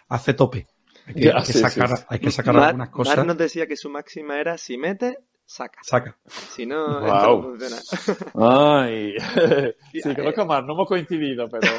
hace 0.09 0.35
tope. 0.35 0.67
Hay 1.15 1.43
que, 1.43 1.53
sacar, 1.53 2.05
hay 2.07 2.19
que 2.19 2.31
sacar 2.31 2.57
algunas 2.57 2.89
cosas. 2.89 3.17
Mar 3.17 3.25
nos 3.25 3.37
decía 3.37 3.67
que 3.67 3.75
su 3.75 3.89
máxima 3.89 4.39
era 4.39 4.57
si 4.57 4.77
mete, 4.77 5.17
saca. 5.45 5.79
Saca. 5.83 6.17
Si 6.27 6.65
no, 6.65 7.01
no 7.01 7.41
funciona. 7.41 7.77
Ay. 8.35 9.13
sí, 9.93 10.13
creo 10.13 10.33
que 10.33 10.45
más, 10.45 10.63
no 10.63 10.73
hemos 10.73 10.87
coincidido, 10.87 11.49
pero 11.49 11.71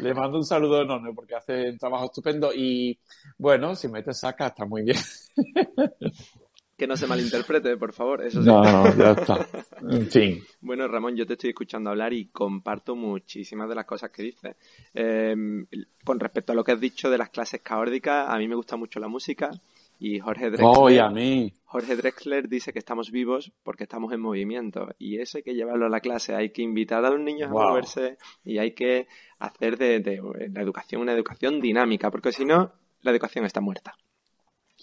le 0.00 0.14
mando 0.14 0.38
un 0.38 0.44
saludo 0.44 0.82
enorme 0.82 1.12
porque 1.14 1.34
hace 1.34 1.70
un 1.70 1.78
trabajo 1.78 2.06
estupendo 2.06 2.52
y 2.54 2.98
bueno, 3.36 3.74
si 3.74 3.88
mete 3.88 4.14
saca 4.14 4.48
está 4.48 4.64
muy 4.64 4.82
bien. 4.82 4.98
que 6.78 6.86
no 6.86 6.96
se 6.96 7.08
malinterprete, 7.08 7.76
por 7.76 7.92
favor. 7.92 8.24
Eso 8.24 8.40
sí. 8.40 8.48
No, 8.48 8.62
no, 8.62 8.96
ya 8.96 9.10
está. 9.10 9.46
En 9.82 10.06
fin. 10.06 10.44
Bueno, 10.60 10.86
Ramón, 10.86 11.16
yo 11.16 11.26
te 11.26 11.32
estoy 11.32 11.50
escuchando 11.50 11.90
hablar 11.90 12.12
y 12.12 12.26
comparto 12.26 12.94
muchísimas 12.94 13.68
de 13.68 13.74
las 13.74 13.84
cosas 13.84 14.10
que 14.10 14.22
dices. 14.22 14.56
Em, 14.94 15.66
con 16.04 16.20
respecto 16.20 16.52
a 16.52 16.54
lo 16.54 16.62
que 16.62 16.72
has 16.72 16.80
dicho 16.80 17.10
de 17.10 17.18
las 17.18 17.30
clases 17.30 17.62
caórdicas, 17.62 18.28
a 18.28 18.36
mí 18.38 18.46
me 18.46 18.54
gusta 18.54 18.76
mucho 18.76 19.00
la 19.00 19.08
música 19.08 19.50
y 19.98 20.20
Jorge 20.20 20.50
Drexler, 20.50 21.00
a 21.00 21.10
mí. 21.10 21.52
Jorge 21.64 21.96
Drexler 21.96 22.48
dice 22.48 22.72
que 22.72 22.78
estamos 22.78 23.10
vivos 23.10 23.52
porque 23.64 23.84
estamos 23.84 24.12
en 24.12 24.20
movimiento. 24.20 24.88
Y 24.98 25.20
eso 25.20 25.38
hay 25.38 25.42
que 25.42 25.54
llevarlo 25.54 25.86
a 25.86 25.90
la 25.90 26.00
clase. 26.00 26.34
Hay 26.34 26.50
que 26.50 26.62
invitar 26.62 27.04
a 27.04 27.10
los 27.10 27.20
niños 27.20 27.50
a 27.50 27.52
moverse 27.52 28.18
y 28.44 28.58
hay 28.58 28.72
que 28.72 29.08
hacer 29.38 29.78
de, 29.78 30.20
la 30.52 30.62
educación 30.62 31.02
una 31.02 31.12
educación 31.12 31.60
dinámica, 31.60 32.10
porque 32.10 32.30
si 32.30 32.44
no, 32.44 32.72
la 33.02 33.10
educación 33.10 33.44
está 33.44 33.60
muerta. 33.60 33.96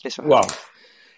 Eso 0.04 0.24
wow. 0.24 0.42
Eh, 0.42 0.75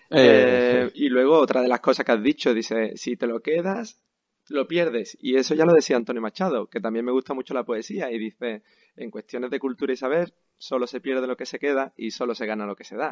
eh, 0.09 0.91
y 0.93 1.09
luego 1.09 1.37
otra 1.37 1.61
de 1.61 1.67
las 1.67 1.79
cosas 1.79 2.05
que 2.05 2.11
has 2.11 2.23
dicho, 2.23 2.53
dice, 2.53 2.95
si 2.95 3.17
te 3.17 3.27
lo 3.27 3.41
quedas, 3.41 4.01
lo 4.49 4.67
pierdes. 4.67 5.17
Y 5.21 5.35
eso 5.35 5.55
ya 5.55 5.65
lo 5.65 5.73
decía 5.73 5.97
Antonio 5.97 6.21
Machado, 6.21 6.67
que 6.67 6.79
también 6.79 7.05
me 7.05 7.11
gusta 7.11 7.33
mucho 7.33 7.53
la 7.53 7.63
poesía, 7.63 8.11
y 8.11 8.17
dice, 8.17 8.63
en 8.95 9.11
cuestiones 9.11 9.49
de 9.51 9.59
cultura 9.59 9.93
y 9.93 9.97
saber, 9.97 10.33
solo 10.57 10.87
se 10.87 11.01
pierde 11.01 11.27
lo 11.27 11.37
que 11.37 11.45
se 11.45 11.59
queda 11.59 11.93
y 11.95 12.11
solo 12.11 12.35
se 12.35 12.45
gana 12.45 12.65
lo 12.65 12.75
que 12.75 12.83
se 12.83 12.95
da. 12.95 13.11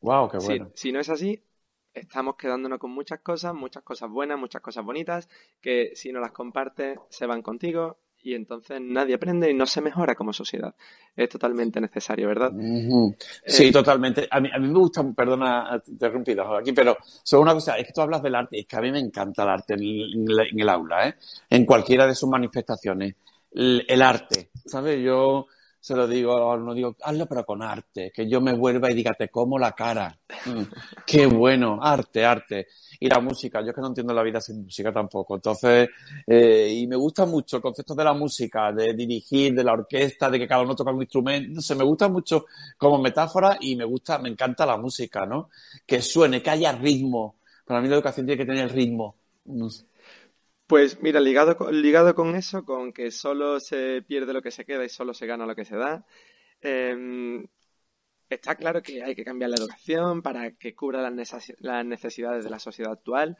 Wow, 0.00 0.28
qué 0.28 0.38
bueno. 0.38 0.70
Si, 0.74 0.92
no 0.92 1.00
es 1.00 1.08
así, 1.08 1.42
estamos 1.94 2.36
quedándonos 2.36 2.78
con 2.78 2.90
muchas 2.90 3.20
cosas, 3.20 3.54
muchas 3.54 3.82
cosas 3.82 4.10
buenas, 4.10 4.38
muchas 4.38 4.62
cosas 4.62 4.84
bonitas, 4.84 5.28
que 5.60 5.92
si 5.94 6.12
no 6.12 6.20
las 6.20 6.32
compartes 6.32 6.98
se 7.08 7.26
van 7.26 7.42
contigo 7.42 7.98
y 8.26 8.34
entonces 8.34 8.80
nadie 8.80 9.14
aprende 9.14 9.48
y 9.48 9.54
no 9.54 9.66
se 9.66 9.80
mejora 9.80 10.16
como 10.16 10.32
sociedad. 10.32 10.74
Es 11.14 11.28
totalmente 11.28 11.80
necesario, 11.80 12.26
¿verdad? 12.26 12.50
Sí, 13.46 13.68
eh, 13.68 13.72
totalmente. 13.72 14.26
A 14.28 14.40
mí, 14.40 14.50
a 14.52 14.58
mí 14.58 14.66
me 14.66 14.78
gusta, 14.80 15.04
perdona, 15.14 15.80
interrumpido 15.86 16.56
aquí, 16.56 16.72
pero 16.72 16.96
solo 17.22 17.42
una 17.42 17.54
cosa, 17.54 17.78
es 17.78 17.86
que 17.86 17.92
tú 17.92 18.00
hablas 18.00 18.20
del 18.24 18.34
arte, 18.34 18.58
es 18.58 18.66
que 18.66 18.76
a 18.76 18.80
mí 18.80 18.90
me 18.90 18.98
encanta 18.98 19.44
el 19.44 19.48
arte 19.50 19.74
en, 19.74 20.60
el 20.60 20.68
aula, 20.68 21.08
¿eh? 21.08 21.14
En 21.50 21.64
cualquiera 21.64 22.04
de 22.04 22.16
sus 22.16 22.28
manifestaciones. 22.28 23.14
el 23.52 24.02
arte, 24.02 24.50
¿sabes? 24.66 25.00
Yo 25.04 25.46
se 25.86 25.94
lo 25.94 26.08
digo 26.08 26.56
no 26.56 26.74
digo, 26.74 26.96
hazlo 27.00 27.26
pero 27.26 27.46
con 27.46 27.62
arte, 27.62 28.10
que 28.12 28.28
yo 28.28 28.40
me 28.40 28.52
vuelva 28.52 28.90
y 28.90 28.94
diga, 28.94 29.14
te 29.14 29.28
como 29.28 29.56
la 29.56 29.70
cara. 29.70 30.18
Mm, 30.44 30.62
qué 31.06 31.26
bueno, 31.26 31.78
arte, 31.80 32.24
arte. 32.24 32.66
Y 32.98 33.08
la 33.08 33.20
música, 33.20 33.60
yo 33.60 33.68
es 33.68 33.74
que 33.76 33.80
no 33.80 33.86
entiendo 33.86 34.12
la 34.12 34.24
vida 34.24 34.40
sin 34.40 34.64
música 34.64 34.92
tampoco. 34.92 35.36
Entonces, 35.36 35.88
eh, 36.26 36.72
y 36.72 36.88
me 36.88 36.96
gusta 36.96 37.24
mucho 37.24 37.58
el 37.58 37.62
concepto 37.62 37.94
de 37.94 38.02
la 38.02 38.14
música, 38.14 38.72
de 38.72 38.94
dirigir, 38.94 39.54
de 39.54 39.62
la 39.62 39.74
orquesta, 39.74 40.28
de 40.28 40.40
que 40.40 40.48
cada 40.48 40.62
uno 40.62 40.74
toca 40.74 40.90
un 40.90 41.02
instrumento. 41.02 41.50
No 41.54 41.60
sé, 41.60 41.76
me 41.76 41.84
gusta 41.84 42.08
mucho 42.08 42.46
como 42.76 42.98
metáfora 42.98 43.56
y 43.60 43.76
me 43.76 43.84
gusta, 43.84 44.18
me 44.18 44.28
encanta 44.28 44.66
la 44.66 44.76
música, 44.78 45.24
¿no? 45.24 45.50
Que 45.86 46.02
suene, 46.02 46.42
que 46.42 46.50
haya 46.50 46.72
ritmo. 46.72 47.36
Para 47.64 47.80
mí 47.80 47.86
la 47.86 47.94
educación 47.94 48.26
tiene 48.26 48.42
que 48.44 48.46
tener 48.46 48.72
ritmo. 48.72 49.14
Mm. 49.44 49.68
Pues 50.66 51.00
mira, 51.00 51.20
ligado 51.20 51.56
con, 51.56 51.80
ligado 51.80 52.14
con 52.14 52.34
eso, 52.34 52.64
con 52.64 52.92
que 52.92 53.10
solo 53.12 53.60
se 53.60 54.02
pierde 54.02 54.32
lo 54.32 54.42
que 54.42 54.50
se 54.50 54.64
queda 54.64 54.84
y 54.84 54.88
solo 54.88 55.14
se 55.14 55.26
gana 55.26 55.46
lo 55.46 55.54
que 55.54 55.64
se 55.64 55.76
da, 55.76 56.04
em, 56.60 57.46
está 58.28 58.56
claro 58.56 58.82
que 58.82 59.02
hay 59.02 59.14
que 59.14 59.24
cambiar 59.24 59.50
la 59.50 59.56
educación 59.56 60.22
para 60.22 60.52
que 60.56 60.74
cubra 60.74 61.02
las 61.02 61.84
necesidades 61.84 62.44
de 62.44 62.50
la 62.50 62.58
sociedad 62.58 62.92
actual. 62.92 63.38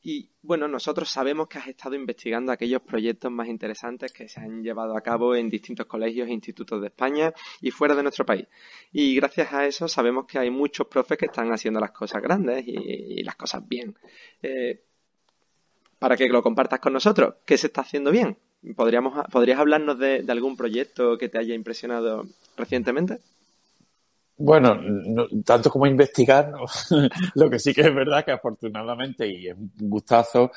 Y 0.00 0.30
bueno, 0.42 0.68
nosotros 0.68 1.08
sabemos 1.10 1.48
que 1.48 1.58
has 1.58 1.68
estado 1.68 1.94
investigando 1.94 2.52
aquellos 2.52 2.82
proyectos 2.82 3.30
más 3.30 3.48
interesantes 3.48 4.12
que 4.12 4.28
se 4.28 4.40
han 4.40 4.62
llevado 4.62 4.96
a 4.96 5.00
cabo 5.02 5.34
en 5.34 5.48
distintos 5.50 5.86
colegios 5.86 6.28
e 6.28 6.32
institutos 6.32 6.80
de 6.80 6.88
España 6.88 7.32
y 7.60 7.70
fuera 7.70 7.94
de 7.94 8.02
nuestro 8.02 8.26
país. 8.26 8.46
Y 8.92 9.14
gracias 9.16 9.52
a 9.52 9.66
eso 9.66 9.88
sabemos 9.88 10.26
que 10.26 10.38
hay 10.38 10.50
muchos 10.50 10.86
profes 10.88 11.18
que 11.18 11.26
están 11.26 11.52
haciendo 11.52 11.80
las 11.80 11.92
cosas 11.92 12.22
grandes 12.22 12.64
y, 12.66 13.22
las 13.22 13.36
cosas 13.36 13.66
bien. 13.66 13.96
Eh, 14.42 14.84
para 16.04 16.18
que 16.18 16.28
lo 16.28 16.42
compartas 16.42 16.80
con 16.80 16.92
nosotros, 16.92 17.36
¿qué 17.46 17.56
se 17.56 17.68
está 17.68 17.80
haciendo 17.80 18.10
bien? 18.10 18.36
¿Podríamos, 18.76 19.26
¿Podrías 19.32 19.58
hablarnos 19.58 19.98
de 19.98 20.22
algún 20.28 20.54
proyecto 20.54 21.16
que 21.16 21.30
te 21.30 21.38
haya 21.38 21.54
impresionado 21.54 22.26
recientemente? 22.58 23.20
Bueno, 24.36 24.78
tanto 25.46 25.70
como 25.70 25.86
investigar, 25.86 26.52
lo 27.36 27.48
que 27.48 27.58
sí 27.58 27.72
que 27.72 27.80
es 27.80 27.94
verdad 27.94 28.22
que 28.22 28.32
afortunadamente, 28.32 29.26
y 29.26 29.48
es 29.48 29.56
un 29.56 29.72
gustazo, 29.78 30.50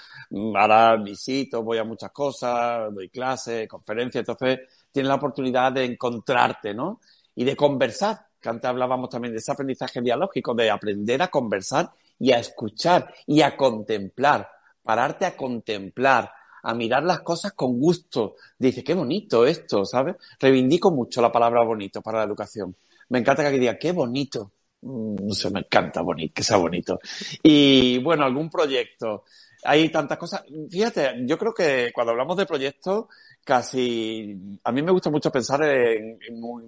ahora 0.54 0.98
visito, 0.98 1.64
voy 1.64 1.78
a 1.78 1.86
muchas 1.86 2.12
cosas, 2.12 2.94
doy 2.94 3.08
clases, 3.08 3.70
conferencias, 3.70 4.28
entonces 4.28 4.68
tienes 4.92 5.08
la 5.08 5.16
oportunidad 5.16 5.72
de 5.72 5.86
encontrarte, 5.86 6.74
¿no? 6.74 7.00
Y 7.36 7.46
de 7.46 7.56
conversar, 7.56 8.20
que 8.42 8.50
antes 8.50 8.70
hablábamos 8.70 9.10
también 9.10 9.32
de 9.32 9.40
ese 9.40 9.54
aprendizaje 9.54 10.02
dialógico, 10.02 10.54
de 10.54 10.70
aprender 10.70 11.22
a 11.22 11.30
conversar 11.30 11.90
y 12.20 12.34
a 12.34 12.40
escuchar 12.40 13.14
y 13.26 13.42
a 13.42 13.56
contemplar, 13.56 14.57
pararte 14.88 15.26
a 15.28 15.38
contemplar, 15.38 16.32
a 16.64 16.74
mirar 16.74 17.04
las 17.04 17.20
cosas 17.20 17.54
con 17.54 17.80
gusto. 17.80 18.38
Dice, 18.58 18.84
qué 18.84 18.96
bonito 18.96 19.46
esto, 19.46 19.86
¿sabes? 19.86 20.16
Reivindico 20.40 20.90
mucho 20.90 21.22
la 21.22 21.32
palabra 21.32 21.64
bonito 21.64 22.02
para 22.02 22.20
la 22.20 22.26
educación 22.26 22.76
me 23.10 23.20
encanta 23.20 23.50
que 23.50 23.60
diga, 23.60 23.78
qué 23.78 23.92
bonito. 23.92 24.52
Mm, 24.82 25.28
no 25.28 25.34
sé, 25.34 25.50
me 25.50 25.62
encanta 25.62 26.02
bonito, 26.02 26.34
que 26.36 26.44
sea 26.44 26.58
bonito. 26.58 27.00
Y 27.44 28.00
bueno, 28.00 28.26
algún 28.26 28.50
proyecto. 28.50 29.24
Hay 29.64 29.90
tantas 29.90 30.18
cosas. 30.18 30.44
Fíjate, 30.70 31.16
yo 31.26 31.38
creo 31.38 31.54
que 31.54 31.92
cuando 31.94 32.12
hablamos 32.12 32.38
de 32.38 32.46
proyectos, 32.46 33.06
casi 33.44 34.60
a 34.64 34.72
mí 34.72 34.82
me 34.82 34.92
gusta 34.92 35.10
mucho 35.10 35.32
pensar 35.32 35.64
en, 35.64 36.20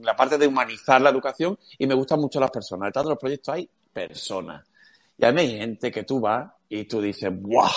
la 0.02 0.16
parte 0.16 0.38
de 0.38 0.48
humanizar 0.48 1.02
la 1.02 1.10
educación 1.10 1.58
y 1.78 1.86
me 1.88 1.94
gustan 1.94 2.20
mucho 2.20 2.40
las 2.40 2.52
personas. 2.52 2.88
Detrás 2.88 3.06
de 3.06 3.10
los 3.12 3.20
proyectos 3.20 3.54
hay 3.54 3.70
personas. 3.94 4.66
Y 5.18 5.26
a 5.26 5.32
mí 5.32 5.42
hay 5.42 5.58
gente 5.58 5.92
que 5.92 6.04
tú 6.04 6.20
vas 6.20 6.50
y 6.70 6.86
tú 6.86 7.02
dices, 7.02 7.30
¡guau! 7.42 7.70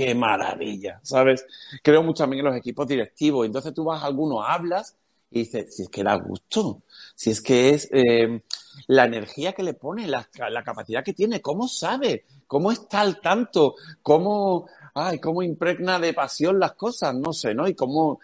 ¡Qué 0.00 0.14
maravilla! 0.14 0.98
¿Sabes? 1.02 1.44
Creo 1.82 2.02
mucho 2.02 2.22
también 2.22 2.40
en 2.40 2.46
los 2.46 2.56
equipos 2.56 2.88
directivos. 2.88 3.44
Entonces 3.44 3.74
tú 3.74 3.84
vas 3.84 4.02
a 4.02 4.06
algunos, 4.06 4.42
hablas 4.48 4.96
y 5.30 5.40
dices, 5.40 5.76
si 5.76 5.82
es 5.82 5.90
que 5.90 6.02
da 6.02 6.14
gusto, 6.14 6.80
si 7.14 7.28
es 7.28 7.42
que 7.42 7.68
es 7.68 7.86
eh, 7.92 8.40
la 8.86 9.04
energía 9.04 9.52
que 9.52 9.62
le 9.62 9.74
pone, 9.74 10.06
la, 10.06 10.26
la, 10.48 10.64
capacidad 10.64 11.04
que 11.04 11.12
tiene, 11.12 11.42
cómo 11.42 11.68
sabe, 11.68 12.24
cómo 12.46 12.72
está 12.72 13.02
al 13.02 13.20
tanto, 13.20 13.74
cómo, 14.00 14.68
ay, 14.94 15.18
cómo 15.18 15.42
impregna 15.42 15.98
de 15.98 16.14
pasión 16.14 16.58
las 16.58 16.72
cosas, 16.72 17.14
no 17.14 17.34
sé, 17.34 17.54
¿no? 17.54 17.68
Y 17.68 17.74
cómo 17.74 18.20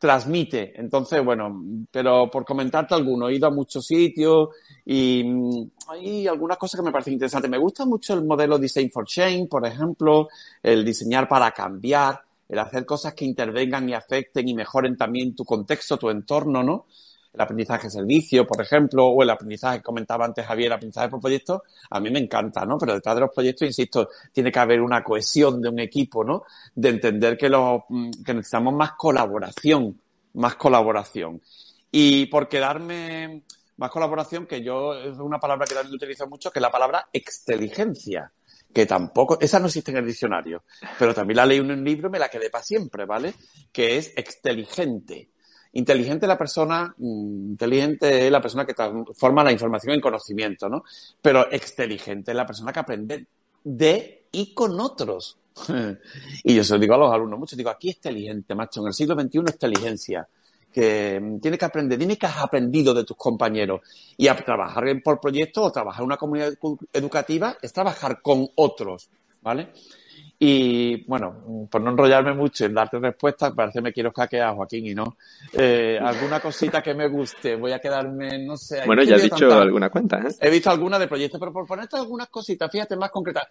transmite. 0.00 0.72
Entonces, 0.80 1.24
bueno, 1.24 1.62
pero 1.92 2.28
por 2.28 2.44
comentarte 2.44 2.96
alguno, 2.96 3.28
he 3.28 3.36
ido 3.36 3.46
a 3.46 3.52
muchos 3.52 3.86
sitios 3.86 4.48
y 4.84 5.22
mm, 5.24 5.70
hay 5.88 6.26
algunas 6.26 6.58
cosas 6.58 6.80
que 6.80 6.84
me 6.84 6.92
parecen 6.92 7.14
interesantes. 7.14 7.50
Me 7.50 7.58
gusta 7.58 7.84
mucho 7.84 8.14
el 8.14 8.24
modelo 8.24 8.58
Design 8.58 8.90
for 8.90 9.06
Change, 9.06 9.48
por 9.48 9.66
ejemplo, 9.66 10.28
el 10.62 10.84
diseñar 10.84 11.28
para 11.28 11.50
cambiar 11.52 12.20
el 12.50 12.58
hacer 12.58 12.84
cosas 12.84 13.14
que 13.14 13.24
intervengan 13.24 13.88
y 13.88 13.94
afecten 13.94 14.48
y 14.48 14.54
mejoren 14.54 14.96
también 14.96 15.36
tu 15.36 15.44
contexto, 15.44 15.96
tu 15.96 16.10
entorno, 16.10 16.64
¿no? 16.64 16.86
El 17.32 17.40
aprendizaje 17.40 17.88
servicio, 17.88 18.44
por 18.44 18.60
ejemplo, 18.60 19.06
o 19.06 19.22
el 19.22 19.30
aprendizaje 19.30 19.78
que 19.78 19.84
comentaba 19.84 20.24
antes 20.24 20.44
Javier, 20.44 20.66
el 20.66 20.72
aprendizaje 20.72 21.08
por 21.08 21.20
proyectos, 21.20 21.60
a 21.88 22.00
mí 22.00 22.10
me 22.10 22.18
encanta, 22.18 22.66
¿no? 22.66 22.76
Pero 22.76 22.94
detrás 22.94 23.14
de 23.14 23.20
los 23.20 23.30
proyectos, 23.32 23.68
insisto, 23.68 24.08
tiene 24.32 24.50
que 24.50 24.58
haber 24.58 24.80
una 24.80 25.04
cohesión 25.04 25.62
de 25.62 25.68
un 25.68 25.78
equipo, 25.78 26.24
¿no? 26.24 26.42
De 26.74 26.88
entender 26.88 27.38
que, 27.38 27.48
los, 27.48 27.82
mm, 27.88 28.10
que 28.24 28.34
necesitamos 28.34 28.74
más 28.74 28.92
colaboración, 28.98 30.00
más 30.34 30.56
colaboración. 30.56 31.40
Y 31.92 32.26
por 32.26 32.48
quedarme 32.48 33.44
más 33.80 33.90
colaboración, 33.90 34.46
que 34.46 34.62
yo 34.62 34.94
es 34.94 35.16
una 35.18 35.40
palabra 35.40 35.66
que 35.66 35.74
también 35.74 35.94
utilizo 35.94 36.28
mucho, 36.28 36.50
que 36.52 36.58
es 36.58 36.62
la 36.62 36.70
palabra 36.70 37.08
exteligencia 37.12 38.30
que 38.72 38.86
tampoco, 38.86 39.38
esa 39.40 39.58
no 39.58 39.66
existe 39.66 39.90
en 39.90 39.96
el 39.96 40.06
diccionario, 40.06 40.62
pero 40.98 41.12
también 41.12 41.38
la 41.38 41.46
leí 41.46 41.58
en 41.58 41.70
un 41.70 41.82
libro 41.82 42.08
y 42.08 42.12
me 42.12 42.18
la 42.18 42.28
quedé 42.28 42.50
para 42.50 42.62
siempre, 42.62 43.04
¿vale? 43.04 43.34
Que 43.72 43.96
es 43.96 44.12
exteligente. 44.16 45.30
Inteligente 45.72 46.26
la 46.26 46.38
persona, 46.38 46.94
mm, 46.96 47.50
inteligente 47.50 48.26
es 48.26 48.30
la 48.30 48.40
persona 48.40 48.64
que 48.64 48.74
transforma 48.74 49.42
la 49.42 49.50
información 49.50 49.94
en 49.94 50.00
conocimiento, 50.00 50.68
¿no? 50.68 50.84
Pero 51.20 51.50
exteligente 51.50 52.30
es 52.30 52.36
la 52.36 52.46
persona 52.46 52.72
que 52.72 52.80
aprende 52.80 53.26
de 53.64 54.26
y 54.30 54.54
con 54.54 54.78
otros. 54.78 55.36
y 56.44 56.54
yo 56.54 56.62
se 56.62 56.74
lo 56.74 56.78
digo 56.78 56.94
a 56.94 56.98
los 56.98 57.12
alumnos 57.12 57.40
mucho, 57.40 57.56
digo, 57.56 57.70
aquí 57.70 57.90
es 57.90 57.96
inteligente, 57.96 58.54
macho, 58.54 58.82
en 58.82 58.88
el 58.88 58.94
siglo 58.94 59.14
XXI 59.14 59.38
es 59.46 59.52
inteligencia 59.54 60.28
que 60.72 61.20
mm, 61.20 61.40
tienes 61.40 61.58
que 61.58 61.64
aprender, 61.64 61.98
dime 61.98 62.16
que 62.16 62.26
has 62.26 62.38
aprendido 62.38 62.94
de 62.94 63.04
tus 63.04 63.16
compañeros. 63.16 63.80
Y 64.16 64.28
a 64.28 64.36
trabajar 64.36 64.84
por 65.02 65.20
proyectos 65.20 65.66
o 65.66 65.72
trabajar 65.72 66.02
en 66.02 66.06
una 66.06 66.16
comunidad 66.16 66.52
educativa 66.92 67.56
es 67.60 67.72
trabajar 67.72 68.20
con 68.22 68.48
otros, 68.56 69.08
¿vale? 69.42 69.68
Y 70.42 71.04
bueno, 71.04 71.68
por 71.70 71.82
no 71.82 71.90
enrollarme 71.90 72.32
mucho 72.32 72.64
en 72.64 72.72
darte 72.72 72.98
respuestas, 72.98 73.52
parece 73.52 73.78
que 73.78 73.82
me 73.82 73.92
quiero 73.92 74.10
caquear, 74.10 74.54
Joaquín, 74.54 74.86
y 74.86 74.94
no. 74.94 75.18
Eh, 75.52 75.98
alguna 76.02 76.40
cosita 76.40 76.82
que 76.82 76.94
me 76.94 77.08
guste, 77.08 77.56
voy 77.56 77.72
a 77.72 77.78
quedarme, 77.78 78.38
no 78.38 78.56
sé. 78.56 78.86
Bueno, 78.86 79.02
ya 79.02 79.16
he 79.16 79.20
dicho 79.20 79.52
alguna 79.52 79.90
cuenta, 79.90 80.18
¿eh? 80.18 80.34
He 80.40 80.48
visto 80.48 80.70
alguna 80.70 80.98
de 80.98 81.08
proyectos, 81.08 81.38
pero 81.38 81.52
por 81.52 81.66
ponerte 81.66 81.96
algunas 81.96 82.30
cositas, 82.30 82.72
fíjate, 82.72 82.96
más 82.96 83.10
concretas. 83.10 83.48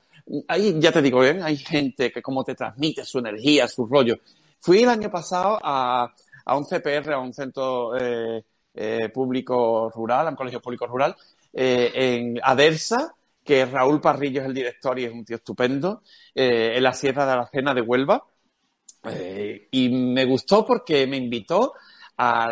Ahí 0.47 0.79
ya 0.79 0.91
te 0.91 1.03
digo, 1.03 1.23
¿eh? 1.23 1.39
hay 1.43 1.57
gente 1.57 2.11
que 2.11 2.23
como 2.23 2.43
te 2.43 2.55
transmite 2.55 3.05
su 3.05 3.19
energía, 3.19 3.67
su 3.67 3.85
rollo. 3.85 4.17
Fui 4.59 4.81
el 4.81 4.89
año 4.89 5.11
pasado 5.11 5.59
a, 5.61 6.11
a 6.49 6.57
un 6.57 6.65
CPR, 6.65 7.13
a 7.13 7.19
un 7.19 7.31
centro 7.31 7.95
eh, 7.95 8.43
eh, 8.73 9.09
público 9.09 9.91
rural, 9.91 10.25
a 10.25 10.29
un 10.31 10.35
colegio 10.35 10.59
público 10.59 10.87
rural, 10.87 11.15
eh, 11.53 11.91
en 11.93 12.39
Adersa, 12.41 13.13
que 13.43 13.65
Raúl 13.65 14.01
Parrillo 14.01 14.41
es 14.41 14.47
el 14.47 14.53
director 14.53 14.97
y 14.97 15.05
es 15.05 15.11
un 15.11 15.23
tío 15.23 15.35
estupendo, 15.35 16.01
en 16.33 16.81
la 16.83 16.93
Sierra 16.93 17.25
de 17.25 17.35
la 17.35 17.47
Cena 17.47 17.73
de 17.73 17.81
Huelva. 17.81 18.23
y 19.71 19.89
me 19.89 20.25
gustó 20.25 20.65
porque 20.65 21.07
me 21.07 21.17
invitó 21.17 21.73
a, 22.17 22.49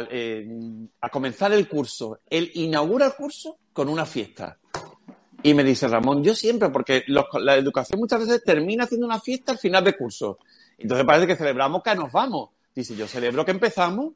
a 1.01 1.09
comenzar 1.09 1.51
el 1.53 1.67
curso. 1.67 2.19
Él 2.27 2.51
inaugura 2.55 3.07
el 3.07 3.13
curso 3.13 3.57
con 3.73 3.89
una 3.89 4.05
fiesta. 4.05 4.57
Y 5.43 5.53
me 5.53 5.63
dice 5.63 5.87
Ramón, 5.87 6.23
yo 6.23 6.33
siempre, 6.33 6.69
porque 6.69 7.03
la 7.07 7.55
educación 7.55 7.99
muchas 7.99 8.21
veces 8.21 8.43
termina 8.43 8.85
haciendo 8.85 9.05
una 9.05 9.19
fiesta 9.19 9.51
al 9.51 9.59
final 9.59 9.83
de 9.83 9.95
curso. 9.95 10.39
Entonces 10.77 11.05
parece 11.05 11.27
que 11.27 11.35
celebramos 11.35 11.83
que 11.83 11.95
nos 11.95 12.11
vamos. 12.11 12.49
Dice, 12.78 12.95
yo 12.95 13.07
celebro 13.07 13.43
que 13.43 13.49
empezamos 13.49 14.13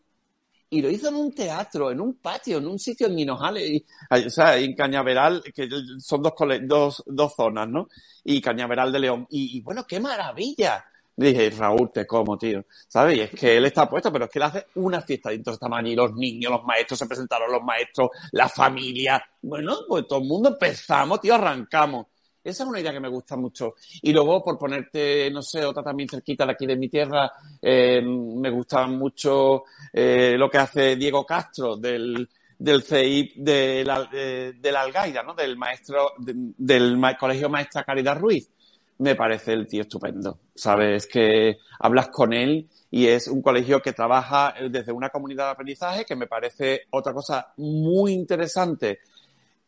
y 0.70 0.84
lo 0.84 0.92
hizo 0.92 1.10
en 1.10 1.16
un 1.16 1.34
teatro, 1.34 1.90
en 1.90 2.00
un 2.00 2.20
patio, 2.20 2.60
en 2.60 2.68
un 2.68 2.78
sitio 2.78 3.08
en 3.08 3.16
Minojales, 3.16 3.82
o 4.08 4.30
sea, 4.30 4.56
en 4.56 4.76
Cañaveral, 4.76 5.42
que 5.52 5.68
son 5.98 6.22
dos, 6.22 6.34
dos, 6.62 7.04
dos 7.08 7.36
zonas, 7.36 7.68
¿no? 7.68 7.90
Y 8.24 8.40
Cañaveral 8.40 8.92
de 8.92 9.00
León. 9.00 9.26
Y, 9.32 9.60
bueno, 9.62 9.84
qué 9.88 10.00
maravilla. 10.00 10.86
dije, 11.16 11.50
Raúl, 11.50 11.92
te 11.92 12.06
como, 12.06 12.38
tío. 12.38 12.64
¿Sabes? 12.88 13.18
Y 13.18 13.22
es 13.22 13.32
que 13.32 13.58
él 13.58 13.66
está 13.66 13.90
puesto, 13.90 14.14
pero 14.14 14.26
es 14.26 14.32
que 14.32 14.38
él 14.38 14.44
hace 14.44 14.68
una 14.76 15.02
fiesta 15.02 15.30
de 15.30 15.38
estos 15.38 15.58
tamaño 15.58 15.96
los 15.96 16.14
niños, 16.14 16.52
los 16.52 16.64
maestros, 16.64 17.00
se 17.00 17.08
presentaron 17.08 17.52
los 17.52 17.64
maestros, 17.64 18.12
la 18.34 18.48
familia. 18.48 19.26
Bueno, 19.42 19.76
pues 19.88 20.06
todo 20.08 20.20
el 20.20 20.28
mundo 20.28 20.50
empezamos, 20.50 21.20
tío, 21.20 21.34
arrancamos. 21.34 22.06
Esa 22.44 22.64
es 22.64 22.70
una 22.70 22.80
idea 22.80 22.92
que 22.92 23.00
me 23.00 23.08
gusta 23.08 23.36
mucho. 23.36 23.76
Y 24.02 24.12
luego, 24.12 24.44
por 24.44 24.58
ponerte, 24.58 25.30
no 25.32 25.42
sé, 25.42 25.64
otra 25.64 25.84
también 25.84 26.10
cerquita 26.10 26.46
de 26.46 26.52
aquí 26.54 26.66
de 26.66 26.76
mi 26.76 26.90
tierra, 26.90 27.32
eh, 27.62 28.02
me 28.02 28.50
gusta 28.50 28.88
mucho 28.88 29.64
eh, 29.94 30.36
lo 30.38 30.50
que 30.50 30.58
hace 30.58 30.96
Diego 30.96 31.24
Castro 31.24 31.78
del, 31.78 32.28
del 32.58 32.84
CEIP 32.84 33.36
de 33.36 33.84
la, 33.86 34.06
de, 34.06 34.72
la 34.72 34.82
Algaida, 34.82 35.22
¿no? 35.22 35.36
Del 35.36 35.56
maestro, 35.56 36.14
del 36.18 37.00
Colegio 37.20 37.50
Maestra 37.50 37.84
Caridad 37.84 38.18
Ruiz. 38.18 38.50
Me 38.98 39.16
parece 39.16 39.54
el 39.54 39.68
tío 39.68 39.82
estupendo. 39.82 40.40
Sabes 40.54 41.08
que 41.08 41.58
hablas 41.80 42.10
con 42.10 42.34
él 42.34 42.70
y 42.92 43.08
es 43.08 43.28
un 43.28 43.42
colegio 43.42 43.82
que 43.82 43.94
trabaja 43.94 44.54
desde 44.70 44.92
una 44.92 45.10
comunidad 45.10 45.46
de 45.46 45.52
aprendizaje 45.52 46.06
que 46.06 46.16
me 46.16 46.28
parece 46.28 46.82
otra 46.92 47.14
cosa 47.14 47.52
muy 47.58 48.14
interesante 48.14 49.00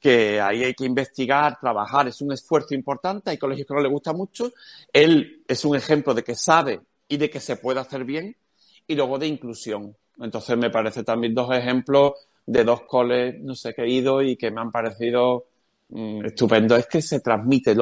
que 0.03 0.41
ahí 0.41 0.65
hay 0.65 0.73
que 0.73 0.83
investigar, 0.83 1.57
trabajar, 1.61 2.09
es 2.09 2.19
un 2.19 2.33
esfuerzo 2.33 2.75
importante, 2.75 3.29
hay 3.29 3.37
colegios 3.37 3.65
que 3.65 3.73
no 3.73 3.79
le 3.79 3.87
gusta 3.87 4.11
mucho, 4.11 4.51
él 4.91 5.41
es 5.47 5.63
un 5.63 5.77
ejemplo 5.77 6.13
de 6.13 6.25
que 6.25 6.35
sabe 6.35 6.81
y 7.07 7.15
de 7.15 7.29
que 7.29 7.39
se 7.39 7.55
puede 7.55 7.79
hacer 7.79 8.03
bien, 8.03 8.35
y 8.85 8.95
luego 8.95 9.17
de 9.17 9.27
inclusión. 9.27 9.95
Entonces 10.19 10.57
me 10.57 10.69
parece 10.69 11.05
también 11.05 11.33
dos 11.33 11.55
ejemplos 11.55 12.13
de 12.45 12.65
dos 12.65 12.81
coles, 12.81 13.39
no 13.41 13.55
sé, 13.55 13.73
que 13.73 13.83
he 13.83 13.89
ido 13.89 14.21
y 14.21 14.35
que 14.35 14.51
me 14.51 14.59
han 14.59 14.73
parecido 14.73 15.45
mm, 15.87 16.25
estupendo. 16.25 16.75
Es 16.75 16.87
que 16.87 17.01
se 17.01 17.21
transmite, 17.21 17.73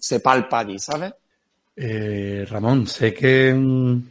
se 0.00 0.18
palpa 0.18 0.58
allí, 0.58 0.80
¿sabes? 0.80 1.14
Eh, 1.76 2.44
Ramón, 2.50 2.88
sé 2.88 3.14
que, 3.14 3.54
mm, 3.54 4.02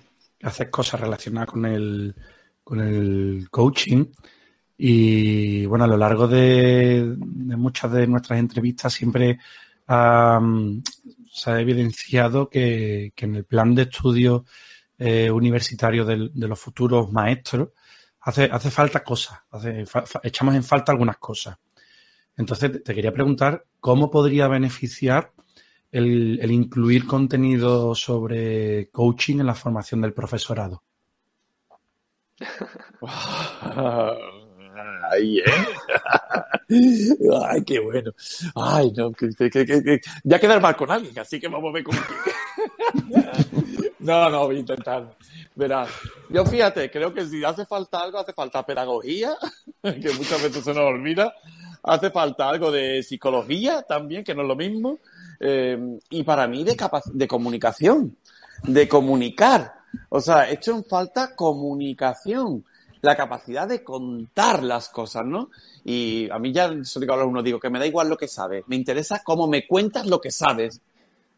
haces 0.44 0.70
cosas 0.70 1.02
relacionadas 1.02 1.50
con 1.50 1.66
el, 1.66 2.16
con 2.64 2.80
el 2.80 3.50
coaching. 3.52 4.06
Y 4.78 5.66
bueno, 5.66 5.86
a 5.86 5.88
lo 5.88 5.98
largo 5.98 6.28
de, 6.28 7.16
muchas 7.20 7.92
de 7.92 8.06
nuestras 8.06 8.38
entrevistas 8.40 8.94
siempre 8.94 9.40
se 9.88 11.52
ha 11.52 11.60
evidenciado 11.60 12.50
que, 12.50 13.12
en 13.16 13.36
el 13.36 13.46
plan 13.46 13.74
de 13.74 13.84
estudio 13.84 14.46
eh, 15.00 15.32
universitario 15.32 16.06
de, 16.06 16.30
los 16.34 16.60
futuros 16.60 17.12
maestros 17.12 17.70
hace, 18.22 18.46
hace 18.46 18.70
falta 18.70 19.04
cosas, 19.04 19.40
echamos 20.22 20.56
en 20.56 20.64
falta 20.64 20.92
algunas 20.92 21.18
cosas. 21.18 21.58
Entonces, 22.36 22.84
te 22.84 22.94
quería 22.94 23.12
preguntar 23.12 23.66
cómo 23.80 24.12
podría 24.12 24.48
beneficiar 24.48 25.32
el, 25.92 26.40
el 26.40 26.52
incluir 26.52 27.08
contenido 27.08 27.96
sobre 27.96 28.90
coaching 28.92 29.40
en 29.40 29.48
la 29.48 29.56
formación 29.56 30.02
del 30.02 30.14
profesorado. 30.14 30.84
Ay, 35.12 35.40
¿eh? 35.40 35.44
Ay, 37.48 37.64
qué 37.64 37.80
bueno. 37.80 38.12
Ay, 38.56 38.92
no, 38.96 39.12
que, 39.12 39.30
que, 39.30 39.50
que, 39.50 40.02
ya 40.24 40.40
quedar 40.40 40.62
mal 40.62 40.76
con 40.76 40.92
alguien, 40.92 41.18
así 41.20 41.40
que 41.40 41.48
vamos 41.48 41.70
a 41.70 41.74
ver 41.74 41.84
cómo. 41.84 42.00
no, 44.00 44.30
no, 44.30 44.46
voy 44.46 44.58
a 44.58 44.60
intentar. 44.60 45.16
Verás, 45.56 45.90
yo 46.30 46.46
fíjate, 46.46 46.92
creo 46.92 47.14
que 47.14 47.26
si 47.26 47.44
hace 47.44 47.66
falta 47.66 48.02
algo, 48.02 48.20
hace 48.20 48.34
falta 48.34 48.66
pedagogía, 48.66 49.36
que 49.82 50.12
muchas 50.18 50.44
veces 50.44 50.64
se 50.64 50.74
nos 50.74 50.84
olvida. 50.84 51.34
Hace 51.84 52.12
falta 52.12 52.50
algo 52.50 52.72
de 52.72 53.02
psicología 53.02 53.84
también, 53.84 54.24
que 54.24 54.36
no 54.36 54.42
es 54.42 54.48
lo 54.48 54.56
mismo. 54.56 55.00
Eh, 55.40 56.00
y 56.10 56.24
para 56.24 56.48
mí 56.48 56.64
de, 56.64 56.76
de 57.14 57.28
comunicación, 57.28 58.18
de 58.64 58.88
comunicar. 58.88 59.74
O 60.10 60.20
sea, 60.20 60.50
he 60.50 60.56
hecho 60.56 60.72
en 60.72 60.84
falta 60.84 61.36
comunicación 61.36 62.66
la 63.02 63.16
capacidad 63.16 63.68
de 63.68 63.84
contar 63.84 64.64
las 64.64 64.90
cosas, 64.90 65.26
¿no? 65.26 65.50
Y 65.84 66.30
a 66.30 66.40
mí 66.40 66.52
ya, 66.52 66.70
digo 66.70 67.14
a 67.14 67.26
uno, 67.26 67.44
digo 67.44 67.60
que 67.60 67.70
me 67.70 67.80
da 67.80 67.86
igual 67.86 68.10
lo 68.10 68.18
que 68.18 68.28
sabes, 68.28 68.64
me 68.68 68.76
interesa 68.76 69.22
cómo 69.24 69.48
me 69.48 69.68
cuentas 69.68 70.06
lo 70.06 70.20
que 70.20 70.32
sabes. 70.32 70.82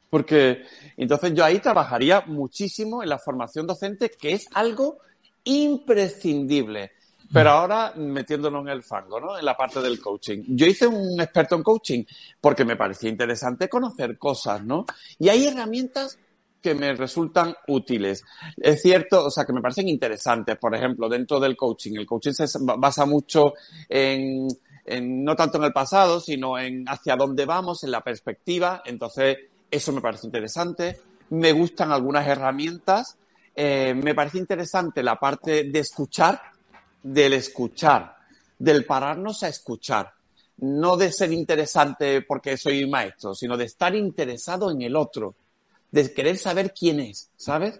Porque 0.09 0.63
entonces 0.97 1.33
yo 1.35 1.45
ahí 1.45 1.59
trabajaría 1.59 2.23
muchísimo 2.25 3.03
en 3.03 3.09
la 3.09 3.19
formación 3.19 3.67
docente, 3.67 4.09
que 4.09 4.33
es 4.33 4.47
algo 4.53 4.97
imprescindible. 5.43 6.91
Pero 7.31 7.51
ahora 7.51 7.93
metiéndonos 7.95 8.63
en 8.63 8.69
el 8.69 8.81
fango, 8.81 9.19
¿no? 9.19 9.37
En 9.37 9.45
la 9.45 9.55
parte 9.55 9.81
del 9.81 10.01
coaching. 10.01 10.43
Yo 10.47 10.65
hice 10.65 10.87
un 10.87 11.21
experto 11.21 11.55
en 11.55 11.61
coaching 11.61 12.03
porque 12.41 12.65
me 12.65 12.75
parecía 12.75 13.09
interesante 13.09 13.69
conocer 13.69 14.17
cosas, 14.17 14.63
¿no? 14.63 14.85
Y 15.19 15.29
hay 15.29 15.45
herramientas 15.45 16.17
que 16.61 16.75
me 16.75 16.93
resultan 16.93 17.55
útiles. 17.67 18.23
Es 18.57 18.81
cierto, 18.81 19.25
o 19.25 19.31
sea, 19.31 19.45
que 19.45 19.53
me 19.53 19.61
parecen 19.61 19.87
interesantes. 19.87 20.57
Por 20.57 20.75
ejemplo, 20.75 21.07
dentro 21.07 21.39
del 21.39 21.55
coaching. 21.55 21.93
El 21.95 22.05
coaching 22.05 22.33
se 22.33 22.45
basa 22.61 23.05
mucho 23.05 23.53
en, 23.87 24.47
en, 24.85 25.23
no 25.23 25.35
tanto 25.35 25.57
en 25.57 25.65
el 25.65 25.73
pasado, 25.73 26.19
sino 26.19 26.57
en 26.57 26.87
hacia 26.87 27.15
dónde 27.15 27.45
vamos, 27.45 27.83
en 27.83 27.91
la 27.91 28.01
perspectiva. 28.01 28.81
Entonces, 28.85 29.37
eso 29.71 29.91
me 29.93 30.01
parece 30.01 30.27
interesante. 30.27 30.99
Me 31.29 31.51
gustan 31.51 31.91
algunas 31.91 32.27
herramientas. 32.27 33.17
Eh, 33.55 33.93
me 33.93 34.15
parece 34.15 34.37
interesante 34.37 35.03
la 35.03 35.19
parte 35.19 35.65
de 35.65 35.79
escuchar, 35.79 36.41
del 37.03 37.33
escuchar, 37.33 38.15
del 38.57 38.85
pararnos 38.85 39.43
a 39.43 39.49
escuchar. 39.49 40.13
No 40.57 40.97
de 40.97 41.11
ser 41.11 41.31
interesante 41.31 42.21
porque 42.21 42.57
soy 42.57 42.85
maestro, 42.85 43.33
sino 43.33 43.55
de 43.55 43.65
estar 43.65 43.95
interesado 43.95 44.71
en 44.71 44.81
el 44.81 44.95
otro 44.95 45.35
de 45.91 46.13
querer 46.13 46.37
saber 46.37 46.73
quién 46.73 46.99
es, 46.99 47.31
¿sabes? 47.35 47.79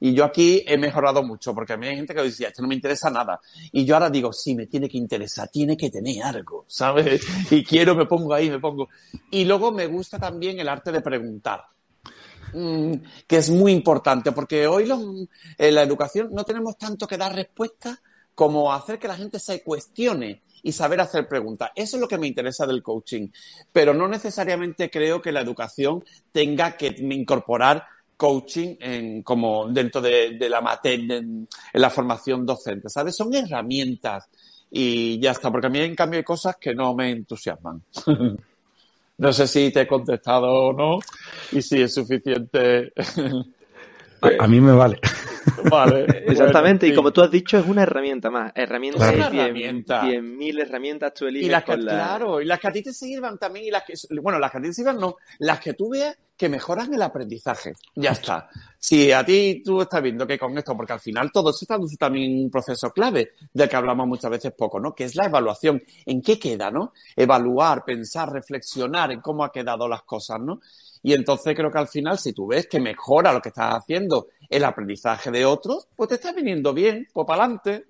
Y 0.00 0.14
yo 0.14 0.24
aquí 0.24 0.62
he 0.66 0.76
mejorado 0.76 1.22
mucho, 1.22 1.54
porque 1.54 1.72
a 1.72 1.76
mí 1.76 1.86
hay 1.86 1.96
gente 1.96 2.14
que 2.14 2.22
decía, 2.22 2.48
esto 2.48 2.62
no 2.62 2.68
me 2.68 2.74
interesa 2.74 3.10
nada. 3.10 3.40
Y 3.72 3.84
yo 3.84 3.94
ahora 3.94 4.10
digo, 4.10 4.32
sí, 4.32 4.54
me 4.54 4.66
tiene 4.66 4.88
que 4.88 4.98
interesar, 4.98 5.48
tiene 5.48 5.76
que 5.76 5.90
tener 5.90 6.22
algo, 6.22 6.64
¿sabes? 6.68 7.22
Y 7.50 7.64
quiero, 7.64 7.94
me 7.94 8.06
pongo 8.06 8.34
ahí, 8.34 8.50
me 8.50 8.58
pongo. 8.58 8.88
Y 9.30 9.44
luego 9.44 9.72
me 9.72 9.86
gusta 9.86 10.18
también 10.18 10.58
el 10.60 10.68
arte 10.68 10.92
de 10.92 11.00
preguntar, 11.00 11.64
mm, 12.52 12.92
que 13.26 13.36
es 13.36 13.50
muy 13.50 13.72
importante, 13.72 14.32
porque 14.32 14.66
hoy 14.66 14.90
en 15.58 15.74
la 15.74 15.82
educación 15.82 16.28
no 16.32 16.44
tenemos 16.44 16.76
tanto 16.76 17.06
que 17.06 17.16
dar 17.16 17.34
respuestas 17.34 17.98
como 18.34 18.72
hacer 18.72 18.98
que 18.98 19.08
la 19.08 19.16
gente 19.16 19.38
se 19.38 19.62
cuestione 19.62 20.42
y 20.66 20.72
saber 20.72 21.00
hacer 21.00 21.28
preguntas. 21.28 21.70
Eso 21.76 21.96
es 21.96 22.00
lo 22.00 22.08
que 22.08 22.18
me 22.18 22.26
interesa 22.26 22.66
del 22.66 22.82
coaching, 22.82 23.28
pero 23.72 23.94
no 23.94 24.08
necesariamente 24.08 24.90
creo 24.90 25.22
que 25.22 25.30
la 25.30 25.40
educación 25.40 26.04
tenga 26.32 26.76
que 26.76 26.88
incorporar 26.98 27.84
coaching 28.16 28.74
en, 28.80 29.22
como 29.22 29.68
dentro 29.68 30.00
de, 30.00 30.36
la 30.50 30.60
materia, 30.60 31.18
en, 31.18 31.46
la 31.74 31.88
formación 31.88 32.44
docente, 32.44 32.88
¿sabes? 32.88 33.14
Son 33.14 33.32
herramientas 33.32 34.28
y 34.68 35.20
ya 35.20 35.30
está, 35.30 35.52
porque 35.52 35.68
a 35.68 35.70
mí 35.70 35.78
en 35.78 35.94
cambio 35.94 36.18
hay 36.18 36.24
cosas 36.24 36.56
que 36.56 36.74
no 36.74 36.96
me 36.96 37.12
entusiasman. 37.12 37.84
no 39.18 39.32
sé 39.32 39.46
si 39.46 39.70
te 39.70 39.82
he 39.82 39.86
contestado 39.86 40.48
o 40.50 40.72
no 40.72 40.98
y 41.52 41.62
si 41.62 41.80
es 41.80 41.94
suficiente. 41.94 42.92
a 44.36 44.48
mí 44.48 44.60
me 44.60 44.72
vale. 44.72 44.98
Vale. 45.70 46.06
Exactamente, 46.26 46.86
y 46.86 46.94
como 46.94 47.12
tú 47.12 47.22
has 47.22 47.30
dicho, 47.30 47.58
es 47.58 47.66
una 47.66 47.82
herramienta 47.82 48.30
más. 48.30 48.52
Herramienta 48.54 49.08
es 49.08 49.14
una 49.14 49.26
herramienta. 49.26 50.02
mil 50.22 50.60
herramientas 50.60 51.14
tú 51.14 51.26
eliges. 51.26 51.48
Y 51.48 51.50
las 51.50 51.64
que, 51.64 51.76
claro, 51.76 52.40
y 52.40 52.44
las 52.44 52.58
que 52.58 52.68
a 52.68 52.72
ti 52.72 52.82
te 52.82 52.92
sirvan 52.92 53.38
también, 53.38 53.66
y 53.66 53.70
las 53.70 53.84
que, 53.84 53.94
bueno, 54.20 54.38
las 54.38 54.50
que 54.50 54.58
a 54.58 54.60
ti 54.60 54.68
te 54.68 54.74
sirvan 54.74 54.98
no, 54.98 55.16
las 55.38 55.60
que 55.60 55.74
tú 55.74 55.90
veas 55.90 56.16
que 56.36 56.48
mejoran 56.48 56.92
el 56.92 57.02
aprendizaje. 57.02 57.74
Ya 57.94 58.10
está. 58.10 58.48
Si 58.78 59.10
a 59.10 59.24
ti 59.24 59.62
tú 59.64 59.80
estás 59.80 60.02
viendo 60.02 60.26
que 60.26 60.38
con 60.38 60.56
esto, 60.56 60.76
porque 60.76 60.92
al 60.92 61.00
final 61.00 61.32
todo 61.32 61.52
se 61.52 61.66
traduce 61.66 61.96
también 61.96 62.30
en 62.32 62.44
un 62.44 62.50
proceso 62.50 62.90
clave 62.90 63.32
del 63.52 63.68
que 63.68 63.76
hablamos 63.76 64.06
muchas 64.06 64.30
veces 64.30 64.52
poco, 64.52 64.78
¿no? 64.78 64.94
Que 64.94 65.04
es 65.04 65.16
la 65.16 65.26
evaluación. 65.26 65.82
¿En 66.04 66.20
qué 66.20 66.38
queda, 66.38 66.70
no? 66.70 66.92
Evaluar, 67.16 67.84
pensar, 67.84 68.30
reflexionar 68.30 69.12
en 69.12 69.20
cómo 69.20 69.44
ha 69.44 69.52
quedado 69.52 69.88
las 69.88 70.02
cosas, 70.02 70.40
¿no? 70.40 70.60
Y 71.02 71.14
entonces 71.14 71.54
creo 71.54 71.70
que 71.70 71.78
al 71.78 71.88
final, 71.88 72.18
si 72.18 72.32
tú 72.32 72.48
ves 72.48 72.66
que 72.66 72.80
mejora 72.80 73.32
lo 73.32 73.40
que 73.40 73.48
estás 73.48 73.74
haciendo 73.74 74.28
el 74.48 74.64
aprendizaje 74.64 75.30
de 75.30 75.44
otros, 75.44 75.88
pues 75.96 76.08
te 76.08 76.16
está 76.16 76.32
viniendo 76.32 76.74
bien, 76.74 77.06
pues 77.12 77.26
para 77.26 77.44
adelante. 77.44 77.86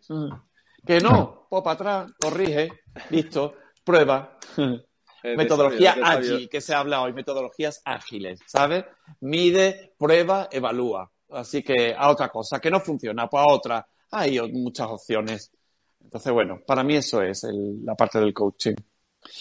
Que 0.85 1.01
no, 1.01 1.47
pues 1.49 1.63
para 1.63 1.75
atrás, 1.75 2.13
corrige, 2.21 2.71
listo, 3.11 3.55
prueba. 3.85 4.39
Metodología 5.23 5.97
ágil, 6.03 6.49
que 6.49 6.61
se 6.61 6.75
habla 6.75 7.03
hoy, 7.03 7.13
metodologías 7.13 7.83
ágiles, 7.85 8.41
¿sabes? 8.47 8.85
Mide, 9.21 9.95
prueba, 9.99 10.49
evalúa. 10.51 11.11
Así 11.31 11.63
que 11.63 11.95
a 11.97 12.11
otra 12.11 12.29
cosa, 12.29 12.61
que 12.61 12.71
no 12.71 12.81
funciona, 12.81 13.29
pues 13.29 13.43
a 13.43 13.53
otra. 13.53 13.89
Hay 14.13 14.41
muchas 14.53 14.89
opciones. 14.89 15.51
Entonces, 16.03 16.33
bueno, 16.33 16.61
para 16.65 16.85
mí 16.85 16.95
eso 16.95 17.23
es 17.23 17.45
la 17.83 17.95
parte 17.95 18.21
del 18.21 18.33
coaching. 18.33 18.77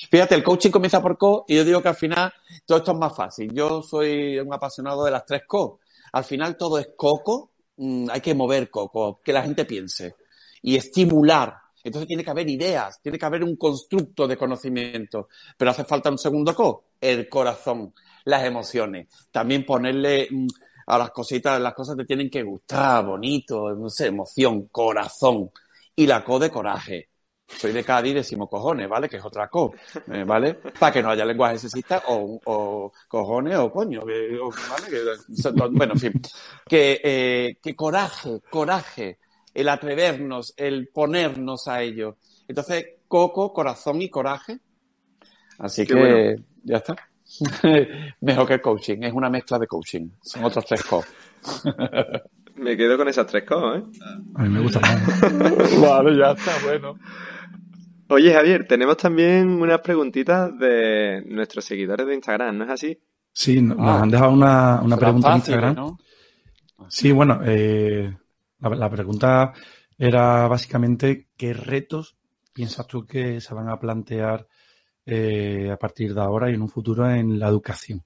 Fíjate, 0.10 0.34
el 0.34 0.44
coaching 0.44 0.72
comienza 0.72 1.02
por 1.02 1.18
co 1.18 1.46
y 1.48 1.56
yo 1.56 1.64
digo 1.64 1.82
que 1.82 1.90
al 1.90 1.96
final 1.96 2.34
todo 2.66 2.80
esto 2.80 2.92
es 2.94 2.98
más 2.98 3.16
fácil. 3.16 3.54
Yo 3.54 3.84
soy 3.84 4.40
un 4.40 4.52
apasionado 4.52 5.06
de 5.06 5.12
las 5.12 5.26
tres 5.26 5.44
co 5.48 5.80
al 6.16 6.24
final 6.24 6.56
todo 6.56 6.80
es 6.80 6.92
coco, 6.96 7.52
mm, 7.76 8.08
hay 8.10 8.22
que 8.22 8.34
mover 8.34 8.70
coco, 8.70 9.20
que 9.22 9.34
la 9.34 9.44
gente 9.44 9.66
piense 9.66 10.16
y 10.62 10.78
estimular. 10.78 11.54
Entonces 11.86 12.08
tiene 12.08 12.24
que 12.24 12.32
haber 12.32 12.50
ideas, 12.50 13.00
tiene 13.02 13.20
que 13.20 13.26
haber 13.26 13.44
un 13.44 13.56
constructo 13.56 14.28
de 14.28 14.36
conocimiento, 14.36 15.30
pero 15.56 15.72
hace 15.72 15.86
falta 15.86 16.10
un 16.10 16.18
segundo 16.18 16.54
co, 16.56 16.86
el 17.00 17.30
corazón, 17.30 17.94
las 18.26 18.44
emociones. 18.44 19.08
También 19.32 19.66
ponerle 19.66 20.28
mm, 20.32 20.48
a 20.88 20.98
las 20.98 21.12
cositas, 21.12 21.62
las 21.62 21.74
cosas 21.74 21.96
te 21.96 22.06
tienen 22.06 22.30
que 22.30 22.44
gustar, 22.44 23.06
bonito, 23.06 23.74
no 23.76 23.90
sé, 23.90 24.08
emoción, 24.08 24.68
corazón. 24.70 25.52
Y 25.96 26.08
la 26.08 26.24
co 26.24 26.40
de 26.40 26.50
coraje 26.50 27.10
soy 27.48 27.72
de 27.72 27.84
Cádiz 27.84 28.16
decimos 28.16 28.50
cojones, 28.50 28.90
¿vale? 28.90 29.08
Que 29.08 29.18
es 29.18 29.26
otra 29.26 29.48
co, 29.48 29.74
eh, 30.12 30.24
¿vale? 30.26 30.56
Para 30.56 30.92
que 30.92 31.04
no 31.04 31.12
haya 31.12 31.26
lenguaje 31.26 31.60
sexista 31.60 32.04
o, 32.08 32.92
cojones 33.08 33.58
o 33.58 33.72
coño, 33.72 34.02
¿vale? 34.02 34.40
bueno, 35.72 35.94
en 35.94 36.00
fin. 36.00 36.14
Que, 36.68 37.00
eh, 37.04 37.58
que 37.62 37.76
coraje, 37.76 38.42
coraje, 38.50 39.20
el 39.56 39.70
atrevernos, 39.70 40.54
el 40.58 40.90
ponernos 40.90 41.68
a 41.68 41.82
ello. 41.82 42.18
Entonces, 42.48 42.86
coco, 43.08 43.54
corazón 43.54 44.02
y 44.02 44.10
coraje. 44.10 44.60
Así 45.58 45.88
que 45.88 46.36
ya 46.64 46.78
está. 46.78 46.96
Mejor 48.22 48.48
que 48.48 48.62
coaching, 48.62 49.02
es 49.02 49.14
una 49.14 49.30
mezcla 49.30 49.58
de 49.58 49.66
coaching. 49.66 50.10
Son 50.22 50.44
otros 50.44 50.66
tres 50.66 50.84
co. 50.84 51.04
Me 52.56 52.78
quedo 52.78 52.98
con 52.98 53.08
esas 53.08 53.26
tres 53.28 53.44
co, 53.46 53.76
¿eh? 53.76 53.84
A 54.36 54.44
mí 54.44 54.50
me 54.50 54.62
gusta 54.62 54.80
más. 54.80 55.82
vale, 55.82 56.18
ya 56.18 56.32
está, 56.32 56.52
bueno. 56.64 56.98
Oye, 58.08 58.34
Javier, 58.34 58.66
tenemos 58.66 58.96
también 58.96 59.50
unas 59.50 59.82
preguntitas 59.82 60.58
de 60.58 61.22
nuestros 61.28 61.66
seguidores 61.66 62.08
de 62.08 62.16
Instagram, 62.16 62.58
¿no 62.58 62.64
es 62.64 62.70
así? 62.70 62.98
Sí, 63.34 63.62
nos 63.62 63.78
ah. 63.80 64.04
han 64.04 64.10
dejado 64.10 64.32
una, 64.32 64.82
una 64.82 64.96
pregunta 64.96 65.32
en 65.32 65.36
Instagram. 65.36 65.98
Sí, 66.88 67.12
bueno, 67.12 67.42
eh, 67.44 68.16
la, 68.70 68.90
pregunta 68.90 69.54
era 69.98 70.48
básicamente 70.48 71.28
qué 71.38 71.54
retos 71.54 72.16
piensas 72.54 72.88
tú 72.88 73.06
que 73.06 73.40
se 73.42 73.54
van 73.54 73.70
a 73.70 73.80
plantear 73.80 74.48
eh, 75.06 75.70
a 75.72 75.78
partir 75.78 76.14
de 76.14 76.22
ahora 76.22 76.50
y 76.50 76.54
en 76.56 76.62
un 76.62 76.70
futuro 76.70 77.10
en 77.10 77.40
la 77.40 77.48
educación. 77.48 78.04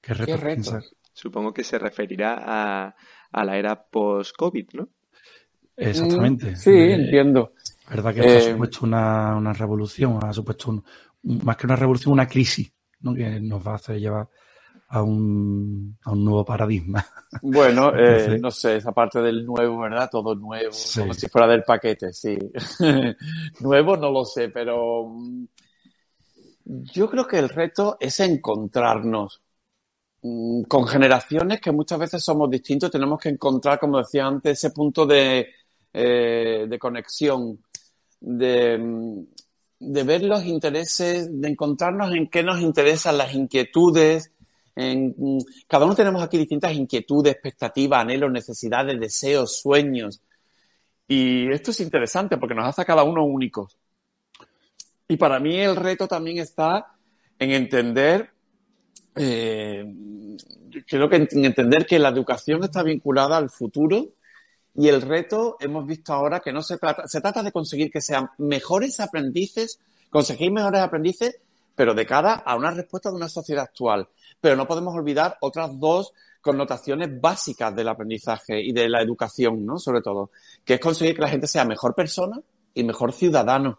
¿Qué 0.00 0.14
retos, 0.14 0.94
Supongo 1.12 1.52
que 1.52 1.64
se 1.64 1.78
referirá 1.78 2.38
a, 2.40 2.94
a 3.32 3.44
la 3.44 3.58
era 3.58 3.82
post-COVID, 3.82 4.68
¿no? 4.74 4.88
Exactamente. 5.76 6.52
Mm, 6.52 6.56
sí, 6.56 6.70
Eh, 6.70 6.94
entiendo. 6.94 7.52
verdad 7.90 8.14
que 8.14 8.20
esto 8.20 8.36
ha 8.36 8.40
Eh, 8.40 8.52
supuesto 8.52 8.86
una, 8.86 9.36
una 9.36 9.52
revolución, 9.52 10.18
ha 10.22 10.32
supuesto 10.32 10.70
un- 10.70 10.84
más 11.44 11.56
que 11.56 11.66
una 11.66 11.76
revolución, 11.76 12.12
una 12.12 12.26
crisis, 12.26 12.72
¿no? 13.00 13.14
Que 13.14 13.40
nos 13.40 13.66
va 13.66 13.72
a 13.72 13.74
hacer 13.76 13.98
llevar 13.98 14.28
a 14.92 15.02
un, 15.02 15.96
a 16.04 16.10
un 16.12 16.24
nuevo 16.24 16.44
paradigma. 16.44 17.04
Bueno, 17.42 17.92
eh, 17.96 18.38
no 18.40 18.50
sé, 18.50 18.76
esa 18.78 18.90
parte 18.90 19.20
del 19.20 19.46
nuevo, 19.46 19.78
¿verdad? 19.78 20.08
Todo 20.10 20.34
nuevo, 20.34 20.72
Sí. 20.72 20.98
como 21.00 21.14
si 21.14 21.28
fuera 21.28 21.46
del 21.46 21.62
paquete, 21.62 22.12
sí. 22.12 22.36
nuevo 23.60 23.96
no 23.96 24.10
lo 24.10 24.24
sé, 24.24 24.48
pero 24.48 25.06
mm, 25.08 25.44
yo 26.92 27.08
creo 27.08 27.28
que 27.28 27.38
el 27.38 27.48
reto 27.48 27.96
es 28.00 28.18
encontrarnos 28.18 29.40
mm, 30.22 30.62
con 30.64 30.88
generaciones 30.88 31.60
que 31.60 31.70
muchas 31.70 32.00
veces 32.00 32.24
somos 32.24 32.50
distintos, 32.50 32.90
tenemos 32.90 33.20
que 33.20 33.28
encontrar, 33.28 33.78
como 33.78 33.98
decía 33.98 34.26
antes, 34.26 34.58
ese 34.58 34.70
punto 34.74 35.06
de, 35.06 35.46
eh, 35.92 36.66
de 36.68 36.78
conexión, 36.80 37.60
de, 38.20 38.76
mm, 38.76 39.22
de 39.78 40.02
ver 40.02 40.24
los 40.24 40.44
intereses, 40.44 41.28
de 41.40 41.48
encontrarnos 41.48 42.12
en 42.12 42.28
qué 42.28 42.42
nos 42.42 42.60
interesan 42.60 43.18
las 43.18 43.32
inquietudes. 43.34 44.32
Mm, 44.76 45.38
cada 45.66 45.84
uno 45.84 45.94
tenemos 45.94 46.22
aquí 46.22 46.38
distintas 46.38 46.72
inquietudes, 46.72 47.34
expectativas, 47.34 48.00
anhelos, 48.00 48.30
necesidades, 48.30 48.98
deseos, 48.98 49.58
sueños. 49.60 50.20
Y 51.08 51.50
esto 51.50 51.72
es 51.72 51.80
interesante 51.80 52.36
porque 52.36 52.54
nos 52.54 52.66
hace 52.66 52.82
a 52.82 52.84
cada 52.84 53.02
uno 53.02 53.24
únicos. 53.24 53.76
Y 55.08 55.16
para 55.16 55.40
mí 55.40 55.58
el 55.58 55.74
reto 55.74 56.06
también 56.06 56.38
está 56.38 56.86
en 57.38 57.50
entender, 57.50 58.30
eh, 59.16 59.84
creo 60.86 61.08
que 61.08 61.16
en 61.16 61.44
entender 61.44 61.84
que 61.84 61.98
la 61.98 62.10
educación 62.10 62.62
está 62.62 62.82
vinculada 62.84 63.36
al 63.36 63.50
futuro 63.50 64.10
y 64.74 64.88
el 64.88 65.02
reto 65.02 65.56
hemos 65.58 65.86
visto 65.86 66.12
ahora 66.12 66.40
que 66.40 66.52
no 66.52 66.62
se 66.62 66.78
trata, 66.78 67.08
se 67.08 67.20
trata 67.20 67.42
de 67.42 67.50
conseguir 67.50 67.90
que 67.90 68.00
sean 68.00 68.30
mejores 68.38 69.00
aprendices, 69.00 69.80
conseguir 70.10 70.52
mejores 70.52 70.80
aprendices, 70.80 71.40
pero 71.74 71.92
de 71.94 72.06
cara 72.06 72.34
a 72.34 72.54
una 72.56 72.70
respuesta 72.70 73.10
de 73.10 73.16
una 73.16 73.28
sociedad 73.28 73.64
actual. 73.64 74.08
Pero 74.40 74.56
no 74.56 74.66
podemos 74.66 74.94
olvidar 74.94 75.36
otras 75.40 75.78
dos 75.78 76.12
connotaciones 76.40 77.20
básicas 77.20 77.74
del 77.74 77.88
aprendizaje 77.88 78.60
y 78.60 78.72
de 78.72 78.88
la 78.88 79.02
educación, 79.02 79.64
¿no? 79.64 79.78
Sobre 79.78 80.00
todo, 80.00 80.30
que 80.64 80.74
es 80.74 80.80
conseguir 80.80 81.14
que 81.14 81.22
la 81.22 81.28
gente 81.28 81.46
sea 81.46 81.64
mejor 81.64 81.94
persona 81.94 82.40
y 82.74 82.84
mejor 82.84 83.12
ciudadano. 83.12 83.78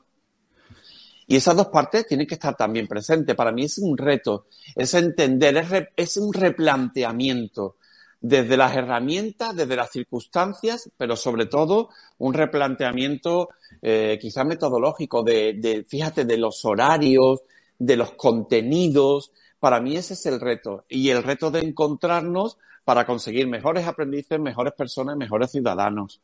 Y 1.28 1.38
esas 1.38 1.56
dos 1.56 1.68
partes 1.68 2.06
tienen 2.08 2.28
que 2.28 2.34
estar 2.34 2.56
también 2.56 2.88
presentes. 2.88 3.36
Para 3.36 3.52
mí 3.52 3.64
es 3.64 3.78
un 3.78 3.98
reto, 3.98 4.48
es 4.76 4.94
entender, 4.94 5.90
es, 5.96 6.18
un 6.18 6.34
replanteamiento 6.34 7.78
desde 8.20 8.58
las 8.58 8.76
herramientas, 8.76 9.56
desde 9.56 9.76
las 9.76 9.92
circunstancias, 9.92 10.90
pero 10.98 11.16
sobre 11.16 11.46
todo 11.46 11.90
un 12.18 12.34
replanteamiento 12.34 13.50
eh, 13.82 14.20
quizás 14.22 14.46
metodológico 14.46 15.24
de, 15.24 15.54
de, 15.54 15.84
fíjate, 15.86 16.26
de 16.26 16.38
los 16.38 16.66
horarios, 16.66 17.40
de 17.80 17.96
los 17.96 18.12
contenidos. 18.12 19.32
Para 19.62 19.80
mí 19.80 19.96
ese 19.96 20.16
es 20.16 20.26
el 20.26 20.42
reto. 20.42 20.84
Y 20.90 21.10
el 21.12 21.22
reto 21.24 21.52
de 21.52 21.60
encontrarnos 21.60 22.58
para 22.84 23.06
conseguir 23.06 23.48
mejores 23.48 23.88
aprendices, 23.88 24.40
mejores 24.40 24.74
personas, 24.74 25.16
mejores 25.16 25.52
ciudadanos. 25.52 26.20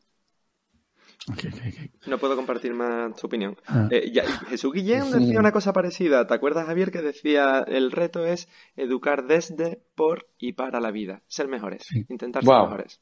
Ok, 1.30 1.40
ok, 1.54 1.60
ok. 1.68 2.08
No 2.08 2.18
puedo 2.18 2.36
compartir 2.36 2.74
más 2.74 3.16
tu 3.16 3.28
opinión. 3.28 3.56
Ah. 3.68 3.88
Eh, 3.92 4.12
ya- 4.12 4.24
Jesús 4.50 4.74
Guillén 4.74 5.12
decía 5.12 5.40
una 5.40 5.52
cosa 5.52 5.72
parecida. 5.72 6.26
¿Te 6.26 6.34
acuerdas, 6.34 6.66
Javier, 6.66 6.90
que 6.92 7.02
decía 7.04 7.64
el 7.68 7.92
reto 7.92 8.26
es 8.26 8.48
educar 8.76 9.28
desde, 9.28 9.82
por 9.94 10.28
y 10.40 10.54
para 10.54 10.80
la 10.80 10.90
vida? 10.90 11.22
Ser 11.28 11.48
mejores. 11.48 11.84
Sí. 11.86 12.06
Intentar 12.10 12.44
ser 12.44 12.54
mejores. 12.54 13.02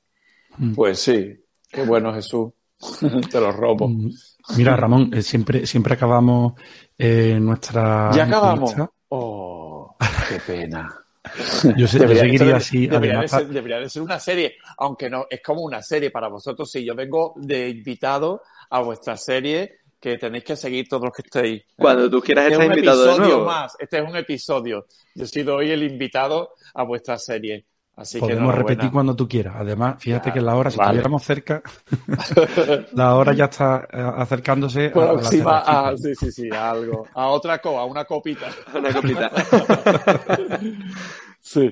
Pues 0.76 1.00
sí, 1.00 1.34
qué 1.72 1.84
bueno 1.86 2.14
Jesús. 2.14 2.52
Te 3.32 3.40
lo 3.40 3.54
robo. 3.54 3.88
Mm, 3.88 4.10
Mira, 4.58 4.76
Ramón, 4.76 5.12
eh, 5.14 5.22
siempre, 5.22 5.66
siempre 5.66 5.94
acabamos 5.94 6.54
eh, 6.98 7.40
nuestra. 7.40 8.12
¿Ya 8.14 8.26
acabamos? 8.26 8.74
Oh, 9.10 9.45
qué 10.30 10.39
pena. 10.46 11.02
Yo, 11.76 11.88
sé- 11.88 11.98
yo 11.98 12.00
Debería, 12.04 12.22
seguiría 12.24 12.46
esto 12.48 12.56
así. 12.58 12.88
debería, 12.88 13.20
de 13.22 13.28
ser, 13.28 13.48
debería 13.48 13.80
de 13.80 13.89
ser 13.89 14.02
una 14.04 14.20
serie, 14.20 14.56
aunque 14.78 15.10
no, 15.10 15.26
es 15.30 15.41
como 15.41 15.62
una 15.62 15.82
serie 15.82 16.12
para 16.12 16.28
vosotros. 16.28 16.70
Si 16.70 16.86
yo 16.86 16.93
vengo 16.96 17.34
de 17.38 17.70
invitado 17.70 18.43
a 18.70 18.82
vuestra 18.82 19.18
serie, 19.18 19.80
que 20.00 20.18
tenéis 20.20 20.43
que 20.43 20.56
seguir 20.56 20.88
todos 20.88 21.04
los 21.06 21.14
que 21.14 21.24
estéis. 21.26 21.64
Cuando 21.78 22.08
tú 22.10 22.22
quieras 22.22 22.43
Este 22.43 22.54
es 22.54 22.60
estar 22.60 22.68
un 22.68 22.74
invitado 22.78 23.04
de 23.04 23.10
episodio 23.10 23.28
nuevo. 23.30 23.46
más. 23.46 23.74
Este 23.80 23.98
es 23.98 24.04
un 24.08 24.16
episodio. 24.16 24.86
Yo 25.16 25.24
he 25.24 25.28
sido 25.28 25.56
hoy 25.56 25.72
el 25.72 25.82
invitado 25.84 26.52
a 26.76 26.84
vuestra 26.84 27.18
serie. 27.18 27.66
Así 27.98 28.20
Podemos 28.20 28.54
repetir 28.54 28.91
cuando 28.91 29.16
tú 29.16 29.26
quieras. 29.26 29.56
Además, 29.58 29.96
fíjate 30.00 30.30
Ya, 30.30 30.34
que 30.34 30.41
la 30.41 30.56
hora, 30.58 30.70
si 30.70 30.78
vale. 30.78 30.89
estuviéramos 30.89 31.24
cerca, 31.24 31.62
la 32.93 33.16
hora 33.16 33.34
ya 33.34 33.46
está 33.46 33.88
eh, 33.91 34.12
acercándose 34.18 34.91
a- 34.93 34.98
a, 35.00 35.06
la 35.06 35.12
Próxima 35.14 35.64
terracita. 35.64 35.88
a, 35.89 35.98
sí, 35.98 36.16
sí, 36.16 36.32
sí, 36.32 36.50
a 36.54 36.72
algo. 36.72 37.08
A 37.14 37.28
otra 37.28 37.60
co, 37.60 37.80
a 37.80 37.86
una 37.86 38.04
copita. 38.04 38.48
Una 38.74 38.93
copita. 38.93 39.32
Sí. 41.39 41.72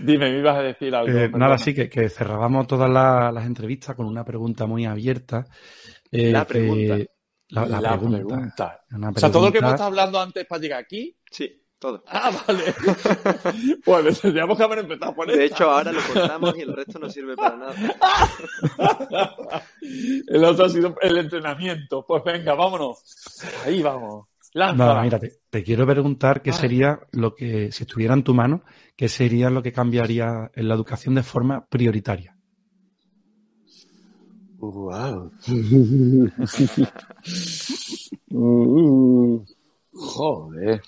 Dime, 0.00 0.30
me 0.30 0.38
ibas 0.38 0.56
a 0.56 0.62
decir 0.62 0.94
algo. 0.94 1.12
Eh, 1.16 1.28
nada, 1.34 1.58
sí, 1.58 1.74
que, 1.74 1.88
que 1.90 2.08
cerrábamos 2.08 2.66
todas 2.66 2.88
la- 2.90 3.30
las 3.32 3.44
entrevistas 3.44 3.94
con 3.94 4.06
una 4.06 4.24
pregunta 4.24 4.66
muy 4.66 4.86
abierta. 4.86 5.44
eh, 6.10 6.30
La 6.32 6.44
que- 6.46 6.54
pregunta. 6.54 6.96
la, 7.48 7.66
la 7.66 7.80
La 7.80 7.88
pregunta. 7.98 8.16
pregunta. 8.18 8.80
Una 8.92 9.10
O 9.10 9.18
sea, 9.18 9.30
todo 9.30 9.46
lo 9.46 9.52
que 9.52 9.58
hemos 9.58 9.72
estado 9.72 9.88
hablando 9.88 10.20
antes 10.20 10.46
para 10.46 10.60
llegar 10.60 10.80
aquí. 10.80 11.16
Sí, 11.30 11.61
todo. 11.82 12.02
Ah, 12.06 12.30
vale. 12.46 12.72
pues 13.84 14.20
tendríamos 14.20 14.56
que 14.56 14.64
haber 14.64 14.78
empezado 14.78 15.14
por 15.14 15.26
De 15.26 15.44
esta. 15.44 15.56
hecho, 15.56 15.70
ahora 15.70 15.92
lo 15.92 16.00
cortamos 16.00 16.56
y 16.56 16.60
el 16.62 16.74
resto 16.74 16.98
no 17.00 17.10
sirve 17.10 17.36
para 17.36 17.56
nada. 17.56 17.74
El 20.28 20.44
otro 20.44 20.64
ha 20.64 20.68
sido 20.68 20.94
el 21.02 21.16
entrenamiento. 21.18 22.04
Pues 22.06 22.22
venga, 22.24 22.54
vámonos. 22.54 22.98
Ahí 23.66 23.82
vamos. 23.82 24.28
Lánzala. 24.54 24.94
No, 24.94 25.02
mira, 25.02 25.18
te, 25.18 25.32
te 25.50 25.62
quiero 25.62 25.86
preguntar 25.86 26.42
qué 26.42 26.50
Ah. 26.50 26.54
sería 26.54 27.00
lo 27.12 27.34
que, 27.34 27.72
si 27.72 27.82
estuviera 27.84 28.14
en 28.14 28.22
tu 28.22 28.34
mano, 28.34 28.62
qué 28.96 29.08
sería 29.08 29.50
lo 29.50 29.62
que 29.62 29.72
cambiaría 29.72 30.50
en 30.54 30.68
la 30.68 30.74
educación 30.74 31.14
de 31.14 31.22
forma 31.22 31.66
prioritaria. 31.66 32.36
Wow. 34.58 35.32
Uh, 38.34 39.44
joder. 39.92 40.80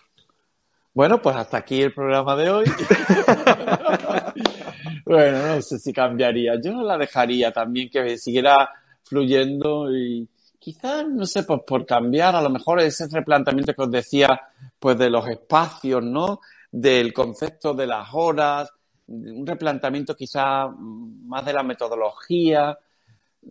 Bueno, 0.95 1.21
pues 1.21 1.37
hasta 1.37 1.59
aquí 1.59 1.83
el 1.83 1.93
programa 1.93 2.37
de 2.37 2.51
hoy. 2.51 2.65
bueno, 5.05 5.57
no 5.57 5.63
sé 5.63 5.79
si 5.79 5.93
cambiaría. 5.93 6.55
Yo 6.63 6.83
la 6.83 6.97
dejaría 6.97 7.53
también 7.53 7.91
que 7.91 8.17
siguiera 8.17 8.71
fluyendo 9.03 9.95
y 9.95 10.29
quizás, 10.59 11.07
no 11.09 11.27
sé, 11.27 11.43
pues 11.43 11.61
por 11.67 11.85
cambiar 11.85 12.35
a 12.37 12.43
lo 12.43 12.51
mejor 12.51 12.81
ese 12.81 13.07
replanteamiento 13.11 13.75
que 13.75 13.83
os 13.83 13.91
decía, 13.91 14.41
pues 14.79 14.97
de 14.97 15.11
los 15.11 15.27
espacios, 15.29 16.03
¿no? 16.03 16.41
Del 16.71 17.13
concepto 17.13 17.75
de 17.75 17.87
las 17.87 18.09
horas, 18.13 18.71
un 19.09 19.47
replanteamiento 19.47 20.15
quizás 20.15 20.69
más 20.79 21.45
de 21.45 21.53
la 21.53 21.63
metodología. 21.63 22.77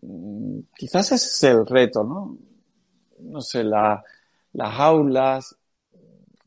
Mm, 0.01 0.59
Quizás 0.75 1.11
ese 1.11 1.27
es 1.27 1.43
el 1.55 1.65
reto, 1.65 2.03
¿no? 2.03 2.37
No 3.19 3.41
sé, 3.41 3.63
la- 3.63 4.03
las 4.53 4.79
aulas. 4.79 5.55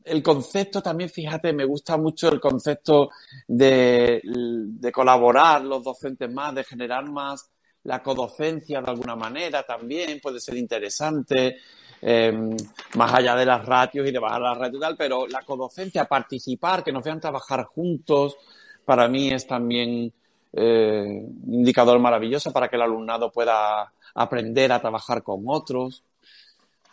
El 0.07 0.23
concepto 0.23 0.81
también, 0.81 1.09
fíjate, 1.09 1.53
me 1.53 1.65
gusta 1.65 1.97
mucho 1.97 2.29
el 2.29 2.39
concepto 2.39 3.09
de, 3.47 4.21
de 4.23 4.91
colaborar 4.91 5.63
los 5.63 5.83
docentes 5.83 6.31
más, 6.31 6.55
de 6.55 6.63
generar 6.63 7.09
más 7.09 7.49
la 7.87 8.03
codocencia 8.03 8.81
de 8.81 8.91
alguna 8.91 9.15
manera 9.15 9.63
también, 9.63 10.19
puede 10.19 10.41
ser 10.41 10.57
interesante, 10.57 11.57
eh, 12.01 12.55
más 12.95 13.13
allá 13.13 13.35
de 13.35 13.45
las 13.45 13.65
ratios 13.65 14.07
y 14.07 14.11
de 14.11 14.19
bajar 14.19 14.41
las 14.41 14.57
ratios 14.57 14.77
y 14.77 14.81
tal, 14.81 14.97
pero 14.97 15.25
la 15.25 15.41
codocencia, 15.41 16.05
participar, 16.05 16.83
que 16.83 16.91
nos 16.91 17.03
vean 17.03 17.21
trabajar 17.21 17.63
juntos, 17.63 18.35
para 18.83 19.07
mí 19.07 19.29
es 19.31 19.47
también 19.47 20.11
eh, 20.53 21.23
un 21.45 21.53
indicador 21.53 21.97
maravilloso 21.99 22.51
para 22.51 22.67
que 22.67 22.75
el 22.75 22.81
alumnado 22.81 23.31
pueda 23.31 23.93
aprender 24.15 24.71
a 24.71 24.81
trabajar 24.81 25.23
con 25.23 25.43
otros. 25.47 26.03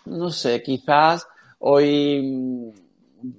No 0.05 0.31
sé, 0.31 0.62
quizás 0.62 1.27
hoy, 1.59 2.73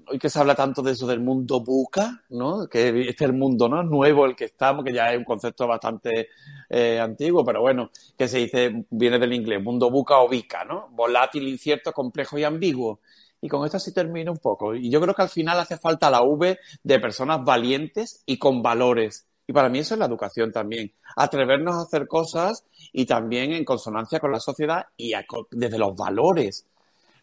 hoy 0.08 0.20
que 0.20 0.30
se 0.30 0.40
habla 0.40 0.56
tanto 0.56 0.82
de 0.82 0.92
eso 0.92 1.08
del 1.08 1.20
mundo 1.20 1.62
buca, 1.62 2.24
¿no? 2.30 2.68
Que 2.68 2.90
este 3.02 3.24
es 3.24 3.30
el 3.30 3.34
mundo, 3.34 3.68
¿no? 3.70 3.84
Nuevo 3.84 4.26
el 4.26 4.36
que 4.36 4.46
estamos, 4.46 4.84
que 4.84 4.94
ya 4.94 5.12
es 5.12 5.18
un 5.18 5.24
concepto 5.24 5.68
bastante 5.68 6.30
eh, 6.70 7.00
antiguo, 7.00 7.44
pero 7.44 7.62
bueno, 7.62 7.90
que 8.18 8.28
se 8.28 8.40
dice, 8.40 8.86
viene 8.90 9.20
del 9.20 9.34
inglés, 9.34 9.64
mundo 9.64 9.90
buca 9.90 10.20
o 10.20 10.30
bica, 10.30 10.64
¿no? 10.66 10.90
Volátil, 10.92 11.48
incierto, 11.48 11.92
complejo 11.92 12.38
y 12.38 12.44
ambiguo. 12.44 13.00
Y 13.42 13.48
con 13.48 13.66
esto 13.66 13.80
sí 13.80 13.94
termino 13.94 14.32
un 14.32 14.40
poco. 14.40 14.74
Y 14.76 14.90
yo 14.90 15.00
creo 15.02 15.14
que 15.14 15.22
al 15.22 15.30
final 15.30 15.60
hace 15.60 15.78
falta 15.78 16.10
la 16.10 16.24
V 16.24 16.58
de 16.84 17.00
personas 17.00 17.44
valientes 17.44 18.24
y 18.26 18.38
con 18.38 18.62
valores. 18.64 19.28
Y 19.48 19.54
para 19.54 19.70
mí 19.70 19.80
eso 19.80 19.94
es 19.94 20.00
la 20.00 20.08
educación 20.08 20.52
también. 20.52 20.92
Atrevernos 21.16 21.76
a 21.76 21.82
hacer 21.82 22.08
cosas 22.08 22.66
y 22.92 23.06
también 23.06 23.52
en 23.52 23.64
consonancia 23.64 24.20
con 24.20 24.32
la 24.32 24.40
sociedad 24.40 24.86
y 24.98 25.14
desde 25.52 25.78
los 25.78 25.96
valores. 25.96 26.66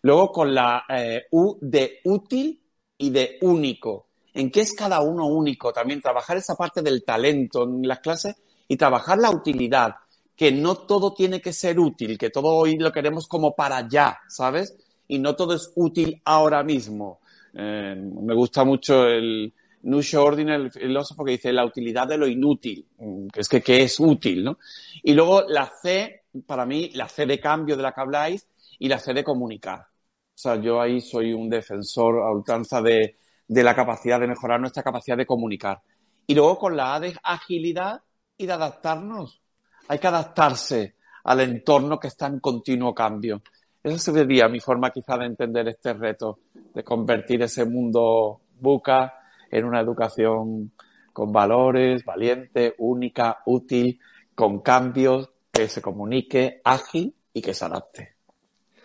Luego 0.02 0.32
con 0.32 0.54
la 0.54 0.84
eh, 0.88 1.24
U 1.30 1.58
de 1.60 2.00
útil 2.04 2.60
y 2.98 3.10
de 3.10 3.38
único. 3.42 4.08
¿En 4.34 4.50
qué 4.50 4.60
es 4.60 4.72
cada 4.74 5.00
uno 5.00 5.26
único? 5.26 5.72
También 5.72 6.00
trabajar 6.00 6.36
esa 6.36 6.54
parte 6.54 6.82
del 6.82 7.04
talento 7.04 7.64
en 7.64 7.86
las 7.86 8.00
clases 8.00 8.36
y 8.66 8.76
trabajar 8.76 9.18
la 9.18 9.30
utilidad, 9.30 9.94
que 10.34 10.50
no 10.50 10.76
todo 10.76 11.12
tiene 11.12 11.40
que 11.40 11.52
ser 11.52 11.78
útil, 11.78 12.16
que 12.16 12.30
todo 12.30 12.48
hoy 12.48 12.78
lo 12.78 12.90
queremos 12.90 13.28
como 13.28 13.54
para 13.54 13.76
allá, 13.76 14.18
¿sabes? 14.28 14.74
Y 15.06 15.18
no 15.18 15.36
todo 15.36 15.54
es 15.54 15.70
útil 15.76 16.20
ahora 16.24 16.62
mismo. 16.62 17.20
Eh, 17.54 17.94
me 17.96 18.34
gusta 18.34 18.64
mucho 18.64 19.06
el 19.06 19.52
Nusho 19.82 20.24
Ordin, 20.24 20.48
el 20.48 20.70
filósofo, 20.70 21.24
que 21.24 21.32
dice 21.32 21.52
la 21.52 21.64
utilidad 21.64 22.08
de 22.08 22.16
lo 22.16 22.26
inútil, 22.26 22.86
mm, 22.98 23.26
que 23.28 23.40
es 23.40 23.48
que, 23.48 23.60
que 23.60 23.82
es 23.82 24.00
útil, 24.00 24.42
¿no? 24.44 24.58
Y 25.02 25.12
luego 25.12 25.42
la 25.48 25.70
C, 25.82 26.22
para 26.46 26.64
mí, 26.64 26.90
la 26.94 27.08
C 27.08 27.26
de 27.26 27.38
cambio 27.38 27.76
de 27.76 27.82
la 27.82 27.92
que 27.92 28.00
habláis 28.00 28.46
y 28.78 28.88
la 28.88 28.98
C 28.98 29.12
de 29.12 29.22
comunicar. 29.24 29.91
O 30.34 30.38
sea, 30.42 30.56
yo 30.56 30.80
ahí 30.80 31.00
soy 31.00 31.32
un 31.32 31.48
defensor 31.48 32.22
a 32.22 32.30
ultranza 32.30 32.80
de, 32.80 33.16
de 33.46 33.62
la 33.62 33.74
capacidad 33.74 34.18
de 34.18 34.26
mejorar 34.26 34.60
nuestra 34.60 34.82
capacidad 34.82 35.16
de 35.16 35.26
comunicar. 35.26 35.80
Y 36.26 36.34
luego 36.34 36.58
con 36.58 36.76
la 36.76 36.94
A 36.94 37.00
de 37.00 37.14
agilidad 37.22 38.00
y 38.36 38.46
de 38.46 38.52
adaptarnos. 38.52 39.40
Hay 39.88 39.98
que 39.98 40.06
adaptarse 40.06 40.94
al 41.24 41.40
entorno 41.40 41.98
que 41.98 42.08
está 42.08 42.26
en 42.26 42.40
continuo 42.40 42.94
cambio. 42.94 43.42
Esa 43.82 44.12
sería 44.12 44.48
mi 44.48 44.60
forma 44.60 44.90
quizá 44.90 45.16
de 45.18 45.26
entender 45.26 45.68
este 45.68 45.92
reto, 45.92 46.38
de 46.74 46.84
convertir 46.84 47.42
ese 47.42 47.64
mundo 47.64 48.40
buca 48.60 49.14
en 49.50 49.64
una 49.64 49.80
educación 49.80 50.72
con 51.12 51.32
valores, 51.32 52.04
valiente, 52.04 52.74
única, 52.78 53.42
útil, 53.46 54.00
con 54.34 54.60
cambios, 54.60 55.28
que 55.52 55.68
se 55.68 55.82
comunique, 55.82 56.60
ágil 56.64 57.14
y 57.34 57.42
que 57.42 57.52
se 57.52 57.64
adapte. 57.64 58.14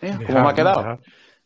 ¿Eh? 0.02 0.18
¿Cómo 0.26 0.42
me 0.42 0.50
ha 0.50 0.54
quedado? 0.54 0.98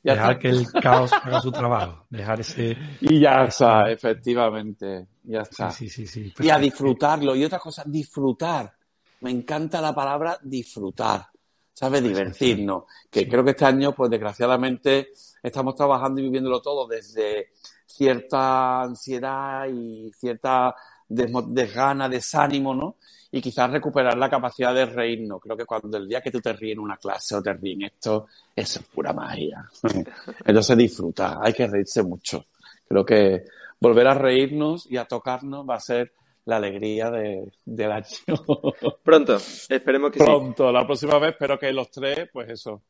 Dejar, 0.02 0.38
que 0.38 0.48
el 0.48 0.72
caos 0.72 1.12
haga 1.12 1.40
su 1.40 1.52
trabajo. 1.52 2.06
Dejar 2.10 2.40
ese. 2.40 2.76
Y 3.00 3.20
ya 3.20 3.44
está, 3.44 3.90
efectivamente. 3.90 5.06
Ya 5.22 5.42
está. 5.42 5.70
Sí, 5.70 5.88
sí, 5.88 6.06
sí, 6.06 6.32
y 6.40 6.50
a 6.50 6.58
disfrutarlo. 6.58 7.36
Y 7.36 7.44
otra 7.44 7.58
cosa, 7.58 7.84
disfrutar. 7.86 8.72
Me 9.20 9.30
encanta 9.30 9.80
la 9.80 9.94
palabra 9.94 10.38
disfrutar. 10.42 11.26
¿Sabes? 11.72 12.02
Divertirnos. 12.02 12.84
Que 13.10 13.28
creo 13.28 13.44
que 13.44 13.52
este 13.52 13.64
año, 13.64 13.92
pues 13.92 14.10
desgraciadamente, 14.10 15.12
estamos 15.42 15.74
trabajando 15.74 16.20
y 16.20 16.24
viviéndolo 16.24 16.60
todo 16.60 16.86
desde 16.86 17.50
cierta 17.86 18.82
ansiedad 18.82 19.66
y 19.68 20.10
cierta 20.12 20.74
desgana, 21.08 22.08
desánimo, 22.08 22.74
¿no? 22.74 22.96
Y 23.32 23.40
quizás 23.40 23.70
recuperar 23.70 24.16
la 24.16 24.28
capacidad 24.28 24.74
de 24.74 24.86
reírnos. 24.86 25.40
Creo 25.40 25.56
que 25.56 25.64
cuando 25.64 25.96
el 25.96 26.06
día 26.06 26.20
que 26.20 26.30
tú 26.30 26.40
te 26.40 26.52
ríes 26.52 26.74
en 26.74 26.80
una 26.80 26.98
clase 26.98 27.34
o 27.34 27.42
te 27.42 27.52
ríes 27.54 27.76
en 27.76 27.82
esto, 27.84 28.26
eso 28.54 28.80
es 28.80 28.86
pura 28.86 29.12
magia. 29.12 29.68
Entonces 30.44 30.76
disfruta, 30.76 31.38
hay 31.40 31.54
que 31.54 31.66
reírse 31.66 32.02
mucho. 32.02 32.44
Creo 32.86 33.04
que 33.04 33.44
volver 33.80 34.06
a 34.06 34.14
reírnos 34.14 34.86
y 34.90 34.98
a 34.98 35.06
tocarnos 35.06 35.68
va 35.68 35.76
a 35.76 35.80
ser 35.80 36.12
la 36.44 36.56
alegría 36.56 37.10
de, 37.10 37.50
del 37.64 37.92
año. 37.92 38.06
Pronto, 39.02 39.36
esperemos 39.68 40.10
que 40.10 40.18
Pronto, 40.18 40.70
la 40.70 40.86
próxima 40.86 41.18
vez 41.18 41.32
espero 41.32 41.58
que 41.58 41.72
los 41.72 41.90
tres, 41.90 42.28
pues 42.32 42.50
eso, 42.50 42.82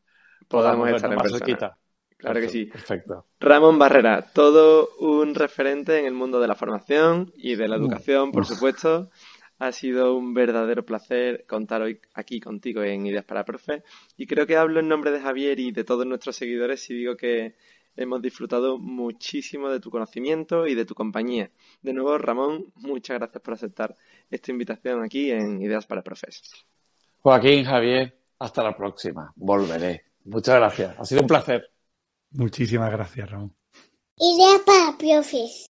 podamos, 0.49 0.91
estar 0.91 1.13
en 1.13 1.19
persona. 1.19 1.77
Claro 2.23 2.41
que 2.41 2.49
sí. 2.49 2.67
Perfecto. 2.67 3.27
Ramón 3.41 3.79
Barrera, 3.81 4.25
todo 4.33 4.91
un 5.01 5.35
referente 5.35 5.99
en 5.99 6.07
el 6.07 6.15
mundo 6.15 6.41
de 6.41 6.47
la 6.47 6.55
formación 6.55 7.33
y 7.35 7.57
de 7.57 7.67
la 7.67 7.75
educación, 7.75 8.31
por 8.31 8.47
supuesto. 8.47 9.11
Ha 9.63 9.71
sido 9.71 10.17
un 10.17 10.35
verdadero 10.35 10.85
placer 10.85 11.47
contar 11.47 11.83
hoy 11.83 12.01
aquí 12.15 12.41
contigo 12.41 12.83
en 12.83 13.07
Ideas 13.07 13.25
para 13.25 13.45
Profe. 13.45 13.85
Y 14.17 14.27
creo 14.27 14.45
que 14.45 14.57
hablo 14.57 14.81
en 14.81 14.89
nombre 14.89 15.13
de 15.13 15.21
Javier 15.21 15.61
y 15.61 15.71
de 15.71 15.85
todos 15.85 16.05
nuestros 16.05 16.35
seguidores 16.35 16.83
si 16.83 16.95
digo 16.95 17.17
que 17.17 17.55
hemos 17.95 18.21
disfrutado 18.21 18.77
muchísimo 18.77 19.71
de 19.71 19.79
tu 19.79 19.89
conocimiento 19.89 20.67
y 20.67 20.75
de 20.75 20.85
tu 20.85 20.97
compañía. 20.97 21.53
De 21.81 21.93
nuevo, 21.93 22.19
Ramón, 22.19 22.73
muchas 22.75 23.21
gracias 23.21 23.41
por 23.41 23.55
aceptar 23.55 23.97
esta 24.29 24.51
invitación 24.51 25.01
aquí 25.05 25.31
en 25.31 25.63
Ideas 25.63 25.87
para 25.87 26.03
Profes. 26.03 26.43
Joaquín, 27.21 27.65
Javier, 27.65 28.19
hasta 28.41 28.65
la 28.65 28.77
próxima. 28.77 29.33
Volveré. 29.37 30.07
Muchas 30.25 30.57
gracias. 30.57 30.99
Ha 30.99 31.05
sido 31.05 31.21
un 31.21 31.29
placer. 31.29 31.71
Muchísimas 32.33 32.91
gracias, 32.91 33.31
Ramón. 33.31 33.55
Idea 34.19 34.59
para 34.67 34.99
profes. 34.99 35.67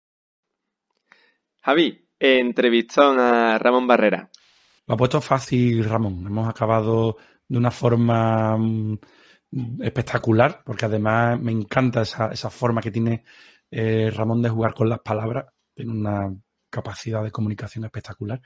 Javi, 1.62 2.09
entrevistón 2.21 3.18
a 3.18 3.59
Ramón 3.59 3.87
Barrera. 3.87 4.31
Lo 4.87 4.95
ha 4.95 4.97
puesto 4.97 5.21
fácil, 5.21 5.85
Ramón. 5.85 6.27
Hemos 6.27 6.49
acabado 6.49 7.16
de 7.49 7.59
una 7.59 7.71
forma 7.71 8.57
mm, 8.57 8.99
espectacular, 9.81 10.62
porque 10.64 10.85
además 10.85 11.41
me 11.41 11.53
encanta 11.53 12.03
esa, 12.03 12.29
esa 12.31 12.51
forma 12.51 12.83
que 12.83 12.91
tiene 12.91 13.25
eh, 13.71 14.11
Ramón 14.14 14.43
de 14.43 14.51
jugar 14.51 14.75
con 14.75 14.89
las 14.89 15.01
palabras. 15.01 15.47
Tiene 15.75 15.93
una 15.93 16.35
capacidad 16.68 17.23
de 17.25 17.31
comunicación 17.31 17.85
espectacular. 17.85 18.41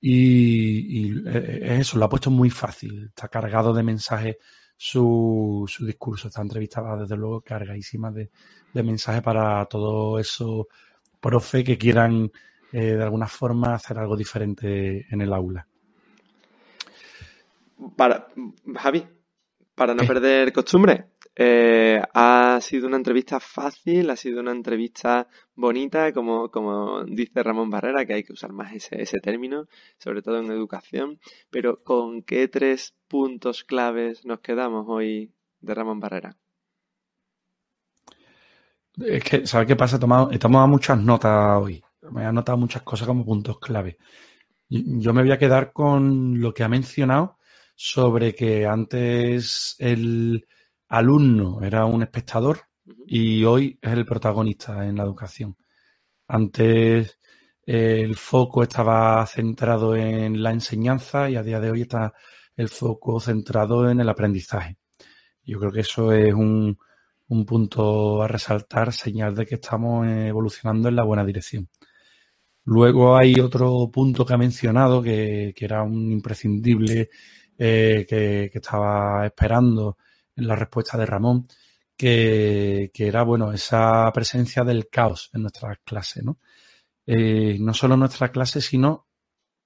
Y, 0.00 1.08
y 1.08 1.22
eh, 1.26 1.78
eso, 1.80 1.98
lo 1.98 2.04
ha 2.04 2.08
puesto 2.08 2.30
muy 2.30 2.50
fácil. 2.50 3.06
Está 3.06 3.28
cargado 3.28 3.72
de 3.72 3.82
mensajes 3.82 4.36
su, 4.76 5.64
su 5.68 5.86
discurso. 5.86 6.28
Esta 6.28 6.42
entrevista 6.42 6.80
va 6.80 6.96
desde 6.96 7.16
luego 7.16 7.42
cargadísima 7.42 8.10
de, 8.10 8.30
de 8.72 8.82
mensajes 8.82 9.22
para 9.22 9.64
todos 9.66 10.20
esos 10.20 10.66
profe 11.20 11.62
que 11.62 11.76
quieran 11.78 12.30
eh, 12.72 12.94
de 12.96 13.02
alguna 13.02 13.26
forma 13.26 13.74
hacer 13.74 13.98
algo 13.98 14.16
diferente 14.16 15.06
en 15.10 15.20
el 15.20 15.32
aula. 15.32 15.66
Para, 17.96 18.28
Javi, 18.76 19.06
para 19.74 19.94
no 19.94 20.04
perder 20.04 20.52
costumbre, 20.52 21.06
eh, 21.34 22.02
ha 22.12 22.58
sido 22.60 22.86
una 22.86 22.98
entrevista 22.98 23.40
fácil, 23.40 24.10
ha 24.10 24.16
sido 24.16 24.40
una 24.40 24.52
entrevista 24.52 25.26
bonita, 25.54 26.12
como, 26.12 26.50
como 26.50 27.04
dice 27.04 27.42
Ramón 27.42 27.70
Barrera, 27.70 28.04
que 28.04 28.14
hay 28.14 28.22
que 28.22 28.34
usar 28.34 28.52
más 28.52 28.74
ese, 28.74 29.00
ese 29.00 29.20
término, 29.20 29.66
sobre 29.96 30.20
todo 30.20 30.38
en 30.38 30.50
educación. 30.50 31.18
Pero 31.48 31.82
¿con 31.82 32.22
qué 32.22 32.48
tres 32.48 32.94
puntos 33.08 33.64
claves 33.64 34.24
nos 34.26 34.40
quedamos 34.40 34.84
hoy 34.88 35.32
de 35.60 35.74
Ramón 35.74 36.00
Barrera? 36.00 36.36
Es 38.98 39.24
que, 39.24 39.46
¿sabes 39.46 39.66
qué 39.66 39.76
pasa? 39.76 39.96
He 39.96 40.00
tomado, 40.00 40.30
he 40.30 40.38
tomado 40.38 40.68
muchas 40.68 41.00
notas 41.00 41.58
hoy. 41.58 41.82
Me 42.02 42.22
he 42.22 42.24
anotado 42.24 42.58
muchas 42.58 42.82
cosas 42.82 43.06
como 43.06 43.24
puntos 43.24 43.58
clave. 43.58 43.98
Yo 44.68 45.12
me 45.12 45.22
voy 45.22 45.32
a 45.32 45.38
quedar 45.38 45.72
con 45.72 46.40
lo 46.40 46.54
que 46.54 46.62
ha 46.62 46.68
mencionado 46.68 47.38
sobre 47.74 48.34
que 48.34 48.66
antes 48.66 49.76
el 49.78 50.46
alumno 50.88 51.62
era 51.62 51.84
un 51.86 52.02
espectador 52.02 52.60
y 53.06 53.44
hoy 53.44 53.78
es 53.80 53.92
el 53.92 54.06
protagonista 54.06 54.86
en 54.86 54.96
la 54.96 55.02
educación. 55.04 55.56
Antes 56.28 57.18
el 57.64 58.16
foco 58.16 58.62
estaba 58.62 59.24
centrado 59.26 59.94
en 59.96 60.42
la 60.42 60.52
enseñanza 60.52 61.28
y 61.28 61.36
a 61.36 61.42
día 61.42 61.60
de 61.60 61.70
hoy 61.70 61.82
está 61.82 62.12
el 62.56 62.68
foco 62.68 63.20
centrado 63.20 63.90
en 63.90 64.00
el 64.00 64.08
aprendizaje. 64.08 64.78
Yo 65.44 65.58
creo 65.58 65.72
que 65.72 65.80
eso 65.80 66.12
es 66.12 66.32
un, 66.32 66.78
un 67.28 67.46
punto 67.46 68.22
a 68.22 68.28
resaltar, 68.28 68.92
señal 68.92 69.34
de 69.34 69.46
que 69.46 69.56
estamos 69.56 70.06
evolucionando 70.06 70.88
en 70.88 70.96
la 70.96 71.04
buena 71.04 71.24
dirección. 71.24 71.68
Luego 72.70 73.16
hay 73.16 73.34
otro 73.40 73.90
punto 73.90 74.24
que 74.24 74.32
ha 74.32 74.38
mencionado 74.38 75.02
que, 75.02 75.52
era 75.58 75.82
un 75.82 76.12
imprescindible 76.12 77.10
eh, 77.58 78.06
que, 78.08 78.48
estaba 78.54 79.26
esperando 79.26 79.98
en 80.36 80.46
la 80.46 80.54
respuesta 80.54 80.96
de 80.96 81.04
Ramón, 81.04 81.48
que, 81.96 82.92
era, 82.94 83.24
bueno, 83.24 83.52
esa 83.52 84.08
presencia 84.12 84.62
del 84.62 84.88
caos 84.88 85.30
en 85.32 85.42
nuestras 85.42 85.78
clases, 85.84 86.22
¿no? 86.22 86.38
Eh, 87.04 87.58
no 87.58 87.74
solo 87.74 87.94
en 87.94 88.00
nuestra 88.00 88.30
clase, 88.30 88.60
sino 88.60 89.08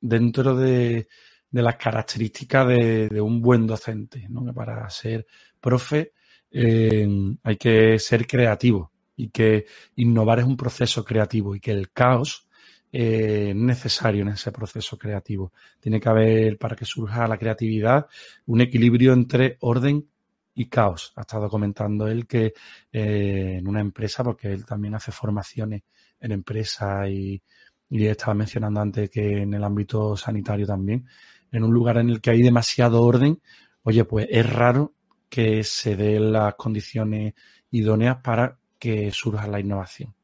dentro 0.00 0.56
de, 0.56 1.06
las 1.50 1.76
características 1.76 2.66
de, 2.68 3.20
un 3.20 3.42
buen 3.42 3.66
docente, 3.66 4.26
¿no? 4.30 4.46
Que 4.46 4.54
para 4.54 4.88
ser 4.88 5.26
profe 5.60 6.14
eh, 6.50 7.06
hay 7.42 7.56
que 7.58 7.98
ser 7.98 8.26
creativo 8.26 8.92
y 9.14 9.28
que 9.28 9.66
innovar 9.96 10.38
es 10.38 10.46
un 10.46 10.56
proceso 10.56 11.04
creativo 11.04 11.54
y 11.54 11.60
que 11.60 11.72
el 11.72 11.92
caos 11.92 12.48
eh, 12.96 13.52
necesario 13.56 14.22
en 14.22 14.28
ese 14.28 14.52
proceso 14.52 14.96
creativo. 14.96 15.52
Tiene 15.80 15.98
que 15.98 16.08
haber, 16.08 16.58
para 16.58 16.76
que 16.76 16.84
surja 16.84 17.26
la 17.26 17.36
creatividad, 17.36 18.06
un 18.46 18.60
equilibrio 18.60 19.12
entre 19.12 19.56
orden 19.62 20.08
y 20.54 20.66
caos. 20.66 21.12
Ha 21.16 21.22
estado 21.22 21.48
comentando 21.48 22.06
él 22.06 22.28
que 22.28 22.54
eh, 22.92 23.56
en 23.58 23.66
una 23.66 23.80
empresa, 23.80 24.22
porque 24.22 24.52
él 24.52 24.64
también 24.64 24.94
hace 24.94 25.10
formaciones 25.10 25.82
en 26.20 26.30
empresa 26.30 27.08
y, 27.08 27.42
y 27.90 28.06
estaba 28.06 28.34
mencionando 28.34 28.80
antes 28.80 29.10
que 29.10 29.42
en 29.42 29.54
el 29.54 29.64
ámbito 29.64 30.16
sanitario 30.16 30.64
también, 30.64 31.08
en 31.50 31.64
un 31.64 31.74
lugar 31.74 31.96
en 31.96 32.10
el 32.10 32.20
que 32.20 32.30
hay 32.30 32.42
demasiado 32.42 33.02
orden, 33.02 33.42
oye, 33.82 34.04
pues 34.04 34.28
es 34.30 34.48
raro 34.48 34.94
que 35.28 35.64
se 35.64 35.96
den 35.96 36.30
las 36.30 36.54
condiciones 36.54 37.34
idóneas 37.72 38.18
para 38.22 38.56
que 38.78 39.10
surja 39.10 39.48
la 39.48 39.58
innovación. 39.58 40.14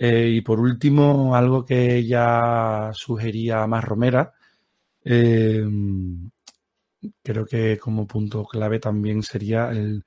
Eh, 0.00 0.30
y 0.36 0.40
por 0.42 0.60
último, 0.60 1.34
algo 1.34 1.64
que 1.64 1.96
ella 1.96 2.90
sugería 2.92 3.66
más 3.66 3.84
Romera, 3.84 4.32
eh, 5.04 5.66
creo 7.22 7.46
que 7.46 7.78
como 7.78 8.06
punto 8.06 8.44
clave 8.44 8.78
también 8.78 9.22
sería 9.22 9.70
el 9.70 10.04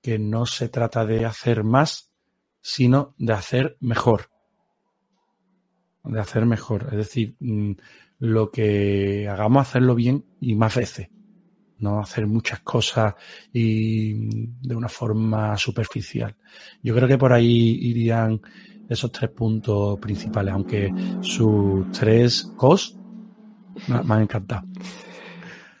que 0.00 0.18
no 0.18 0.46
se 0.46 0.68
trata 0.68 1.04
de 1.04 1.24
hacer 1.24 1.64
más, 1.64 2.12
sino 2.60 3.14
de 3.18 3.32
hacer 3.32 3.76
mejor. 3.80 4.30
De 6.04 6.20
hacer 6.20 6.46
mejor. 6.46 6.88
Es 6.92 6.98
decir, 6.98 7.36
mm, 7.40 7.72
lo 8.18 8.50
que 8.50 9.26
hagamos 9.28 9.62
hacerlo 9.62 9.94
bien 9.94 10.24
y 10.40 10.54
más 10.54 10.76
veces. 10.76 11.08
No 11.78 12.00
hacer 12.00 12.26
muchas 12.26 12.60
cosas 12.60 13.14
y 13.52 14.14
de 14.66 14.76
una 14.76 14.88
forma 14.88 15.56
superficial. 15.56 16.36
Yo 16.82 16.94
creo 16.94 17.08
que 17.08 17.18
por 17.18 17.32
ahí 17.32 17.78
irían 17.80 18.40
esos 18.88 19.10
tres 19.12 19.30
puntos 19.30 19.98
principales, 19.98 20.54
aunque 20.54 20.92
sus 21.20 21.90
tres 21.92 22.52
cos 22.56 22.96
me, 23.88 24.14
han 24.14 24.22
encantado. 24.22 24.66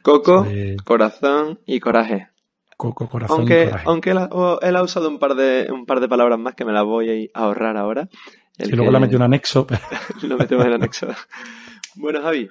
Coco, 0.02 0.46
corazón 0.84 1.60
y 1.66 1.80
coraje. 1.80 2.28
Coco, 2.76 3.08
corazón 3.08 3.40
aunque, 3.40 3.62
y 3.62 3.66
coraje. 3.66 3.84
Aunque 3.86 4.10
él 4.10 4.76
ha, 4.76 4.82
usado 4.82 5.08
un 5.08 5.18
par, 5.18 5.34
de, 5.34 5.68
un 5.72 5.86
par 5.86 6.00
de 6.00 6.08
palabras 6.08 6.38
más 6.38 6.54
que 6.54 6.64
me 6.64 6.72
las 6.72 6.84
voy 6.84 7.30
a 7.32 7.38
ahorrar 7.38 7.76
ahora. 7.76 8.08
y 8.58 8.70
luego 8.72 8.90
la 8.90 9.00
metió 9.00 9.16
un 9.16 9.22
anexo. 9.22 9.66
lo 10.22 10.36
metemos 10.36 10.64
en 10.64 10.72
el 10.72 10.74
anexo. 10.74 11.08
bueno, 11.94 12.20
Javi, 12.22 12.48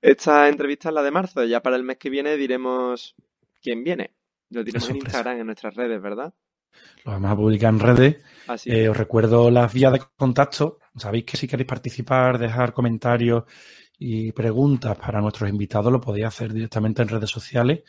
esta 0.00 0.48
entrevista 0.48 0.88
es 0.88 0.94
la 0.94 1.02
de 1.02 1.10
marzo. 1.10 1.44
Ya 1.44 1.60
para 1.60 1.76
el 1.76 1.82
mes 1.82 1.98
que 1.98 2.10
viene 2.10 2.36
diremos 2.36 3.16
quién 3.60 3.82
viene. 3.82 4.12
Lo 4.50 4.64
diremos 4.64 4.88
en 4.88 4.96
Instagram, 4.96 5.38
en 5.40 5.46
nuestras 5.46 5.74
redes, 5.74 6.00
¿verdad? 6.00 6.32
Lo 7.04 7.12
vamos 7.12 7.30
a 7.30 7.36
publicar 7.36 7.72
en 7.72 7.80
redes. 7.80 8.16
Eh, 8.64 8.88
os 8.88 8.96
recuerdo 8.96 9.50
las 9.50 9.72
vías 9.72 9.92
de 9.92 10.02
contacto. 10.16 10.78
Sabéis 10.96 11.24
que 11.24 11.36
si 11.36 11.46
queréis 11.46 11.68
participar, 11.68 12.38
dejar 12.38 12.72
comentarios 12.72 13.44
y 13.98 14.32
preguntas 14.32 14.96
para 14.96 15.20
nuestros 15.20 15.50
invitados, 15.50 15.92
lo 15.92 16.00
podéis 16.00 16.26
hacer 16.26 16.52
directamente 16.52 17.02
en 17.02 17.08
redes 17.08 17.30
sociales 17.30 17.82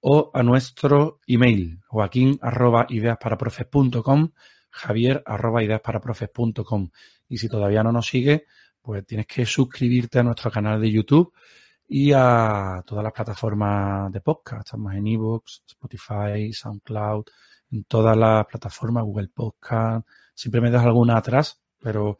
o 0.00 0.30
a 0.32 0.42
nuestro 0.42 1.20
email, 1.26 1.80
joaquín 1.88 2.38
arroba 2.40 2.86
ideasparaprofes.com, 2.88 4.30
javier 4.70 5.22
arroba 5.26 5.64
ideasparaprofes.com. 5.64 6.90
Y 7.28 7.38
si 7.38 7.48
todavía 7.48 7.82
no 7.82 7.92
nos 7.92 8.06
sigue, 8.06 8.46
pues 8.80 9.04
tienes 9.04 9.26
que 9.26 9.44
suscribirte 9.44 10.20
a 10.20 10.22
nuestro 10.22 10.50
canal 10.50 10.80
de 10.80 10.92
YouTube 10.92 11.32
y 11.88 12.12
a 12.12 12.82
todas 12.86 13.02
las 13.02 13.12
plataformas 13.12 14.12
de 14.12 14.20
podcast. 14.20 14.66
Estamos 14.66 14.94
en 14.94 15.06
Evox, 15.06 15.62
Spotify, 15.66 16.52
SoundCloud, 16.52 17.24
en 17.70 17.84
todas 17.84 18.16
las 18.16 18.46
plataformas, 18.46 19.04
Google 19.04 19.28
Podcast. 19.28 20.06
Siempre 20.34 20.60
me 20.60 20.70
dejo 20.70 20.84
alguna 20.84 21.16
atrás, 21.16 21.62
pero 21.80 22.18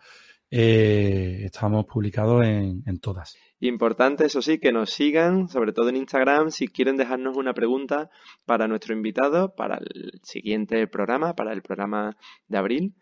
eh, 0.50 1.42
estamos 1.44 1.86
publicados 1.86 2.44
en, 2.44 2.82
en 2.86 2.98
todas. 3.00 3.36
Importante, 3.60 4.26
eso 4.26 4.42
sí, 4.42 4.58
que 4.58 4.72
nos 4.72 4.90
sigan, 4.90 5.48
sobre 5.48 5.72
todo 5.72 5.88
en 5.88 5.96
Instagram, 5.96 6.50
si 6.50 6.68
quieren 6.68 6.96
dejarnos 6.96 7.36
una 7.36 7.54
pregunta 7.54 8.10
para 8.44 8.68
nuestro 8.68 8.94
invitado, 8.94 9.54
para 9.54 9.78
el 9.78 10.20
siguiente 10.22 10.86
programa, 10.86 11.34
para 11.34 11.52
el 11.52 11.62
programa 11.62 12.16
de 12.48 12.58
abril 12.58 12.94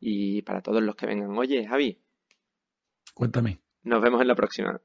y 0.00 0.42
para 0.42 0.62
todos 0.62 0.82
los 0.82 0.96
que 0.96 1.06
vengan. 1.06 1.36
Oye, 1.36 1.66
Javi. 1.66 2.00
Cuéntame. 3.14 3.60
Nos 3.82 4.02
vemos 4.02 4.20
en 4.20 4.28
la 4.28 4.34
próxima. 4.34 4.80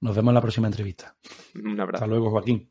Nos 0.00 0.14
vemos 0.14 0.30
en 0.30 0.34
la 0.34 0.40
próxima 0.40 0.68
entrevista. 0.68 1.16
Un 1.54 1.80
abrazo. 1.80 2.04
Hasta 2.04 2.06
luego, 2.06 2.30
Joaquín. 2.30 2.70